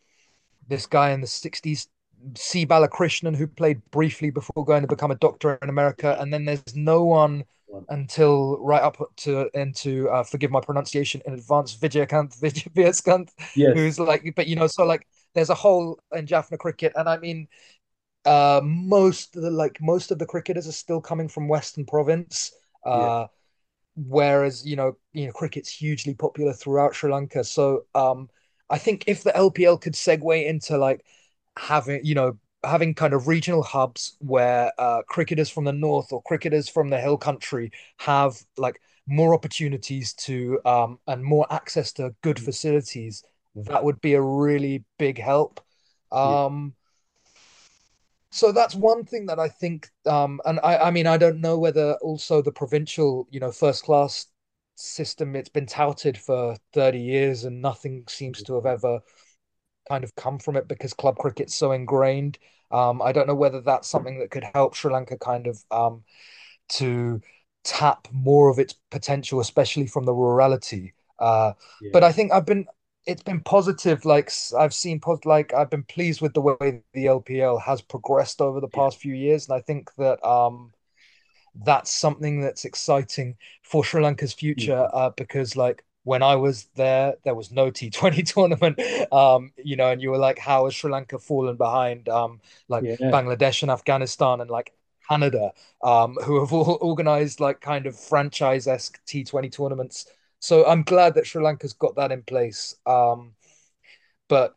this 0.67 0.85
guy 0.85 1.11
in 1.11 1.21
the 1.21 1.27
60s, 1.27 1.87
C. 2.35 2.65
Balakrishnan, 2.65 3.35
who 3.35 3.47
played 3.47 3.81
briefly 3.91 4.29
before 4.29 4.65
going 4.65 4.81
to 4.81 4.87
become 4.87 5.11
a 5.11 5.15
doctor 5.15 5.57
in 5.61 5.69
America. 5.69 6.17
And 6.19 6.33
then 6.33 6.45
there's 6.45 6.75
no 6.75 7.03
one 7.03 7.45
until 7.89 8.57
right 8.59 8.81
up 8.81 8.97
to 9.17 9.49
into 9.53 10.09
uh, 10.09 10.23
forgive 10.23 10.51
my 10.51 10.61
pronunciation 10.61 11.21
in 11.25 11.33
advance 11.33 11.75
Vijayakanth 11.75 12.39
Vijay 12.75 13.29
yes. 13.55 13.73
who's 13.73 13.99
like 13.99 14.33
but 14.35 14.47
you 14.47 14.55
know 14.55 14.67
so 14.67 14.85
like 14.85 15.07
there's 15.33 15.49
a 15.49 15.55
hole 15.55 15.99
in 16.13 16.25
Jaffna 16.25 16.57
cricket 16.57 16.93
and 16.95 17.09
I 17.09 17.17
mean 17.17 17.47
uh 18.25 18.61
most 18.63 19.35
of 19.35 19.43
the 19.43 19.51
like 19.51 19.77
most 19.81 20.11
of 20.11 20.19
the 20.19 20.25
cricketers 20.25 20.67
are 20.67 20.73
still 20.73 21.01
coming 21.01 21.27
from 21.27 21.47
Western 21.47 21.85
Province 21.85 22.51
uh 22.85 22.99
yeah. 22.99 23.25
whereas 23.95 24.65
you 24.65 24.75
know 24.75 24.97
you 25.13 25.25
know 25.25 25.31
cricket's 25.31 25.69
hugely 25.69 26.13
popular 26.13 26.53
throughout 26.53 26.95
Sri 26.95 27.11
Lanka 27.11 27.43
so 27.43 27.85
um 27.93 28.29
I 28.69 28.77
think 28.79 29.03
if 29.07 29.23
the 29.23 29.31
LPL 29.31 29.79
could 29.79 29.93
segue 29.93 30.45
into 30.45 30.77
like 30.77 31.05
having 31.57 32.01
you 32.03 32.15
know 32.15 32.37
having 32.63 32.93
kind 32.93 33.13
of 33.13 33.27
regional 33.27 33.63
hubs 33.63 34.17
where 34.19 34.71
uh, 34.77 35.01
cricketers 35.07 35.49
from 35.49 35.65
the 35.65 35.73
north 35.73 36.11
or 36.11 36.21
cricketers 36.23 36.67
from 36.67 36.89
the 36.89 36.99
hill 36.99 37.17
country 37.17 37.71
have 37.97 38.35
like 38.57 38.81
more 39.07 39.33
opportunities 39.33 40.13
to 40.13 40.59
um, 40.65 40.99
and 41.07 41.23
more 41.23 41.45
access 41.51 41.91
to 41.93 42.13
good 42.21 42.37
mm. 42.37 42.45
facilities 42.45 43.23
that 43.55 43.83
would 43.83 44.01
be 44.01 44.15
a 44.15 44.21
really 44.21 44.83
big 44.97 45.17
help 45.17 45.61
um, 46.11 46.73
yeah. 47.25 47.41
so 48.31 48.51
that's 48.51 48.75
one 48.75 49.05
thing 49.05 49.27
that 49.27 49.39
i 49.39 49.47
think 49.47 49.89
um, 50.07 50.41
and 50.45 50.59
I, 50.63 50.77
I 50.77 50.91
mean 50.91 51.07
i 51.07 51.17
don't 51.17 51.39
know 51.39 51.57
whether 51.57 51.93
also 52.01 52.41
the 52.41 52.51
provincial 52.51 53.27
you 53.29 53.39
know 53.39 53.51
first 53.51 53.83
class 53.83 54.25
system 54.75 55.35
it's 55.35 55.49
been 55.49 55.65
touted 55.65 56.17
for 56.17 56.57
30 56.73 56.99
years 56.99 57.45
and 57.45 57.61
nothing 57.61 58.03
seems 58.09 58.43
to 58.43 58.55
have 58.55 58.65
ever 58.65 58.99
kind 59.87 60.03
of 60.03 60.15
come 60.15 60.39
from 60.39 60.55
it 60.55 60.67
because 60.67 60.93
club 60.93 61.17
cricket's 61.17 61.55
so 61.55 61.71
ingrained 61.71 62.37
um, 62.71 63.01
I 63.01 63.11
don't 63.11 63.27
know 63.27 63.35
whether 63.35 63.61
that's 63.61 63.87
something 63.87 64.19
that 64.19 64.31
could 64.31 64.45
help 64.53 64.75
Sri 64.75 64.91
Lanka 64.91 65.17
kind 65.17 65.47
of 65.47 65.63
um, 65.71 66.03
to 66.69 67.21
tap 67.63 68.07
more 68.11 68.49
of 68.49 68.59
its 68.59 68.73
potential, 68.91 69.39
especially 69.39 69.87
from 69.87 70.05
the 70.05 70.13
rurality. 70.13 70.93
Uh, 71.19 71.53
yeah. 71.81 71.91
But 71.93 72.03
I 72.03 72.11
think 72.11 72.31
I've 72.31 72.45
been 72.45 72.65
it's 73.05 73.23
been 73.23 73.39
positive. 73.39 74.03
Like 74.03 74.31
I've 74.57 74.73
seen, 74.73 74.99
like 75.25 75.53
I've 75.53 75.69
been 75.69 75.83
pleased 75.83 76.21
with 76.21 76.33
the 76.33 76.41
way 76.41 76.81
the 76.93 77.05
LPL 77.05 77.61
has 77.61 77.81
progressed 77.81 78.41
over 78.41 78.59
the 78.59 78.67
past 78.67 78.97
yeah. 78.97 79.01
few 79.03 79.13
years, 79.13 79.47
and 79.47 79.55
I 79.55 79.61
think 79.61 79.93
that 79.95 80.21
um, 80.27 80.71
that's 81.63 81.91
something 81.91 82.41
that's 82.41 82.65
exciting 82.65 83.37
for 83.61 83.85
Sri 83.85 84.01
Lanka's 84.01 84.33
future. 84.33 84.71
Yeah. 84.71 84.99
Uh, 84.99 85.11
because 85.11 85.55
like 85.55 85.84
when 86.05 86.21
I 86.21 86.35
was 86.35 86.67
there, 86.75 87.15
there 87.23 87.35
was 87.35 87.51
no 87.51 87.71
T20 87.71 88.25
tournament. 88.33 88.79
Um, 89.11 89.51
you 89.57 89.75
know, 89.75 89.89
and 89.89 90.01
you 90.01 90.11
were 90.11 90.17
like, 90.17 90.39
how 90.39 90.65
has 90.65 90.75
Sri 90.75 90.89
Lanka 90.89 91.19
fallen 91.19 91.57
behind 91.57 92.07
um, 92.07 92.39
like 92.69 92.83
yeah. 92.83 92.95
Bangladesh 93.01 93.63
and 93.63 93.71
Afghanistan 93.71 94.39
and 94.39 94.49
like 94.49 94.71
Canada, 95.09 95.51
um, 95.83 96.15
who 96.23 96.39
have 96.39 96.53
all 96.53 96.77
organized 96.81 97.39
like 97.39 97.59
kind 97.59 97.87
of 97.87 97.99
franchise 97.99 98.67
esque 98.67 99.03
T20 99.07 99.51
tournaments. 99.51 100.05
So 100.39 100.65
I'm 100.67 100.83
glad 100.83 101.15
that 101.15 101.25
Sri 101.25 101.43
Lanka's 101.43 101.73
got 101.73 101.95
that 101.95 102.11
in 102.11 102.21
place. 102.21 102.75
Um, 102.85 103.33
but 104.27 104.55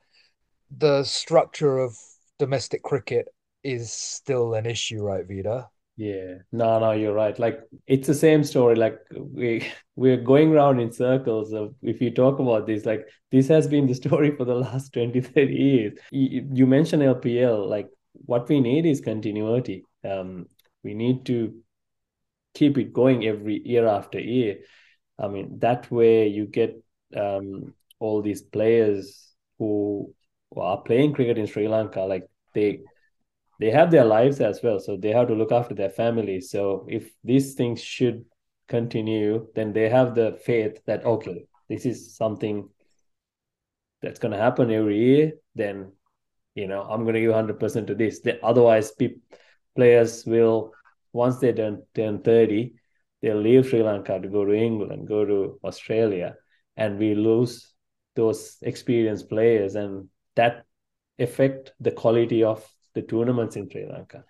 the 0.70 1.02
structure 1.02 1.78
of 1.78 1.96
domestic 2.38 2.82
cricket 2.82 3.28
is 3.64 3.90
still 3.90 4.52
an 4.54 4.66
issue, 4.66 5.02
right, 5.02 5.26
Vida? 5.26 5.70
Yeah, 5.98 6.36
no, 6.52 6.78
no, 6.78 6.92
you're 6.92 7.12
right. 7.12 7.36
Like 7.40 7.60
it's 7.88 8.06
the 8.06 8.14
same 8.14 8.44
story. 8.44 8.76
Like 8.76 9.00
we 9.10 9.66
we're 9.96 10.16
going 10.16 10.52
around 10.52 10.78
in 10.78 10.92
circles. 10.92 11.52
Of 11.52 11.74
if 11.82 12.00
you 12.00 12.12
talk 12.12 12.38
about 12.38 12.66
this, 12.66 12.86
like 12.86 13.08
this 13.32 13.48
has 13.48 13.66
been 13.66 13.86
the 13.88 13.94
story 14.02 14.30
for 14.36 14.44
the 14.44 14.54
last 14.54 14.92
20, 14.92 15.20
30 15.20 15.54
years. 15.54 15.98
You, 16.12 16.48
you 16.52 16.66
mentioned 16.68 17.02
LPL. 17.02 17.66
Like 17.68 17.88
what 18.12 18.48
we 18.48 18.60
need 18.60 18.86
is 18.86 19.00
continuity. 19.00 19.84
Um, 20.08 20.46
we 20.84 20.94
need 20.94 21.26
to 21.26 21.52
keep 22.54 22.78
it 22.78 22.92
going 22.92 23.26
every 23.26 23.60
year 23.66 23.86
after 23.86 24.20
year. 24.20 24.58
I 25.18 25.28
mean, 25.28 25.58
that 25.60 25.90
way 25.90 26.28
you 26.28 26.46
get 26.46 26.80
um 27.16 27.74
all 27.98 28.22
these 28.22 28.42
players 28.42 29.34
who 29.58 30.14
are 30.56 30.80
playing 30.82 31.14
cricket 31.14 31.38
in 31.38 31.46
Sri 31.46 31.66
Lanka. 31.66 32.02
Like 32.02 32.28
they 32.54 32.82
they 33.58 33.70
have 33.70 33.90
their 33.90 34.04
lives 34.04 34.40
as 34.40 34.62
well 34.62 34.78
so 34.78 34.96
they 34.96 35.10
have 35.10 35.28
to 35.28 35.34
look 35.34 35.52
after 35.52 35.74
their 35.74 35.90
families 35.90 36.50
so 36.50 36.86
if 36.88 37.10
these 37.24 37.54
things 37.54 37.82
should 37.82 38.24
continue 38.68 39.46
then 39.54 39.72
they 39.72 39.88
have 39.88 40.14
the 40.14 40.38
faith 40.44 40.80
that 40.86 41.04
okay 41.04 41.46
this 41.68 41.86
is 41.86 42.14
something 42.16 42.68
that's 44.02 44.18
going 44.18 44.32
to 44.32 44.38
happen 44.38 44.70
every 44.70 44.98
year 44.98 45.32
then 45.54 45.90
you 46.54 46.66
know 46.66 46.82
i'm 46.82 47.02
going 47.02 47.14
to 47.14 47.20
give 47.20 47.32
100% 47.32 47.86
to 47.86 47.94
this. 47.94 48.20
Otherwise 48.42 48.92
people, 48.92 49.20
players 49.74 50.24
will 50.26 50.72
once 51.12 51.38
they 51.38 51.52
turn, 51.52 51.82
turn 51.94 52.20
30 52.20 52.74
they'll 53.22 53.40
leave 53.40 53.68
sri 53.68 53.82
lanka 53.82 54.20
to 54.20 54.28
go 54.28 54.44
to 54.44 54.52
england 54.52 55.08
go 55.08 55.24
to 55.24 55.58
australia 55.64 56.34
and 56.76 56.98
we 56.98 57.14
lose 57.14 57.72
those 58.14 58.58
experienced 58.62 59.28
players 59.28 59.74
and 59.74 60.08
that 60.36 60.64
affect 61.18 61.72
the 61.80 61.90
quality 61.90 62.42
of 62.42 62.66
the 62.94 63.02
tournaments 63.02 63.56
in 63.56 63.70
Sri 63.70 63.86
Lanka. 63.86 64.24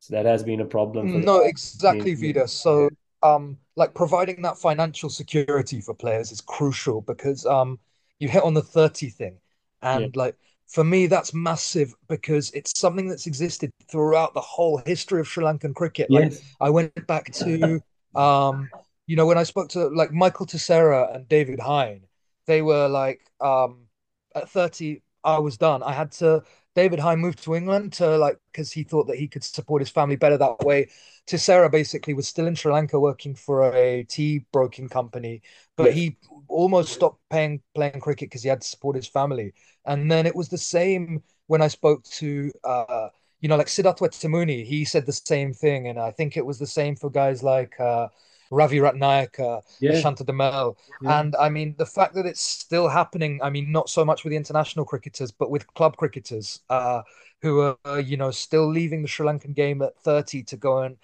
So 0.00 0.14
that 0.14 0.26
has 0.26 0.42
been 0.42 0.60
a 0.60 0.64
problem. 0.64 1.20
no, 1.20 1.40
exactly, 1.40 2.14
Vida. 2.14 2.48
So, 2.48 2.90
um, 3.22 3.56
like 3.76 3.94
providing 3.94 4.42
that 4.42 4.58
financial 4.58 5.08
security 5.08 5.80
for 5.80 5.94
players 5.94 6.32
is 6.32 6.40
crucial 6.40 7.02
because 7.02 7.46
um, 7.46 7.78
you 8.18 8.28
hit 8.28 8.42
on 8.42 8.54
the 8.54 8.62
thirty 8.62 9.10
thing, 9.10 9.38
and 9.80 10.02
yeah. 10.14 10.22
like 10.22 10.36
for 10.72 10.82
me, 10.84 11.06
that's 11.06 11.34
massive 11.34 11.94
because 12.08 12.50
it's 12.52 12.78
something 12.78 13.06
that's 13.06 13.26
existed 13.26 13.70
throughout 13.90 14.32
the 14.32 14.40
whole 14.40 14.78
history 14.86 15.20
of 15.20 15.28
Sri 15.28 15.44
Lankan 15.44 15.74
cricket. 15.74 16.10
Like. 16.10 16.32
I 16.60 16.70
went 16.70 17.06
back 17.06 17.30
to, 17.34 17.78
um, 18.14 18.70
you 19.06 19.14
know, 19.14 19.26
when 19.26 19.36
I 19.36 19.42
spoke 19.42 19.68
to 19.70 19.88
like 19.88 20.12
Michael 20.12 20.46
Tissera 20.46 21.14
and 21.14 21.28
David 21.28 21.58
Heyn, 21.58 22.00
they 22.46 22.62
were 22.62 22.88
like, 22.88 23.20
um, 23.38 23.86
at 24.34 24.48
30, 24.48 25.02
I 25.22 25.38
was 25.40 25.58
done. 25.58 25.82
I 25.82 25.92
had 25.92 26.10
to 26.12 26.42
David 26.74 26.98
Heyn 27.00 27.18
moved 27.18 27.42
to 27.44 27.54
England 27.54 27.92
to 27.94 28.16
like 28.16 28.38
because 28.50 28.72
he 28.72 28.82
thought 28.82 29.06
that 29.08 29.18
he 29.18 29.28
could 29.28 29.44
support 29.44 29.82
his 29.82 29.90
family 29.90 30.16
better 30.16 30.38
that 30.38 30.60
way. 30.60 30.88
Tissera 31.26 31.70
basically 31.70 32.14
was 32.14 32.26
still 32.26 32.46
in 32.46 32.54
Sri 32.54 32.72
Lanka 32.72 32.98
working 32.98 33.34
for 33.34 33.74
a 33.74 34.04
tea 34.04 34.44
broking 34.52 34.88
company, 34.88 35.42
but 35.76 35.92
he 35.92 36.16
almost 36.48 36.92
stopped 36.92 37.20
paying 37.30 37.60
playing 37.74 38.00
cricket 38.00 38.30
because 38.30 38.42
he 38.42 38.48
had 38.48 38.62
to 38.62 38.66
support 38.66 38.96
his 38.96 39.06
family. 39.06 39.52
And 39.84 40.10
then 40.10 40.26
it 40.26 40.34
was 40.34 40.48
the 40.48 40.58
same 40.58 41.22
when 41.46 41.62
I 41.62 41.68
spoke 41.68 42.04
to 42.04 42.50
uh, 42.64 43.08
you 43.40 43.48
know 43.48 43.56
like 43.56 43.66
Sidath 43.66 43.98
Wettimuny, 43.98 44.64
he 44.64 44.84
said 44.84 45.04
the 45.06 45.12
same 45.12 45.52
thing, 45.52 45.88
and 45.88 45.98
I 45.98 46.10
think 46.10 46.36
it 46.36 46.46
was 46.46 46.58
the 46.58 46.66
same 46.66 46.96
for 46.96 47.10
guys 47.10 47.42
like 47.42 47.78
uh, 47.78 48.08
Ravi 48.52 48.78
Ratnayeke, 48.78 49.62
yeah. 49.80 49.98
Shanta 49.98 50.24
Damel. 50.24 50.76
Yeah. 51.00 51.20
And 51.20 51.34
I 51.36 51.48
mean, 51.48 51.74
the 51.78 51.86
fact 51.86 52.14
that 52.14 52.26
it's 52.26 52.42
still 52.42 52.86
happening, 52.86 53.40
I 53.42 53.48
mean, 53.48 53.72
not 53.72 53.88
so 53.88 54.04
much 54.04 54.24
with 54.24 54.32
the 54.32 54.36
international 54.36 54.84
cricketers, 54.84 55.32
but 55.32 55.50
with 55.50 55.66
club 55.72 55.96
cricketers 55.96 56.60
uh, 56.68 57.00
who 57.40 57.74
are, 57.84 58.00
you 58.00 58.18
know, 58.18 58.30
still 58.30 58.68
leaving 58.68 59.00
the 59.00 59.08
Sri 59.08 59.26
Lankan 59.26 59.54
game 59.54 59.80
at 59.80 59.96
30 60.00 60.42
to 60.44 60.56
go 60.58 60.82
and 60.82 60.98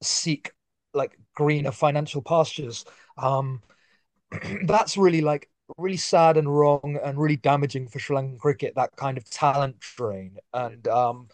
seek 0.00 0.52
like 0.94 1.18
greener 1.34 1.72
financial 1.72 2.22
pastures. 2.22 2.84
Um, 3.18 3.62
that's 4.64 4.96
really 4.96 5.22
like 5.22 5.50
really 5.78 5.96
sad 5.96 6.36
and 6.36 6.54
wrong 6.54 7.00
and 7.02 7.18
really 7.18 7.36
damaging 7.36 7.88
for 7.88 7.98
Sri 7.98 8.16
Lankan 8.16 8.38
cricket, 8.38 8.74
that 8.76 8.94
kind 8.94 9.18
of 9.18 9.28
talent 9.28 9.80
drain. 9.80 10.36
And 10.54 10.86
um, 10.86 11.28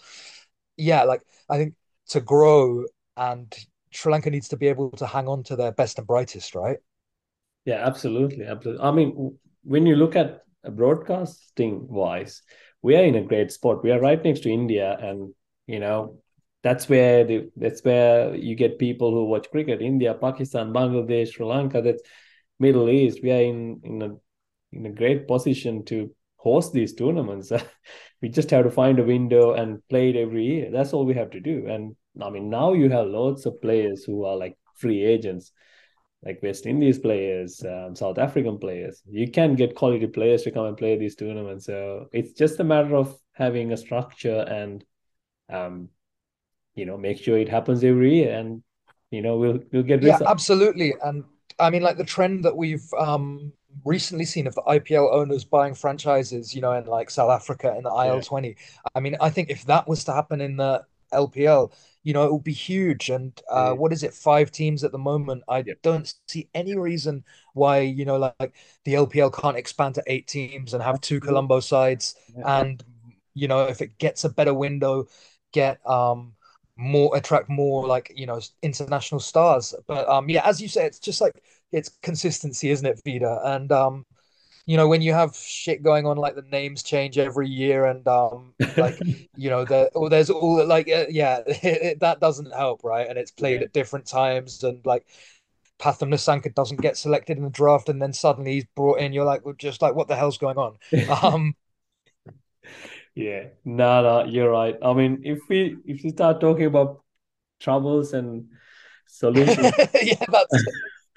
yeah, 0.79 1.03
like 1.05 1.21
I 1.51 1.59
think 1.59 1.75
to 2.09 2.23
grow 2.23 2.87
and 3.19 3.55
Sri 3.91 4.13
Lanka 4.13 4.31
needs 4.31 4.49
to 4.49 4.57
be 4.57 4.69
able 4.69 4.91
to 4.93 5.07
hang 5.07 5.29
on 5.29 5.43
to 5.45 5.57
their 5.57 5.73
best 5.73 5.99
and 5.99 6.07
brightest, 6.07 6.55
right? 6.55 6.79
Yeah, 7.65 7.87
absolutely, 7.87 8.45
absolutely. 8.47 8.85
I 8.85 8.91
mean, 8.91 9.39
when 9.63 9.87
you 9.87 9.97
look 9.97 10.17
at 10.17 10.43
broadcasting 10.71 11.87
wise, 11.89 12.43
we 12.83 12.97
are 12.97 13.05
in 13.05 13.15
a 13.15 13.23
great 13.23 13.53
spot. 13.53 13.83
We 13.83 13.91
are 13.91 14.01
right 14.01 14.23
next 14.23 14.41
to 14.41 14.51
India, 14.51 14.97
and 15.01 15.35
you 15.67 15.81
know, 15.81 16.19
that's 16.63 16.89
where 16.89 17.25
the, 17.25 17.51
that's 17.57 17.83
where 17.85 18.35
you 18.35 18.55
get 18.55 18.79
people 18.79 19.11
who 19.11 19.27
watch 19.27 19.51
cricket. 19.51 19.83
India, 19.83 20.15
Pakistan, 20.15 20.73
Bangladesh, 20.73 21.35
Sri 21.35 21.47
Lanka. 21.47 21.83
That's 21.83 22.03
Middle 22.59 22.89
East. 22.89 23.21
We 23.23 23.33
are 23.33 23.43
in 23.43 23.81
in 23.85 24.03
a 24.03 24.17
in 24.73 24.87
a 24.87 24.91
great 24.93 25.27
position 25.27 25.85
to 25.87 26.11
host 26.37 26.73
these 26.73 26.95
tournaments. 26.95 27.53
we 28.23 28.29
just 28.29 28.51
have 28.51 28.65
to 28.65 28.71
find 28.71 28.99
a 28.99 29.05
window 29.05 29.53
and 29.53 29.87
play 29.89 30.11
it 30.11 30.17
every 30.17 30.45
year. 30.45 30.71
That's 30.71 30.93
all 30.93 31.05
we 31.05 31.15
have 31.15 31.31
to 31.31 31.41
do. 31.41 31.67
And 31.67 31.97
I 32.23 32.31
mean, 32.31 32.51
now 32.51 32.73
you 32.73 32.91
have 32.91 33.07
lots 33.07 33.47
of 33.47 33.61
players 33.61 34.05
who 34.05 34.25
are 34.25 34.37
like 34.37 34.57
free 34.75 35.05
agents, 35.05 35.53
like 36.25 36.43
West 36.43 36.67
Indies 36.67 36.99
players, 36.99 37.65
um, 37.65 37.95
South 37.95 38.19
African 38.19 38.59
players. 38.59 39.03
You 39.09 39.31
can 39.31 39.55
get 39.55 39.77
quality 39.77 40.07
players 40.07 40.43
to 40.43 40.51
come 40.51 40.67
and 40.67 40.77
play 40.77 40.97
these 40.97 41.15
tournaments. 41.15 41.67
So 41.67 42.09
it's 42.13 42.33
just 42.33 42.61
a 42.61 42.65
matter 42.65 42.97
of 42.97 43.17
having 43.33 43.73
a 43.73 43.77
structure 43.77 44.41
and, 44.41 44.85
um, 45.49 45.91
you 46.75 46.87
know, 46.87 46.97
make 46.97 47.19
sure 47.19 47.39
it 47.39 47.49
happens 47.49 47.83
every 47.83 48.17
year, 48.17 48.39
and 48.39 48.63
you 49.11 49.21
know, 49.21 49.37
we'll 49.37 49.59
we'll 49.73 49.83
get 49.83 50.03
yeah, 50.03 50.19
absolutely. 50.27 50.95
And 51.03 51.25
I 51.59 51.71
mean, 51.71 51.83
like 51.83 51.97
the 51.97 52.05
trend 52.05 52.45
that 52.45 52.57
we've 52.57 52.87
um 52.97 53.53
recently 53.85 54.25
seen 54.25 54.47
of 54.47 54.55
the 54.55 54.63
IPL 54.63 55.13
owners 55.13 55.45
buying 55.45 55.75
franchises, 55.75 56.55
you 56.55 56.61
know, 56.61 56.73
in 56.73 56.87
like 56.87 57.11
South 57.11 57.31
Africa 57.31 57.73
and 57.75 57.85
the 57.85 57.91
IL20. 57.91 58.47
Yeah. 58.47 58.53
I 58.95 59.01
mean, 59.01 59.17
I 59.21 59.31
think 59.31 59.51
if 59.51 59.65
that 59.67 59.89
was 59.89 60.05
to 60.05 60.13
happen 60.13 60.41
in 60.41 60.57
the 60.57 60.85
LPL, 61.13 61.73
you 62.03 62.13
know, 62.13 62.25
it 62.25 62.31
will 62.31 62.39
be 62.39 62.53
huge. 62.53 63.11
And 63.11 63.39
uh, 63.51 63.73
what 63.73 63.93
is 63.93 64.03
it, 64.03 64.15
five 64.15 64.51
teams 64.51 64.85
at 64.85 64.93
the 64.93 64.99
moment? 64.99 65.43
I 65.49 65.59
yeah. 65.67 65.75
don't 65.83 66.13
see 66.27 66.49
any 66.55 66.77
reason 66.77 67.25
why, 67.55 67.81
you 67.81 68.05
know, 68.05 68.17
like, 68.17 68.35
like, 68.41 68.55
the 68.85 68.95
LPL 68.95 69.35
can't 69.35 69.57
expand 69.57 69.95
to 69.97 70.03
eight 70.07 70.27
teams 70.27 70.75
and 70.75 70.83
have 70.83 71.01
two 71.01 71.21
Colombo 71.21 71.61
sides. 71.61 72.15
Yeah. 72.37 72.61
And, 72.61 72.85
you 73.35 73.49
know, 73.49 73.65
if 73.65 73.81
it 73.83 73.99
gets 73.99 74.25
a 74.25 74.29
better 74.29 74.55
window, 74.55 75.07
get 75.53 75.81
um 75.89 76.35
more 76.77 77.17
attract 77.17 77.49
more 77.49 77.87
like 77.87 78.13
you 78.15 78.25
know 78.25 78.41
international 78.63 79.21
stars 79.21 79.75
but 79.89 80.09
um 80.09 80.29
yeah 80.31 80.47
as 80.47 80.63
you 80.63 80.69
say 80.69 80.87
it's 80.87 81.01
just 81.01 81.21
like 81.21 81.43
it's 81.73 81.91
consistency 82.03 82.71
isn't 82.71 82.87
it 82.87 83.01
vida 83.05 83.41
and 83.45 83.73
um 83.73 84.07
you 84.69 84.77
know 84.77 84.87
when 84.87 85.01
you 85.01 85.15
have 85.15 85.35
shit 85.35 85.83
going 85.83 86.05
on 86.05 86.19
like 86.19 86.35
the 86.35 86.43
names 86.43 86.83
change 86.83 87.17
every 87.17 87.49
year 87.49 87.87
and 87.87 88.07
um 88.07 88.53
like 88.77 88.99
you 89.37 89.49
know 89.49 89.65
there 89.65 89.89
or 89.95 90.11
there's 90.11 90.29
all 90.29 90.63
like 90.67 90.91
uh, 90.91 91.07
yeah 91.09 91.39
it, 91.47 91.65
it, 91.65 92.01
that 92.01 92.21
doesn't 92.21 92.53
help 92.53 92.85
right? 92.85 93.09
And 93.09 93.19
it's 93.19 93.31
played 93.31 93.61
yeah. 93.61 93.65
at 93.65 93.73
different 93.73 94.07
times 94.07 94.63
and 94.63 94.85
like 94.85 95.07
Pathum 95.79 96.11
Nissanka 96.11 96.55
doesn't 96.55 96.83
get 96.83 96.99
selected 96.99 97.39
in 97.39 97.45
the 97.45 97.51
draft 97.51 97.89
and 97.89 98.03
then 98.03 98.13
suddenly 98.13 98.53
he's 98.53 98.67
brought 98.77 98.99
in. 99.01 99.15
You're 99.15 99.25
like 99.25 99.43
well, 99.43 99.55
just 99.57 99.81
like 99.81 99.95
what 99.95 100.07
the 100.07 100.17
hell's 100.17 100.37
going 100.37 100.59
on? 100.59 100.77
Um 101.23 101.55
yeah, 103.15 103.45
no, 103.65 104.03
no, 104.03 104.25
you're 104.27 104.51
right. 104.51 104.77
I 104.83 104.93
mean, 104.93 105.23
if 105.25 105.39
we 105.49 105.79
if 105.87 106.05
we 106.05 106.11
start 106.11 106.43
talking 106.43 106.67
about 106.67 107.01
troubles 107.59 108.13
and 108.13 108.49
solutions, 109.07 109.73
yeah, 110.03 110.23
that's 110.31 110.65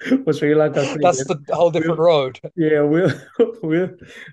for 0.24 0.32
Sri 0.32 0.54
Lanka. 0.54 0.96
That's 1.00 1.24
the 1.24 1.40
whole 1.50 1.70
different 1.70 1.98
we'll, 1.98 2.06
road. 2.06 2.40
Yeah, 2.56 2.82
we'll 2.82 3.12
we'll 3.62 3.90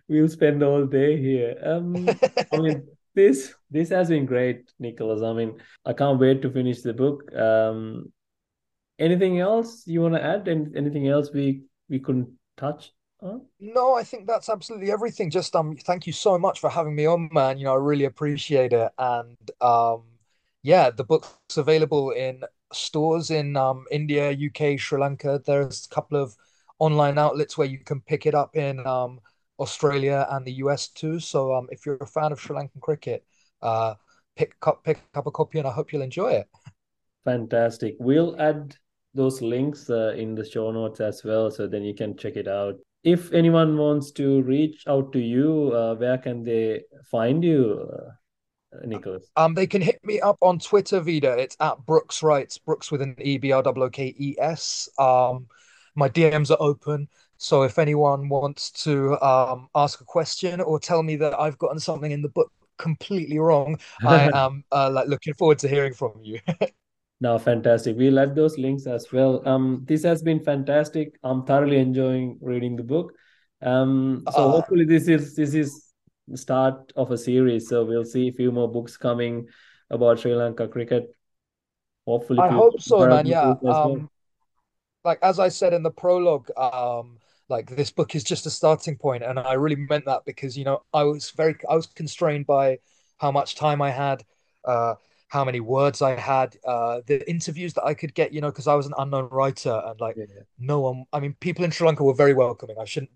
we'll 0.08 0.28
spend 0.28 0.64
all 0.64 0.86
day 0.86 1.22
here. 1.22 1.58
Um, 1.64 2.10
I 2.52 2.58
mean, 2.58 2.88
this 3.16 3.54
this 3.70 3.90
has 3.90 4.10
been 4.10 4.26
great, 4.26 4.72
Nicholas. 4.80 5.22
I 5.22 5.34
mean, 5.34 5.60
I 5.86 5.94
can't 5.94 6.20
wait 6.20 6.42
to 6.42 6.52
finish 6.52 6.82
the 6.82 6.94
book. 6.94 7.34
Um, 7.36 8.12
anything 8.98 9.40
else 9.40 9.84
you 9.86 10.02
want 10.02 10.16
to 10.16 10.24
add? 10.24 10.48
And 10.48 10.76
anything 10.76 11.08
else 11.08 11.32
we 11.34 11.64
we 11.90 12.00
couldn't 12.00 12.30
touch? 12.58 12.92
No, 13.60 13.96
I 13.96 14.04
think 14.04 14.28
that's 14.28 14.48
absolutely 14.48 14.92
everything. 14.92 15.30
Just 15.30 15.54
um, 15.54 15.76
thank 15.76 16.08
you 16.08 16.14
so 16.14 16.38
much 16.38 16.62
for 16.62 16.70
having 16.70 16.96
me 16.96 17.06
on, 17.06 17.30
man. 17.34 17.58
You 17.58 17.66
know, 17.66 17.74
I 17.74 17.78
really 17.78 18.06
appreciate 18.06 18.72
it. 18.72 18.92
And 18.98 19.52
um, 19.60 20.04
yeah, 20.64 20.90
the 20.90 21.04
book's 21.04 21.58
available 21.58 22.12
in 22.12 22.44
stores 22.74 23.32
in 23.32 23.56
um 23.58 23.86
India, 23.92 24.32
UK, 24.32 24.80
Sri 24.80 25.00
Lanka. 25.00 25.42
There's 25.46 25.86
a 25.86 25.94
couple 25.94 26.18
of 26.22 26.36
online 26.80 27.18
outlets 27.18 27.58
where 27.58 27.68
you 27.68 27.80
can 27.80 28.02
pick 28.02 28.26
it 28.26 28.36
up 28.36 28.56
in 28.56 28.86
um 28.86 29.20
Australia 29.60 30.28
and 30.32 30.46
the 30.46 30.54
US 30.64 30.88
too. 30.90 31.20
So 31.20 31.54
um, 31.54 31.68
if 31.72 31.86
you're 31.86 31.98
a 32.02 32.08
fan 32.08 32.32
of 32.32 32.40
Sri 32.40 32.56
Lankan 32.56 32.82
cricket, 32.82 33.26
uh, 33.62 33.96
pick 34.36 34.56
up 34.66 34.84
pick 34.84 35.02
up 35.16 35.28
a 35.28 35.32
copy, 35.32 35.60
and 35.60 35.68
I 35.68 35.72
hope 35.72 35.92
you'll 35.92 36.02
enjoy 36.02 36.32
it. 36.32 36.48
Fantastic. 37.26 37.96
We'll 38.00 38.40
add 38.42 38.76
those 39.14 39.42
links 39.42 39.90
uh, 39.90 40.14
in 40.16 40.36
the 40.36 40.46
show 40.46 40.72
notes 40.72 41.02
as 41.02 41.24
well, 41.24 41.52
so 41.52 41.68
then 41.68 41.84
you 41.84 41.94
can 41.94 42.16
check 42.16 42.36
it 42.38 42.48
out 42.48 42.76
if 43.04 43.32
anyone 43.32 43.78
wants 43.78 44.12
to 44.12 44.42
reach 44.44 44.84
out 44.88 45.14
to 45.14 45.20
you, 45.20 45.72
uh, 45.74 45.96
where 45.96 46.18
can 46.18 46.44
they 46.44 46.82
find 47.10 47.44
you, 47.44 47.90
Nicholas? 48.86 49.26
Um, 49.36 49.54
they 49.54 49.68
can 49.68 49.82
hit 49.82 50.00
me 50.04 50.20
up 50.20 50.38
on 50.42 50.60
Twitter, 50.60 51.00
Vida. 51.00 51.38
It's 51.38 51.58
at 51.60 51.86
Brookes 51.86 52.22
Writes, 52.22 52.58
Brooks 52.58 52.92
with 52.92 53.02
an 53.02 53.16
E 53.20 53.38
B 53.38 53.52
R 53.52 53.64
O 53.66 53.90
K 53.90 54.14
E 54.18 54.36
S. 54.40 54.90
Um, 54.98 55.48
my 55.96 56.10
DMs 56.10 56.52
are 56.52 56.58
open. 56.60 57.08
So 57.38 57.64
if 57.64 57.80
anyone 57.80 58.30
wants 58.30 58.72
to 58.84 59.20
um, 59.22 59.70
ask 59.74 60.02
a 60.02 60.06
question 60.06 60.60
or 60.62 60.80
tell 60.80 61.04
me 61.04 61.16
that 61.18 61.40
I've 61.40 61.58
gotten 61.58 61.80
something 61.80 62.12
in 62.12 62.22
the 62.22 62.30
book 62.30 62.52
completely 62.78 63.40
wrong, 63.40 63.80
I 64.06 64.30
am 64.34 64.64
uh, 64.72 64.90
like 64.92 65.08
looking 65.08 65.34
forward 65.34 65.60
to 65.60 65.68
hearing 65.68 65.94
from 65.94 66.20
you. 66.22 66.40
No, 67.22 67.38
fantastic. 67.38 67.98
We'll 67.98 68.18
add 68.18 68.34
those 68.34 68.58
links 68.58 68.88
as 68.88 69.12
well. 69.12 69.46
Um, 69.46 69.84
this 69.86 70.04
has 70.04 70.22
been 70.22 70.40
fantastic. 70.40 71.20
I'm 71.22 71.44
thoroughly 71.46 71.78
enjoying 71.78 72.38
reading 72.42 72.78
the 72.78 72.84
book. 72.84 73.12
Um, 73.62 74.24
so 74.32 74.48
uh, 74.48 74.52
hopefully 74.52 74.86
this 74.86 75.10
is 75.10 75.36
this 75.36 75.54
is 75.54 75.89
start 76.36 76.92
of 76.96 77.12
a 77.12 77.18
series. 77.18 77.70
So 77.70 77.86
we'll 77.86 78.06
see 78.06 78.28
a 78.28 78.32
few 78.32 78.52
more 78.52 78.72
books 78.72 78.98
coming 78.98 79.48
about 79.90 80.20
Sri 80.20 80.36
Lanka 80.36 80.68
cricket. 80.68 81.16
Hopefully, 82.06 82.40
I 82.40 82.50
hope 82.50 82.82
so, 82.82 83.08
man. 83.08 83.26
Yeah. 83.26 83.42
Um, 83.42 83.58
well. 83.64 84.12
like 85.04 85.20
as 85.22 85.40
I 85.40 85.50
said 85.50 85.74
in 85.74 85.84
the 85.84 85.92
prologue, 85.92 86.50
um, 86.58 87.18
like 87.50 87.70
this 87.70 87.92
book 87.92 88.16
is 88.16 88.24
just 88.24 88.46
a 88.46 88.50
starting 88.50 88.98
point, 88.98 89.24
and 89.24 89.40
I 89.40 89.54
really 89.54 89.76
meant 89.76 90.06
that 90.06 90.24
because 90.26 90.58
you 90.58 90.66
know 90.66 90.82
I 90.94 91.04
was 91.04 91.32
very 91.32 91.56
I 91.70 91.76
was 91.76 91.88
constrained 91.88 92.48
by 92.48 92.80
how 93.18 93.32
much 93.32 93.56
time 93.56 93.82
I 93.82 93.92
had. 93.92 94.24
Uh, 94.66 94.96
how 95.30 95.46
many 95.46 95.60
words 95.60 96.02
I 96.02 96.16
had, 96.16 96.58
uh, 96.66 97.02
the 97.06 97.28
interviews 97.30 97.76
that 97.76 97.86
I 97.86 97.94
could 97.94 98.16
get, 98.16 98.34
you 98.34 98.42
know, 98.42 98.50
because 98.50 98.68
I 98.68 98.74
was 98.74 98.88
an 98.88 98.94
unknown 98.98 99.30
writer 99.32 99.82
and 99.86 100.00
like 100.02 100.18
yeah, 100.18 100.26
yeah. 100.28 100.42
no 100.58 100.80
one, 100.80 101.06
I 101.14 101.20
mean, 101.20 101.36
people 101.40 101.64
in 101.64 101.70
Sri 101.70 101.86
Lanka 101.86 102.04
were 102.04 102.16
very 102.16 102.34
welcoming. 102.34 102.78
I 102.80 102.86
shouldn't 102.86 103.12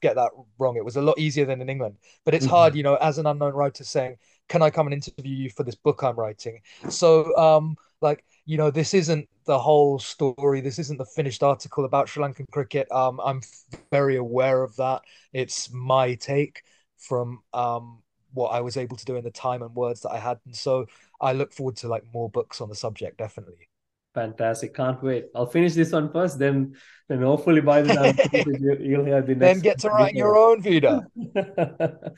get 0.00 0.16
that 0.16 0.30
wrong. 0.58 0.76
It 0.76 0.84
was 0.84 0.96
a 0.96 1.02
lot 1.02 1.18
easier 1.18 1.44
than 1.44 1.60
in 1.60 1.68
England, 1.68 1.96
but 2.24 2.34
it's 2.34 2.46
mm-hmm. 2.46 2.54
hard, 2.54 2.74
you 2.74 2.82
know, 2.82 2.96
as 2.96 3.18
an 3.18 3.26
unknown 3.26 3.54
writer 3.54 3.84
saying, 3.84 4.16
can 4.48 4.62
I 4.62 4.70
come 4.70 4.86
and 4.86 4.94
interview 4.94 5.34
you 5.34 5.50
for 5.50 5.62
this 5.62 5.74
book 5.74 6.02
I'm 6.02 6.16
writing? 6.16 6.60
So, 6.88 7.36
um, 7.36 7.76
like, 8.00 8.24
you 8.46 8.56
know, 8.56 8.70
this 8.70 8.94
isn't 8.94 9.28
the 9.44 9.58
whole 9.58 9.98
story. 9.98 10.60
This 10.60 10.78
isn't 10.78 10.96
the 10.96 11.04
finished 11.04 11.42
article 11.42 11.84
about 11.84 12.08
Sri 12.08 12.22
Lankan 12.22 12.46
cricket. 12.50 12.90
Um, 12.90 13.20
I'm 13.22 13.42
very 13.90 14.16
aware 14.16 14.62
of 14.62 14.76
that. 14.76 15.02
It's 15.32 15.70
my 15.72 16.14
take 16.14 16.62
from 16.96 17.42
um, 17.52 18.02
what 18.32 18.48
I 18.48 18.60
was 18.60 18.76
able 18.76 18.96
to 18.96 19.04
do 19.04 19.16
in 19.16 19.24
the 19.24 19.30
time 19.30 19.62
and 19.62 19.74
words 19.74 20.00
that 20.02 20.10
I 20.10 20.18
had. 20.18 20.38
And 20.46 20.56
so 20.56 20.86
I 21.20 21.32
look 21.32 21.52
forward 21.52 21.76
to 21.78 21.88
like 21.88 22.04
more 22.12 22.30
books 22.30 22.60
on 22.60 22.68
the 22.68 22.74
subject, 22.74 23.18
definitely. 23.18 23.67
Fantastic. 24.18 24.74
Can't 24.74 25.00
wait. 25.00 25.26
I'll 25.32 25.46
finish 25.46 25.74
this 25.74 25.92
one 25.92 26.10
first, 26.12 26.40
then 26.40 26.74
then 27.08 27.22
hopefully 27.22 27.60
by 27.60 27.82
the 27.82 27.94
time 27.94 28.16
you'll 28.80 29.04
hear 29.04 29.22
the 29.22 29.36
next. 29.36 29.38
Then 29.38 29.60
get 29.60 29.78
to 29.80 29.90
write 29.90 30.14
your 30.14 30.36
own 30.36 30.60
Vida. 30.60 31.06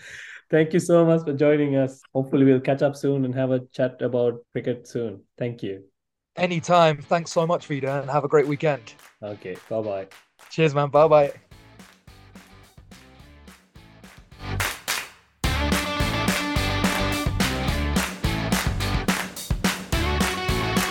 Thank 0.51 0.72
you 0.72 0.80
so 0.80 1.05
much 1.05 1.24
for 1.24 1.34
joining 1.34 1.76
us. 1.76 2.01
Hopefully 2.14 2.46
we'll 2.46 2.61
catch 2.61 2.80
up 2.80 2.96
soon 2.96 3.26
and 3.26 3.34
have 3.34 3.51
a 3.51 3.61
chat 3.72 4.01
about 4.01 4.40
cricket 4.53 4.88
soon. 4.88 5.24
Thank 5.36 5.62
you. 5.62 5.84
Anytime. 6.36 7.03
Thanks 7.03 7.32
so 7.32 7.46
much, 7.46 7.66
Vida, 7.66 8.01
and 8.01 8.11
have 8.11 8.24
a 8.24 8.28
great 8.28 8.48
weekend. 8.48 8.94
Okay. 9.22 9.57
Bye 9.68 9.82
bye. 9.82 10.07
Cheers, 10.48 10.74
man. 10.74 10.88
Bye 10.88 11.09
bye. 11.09 11.49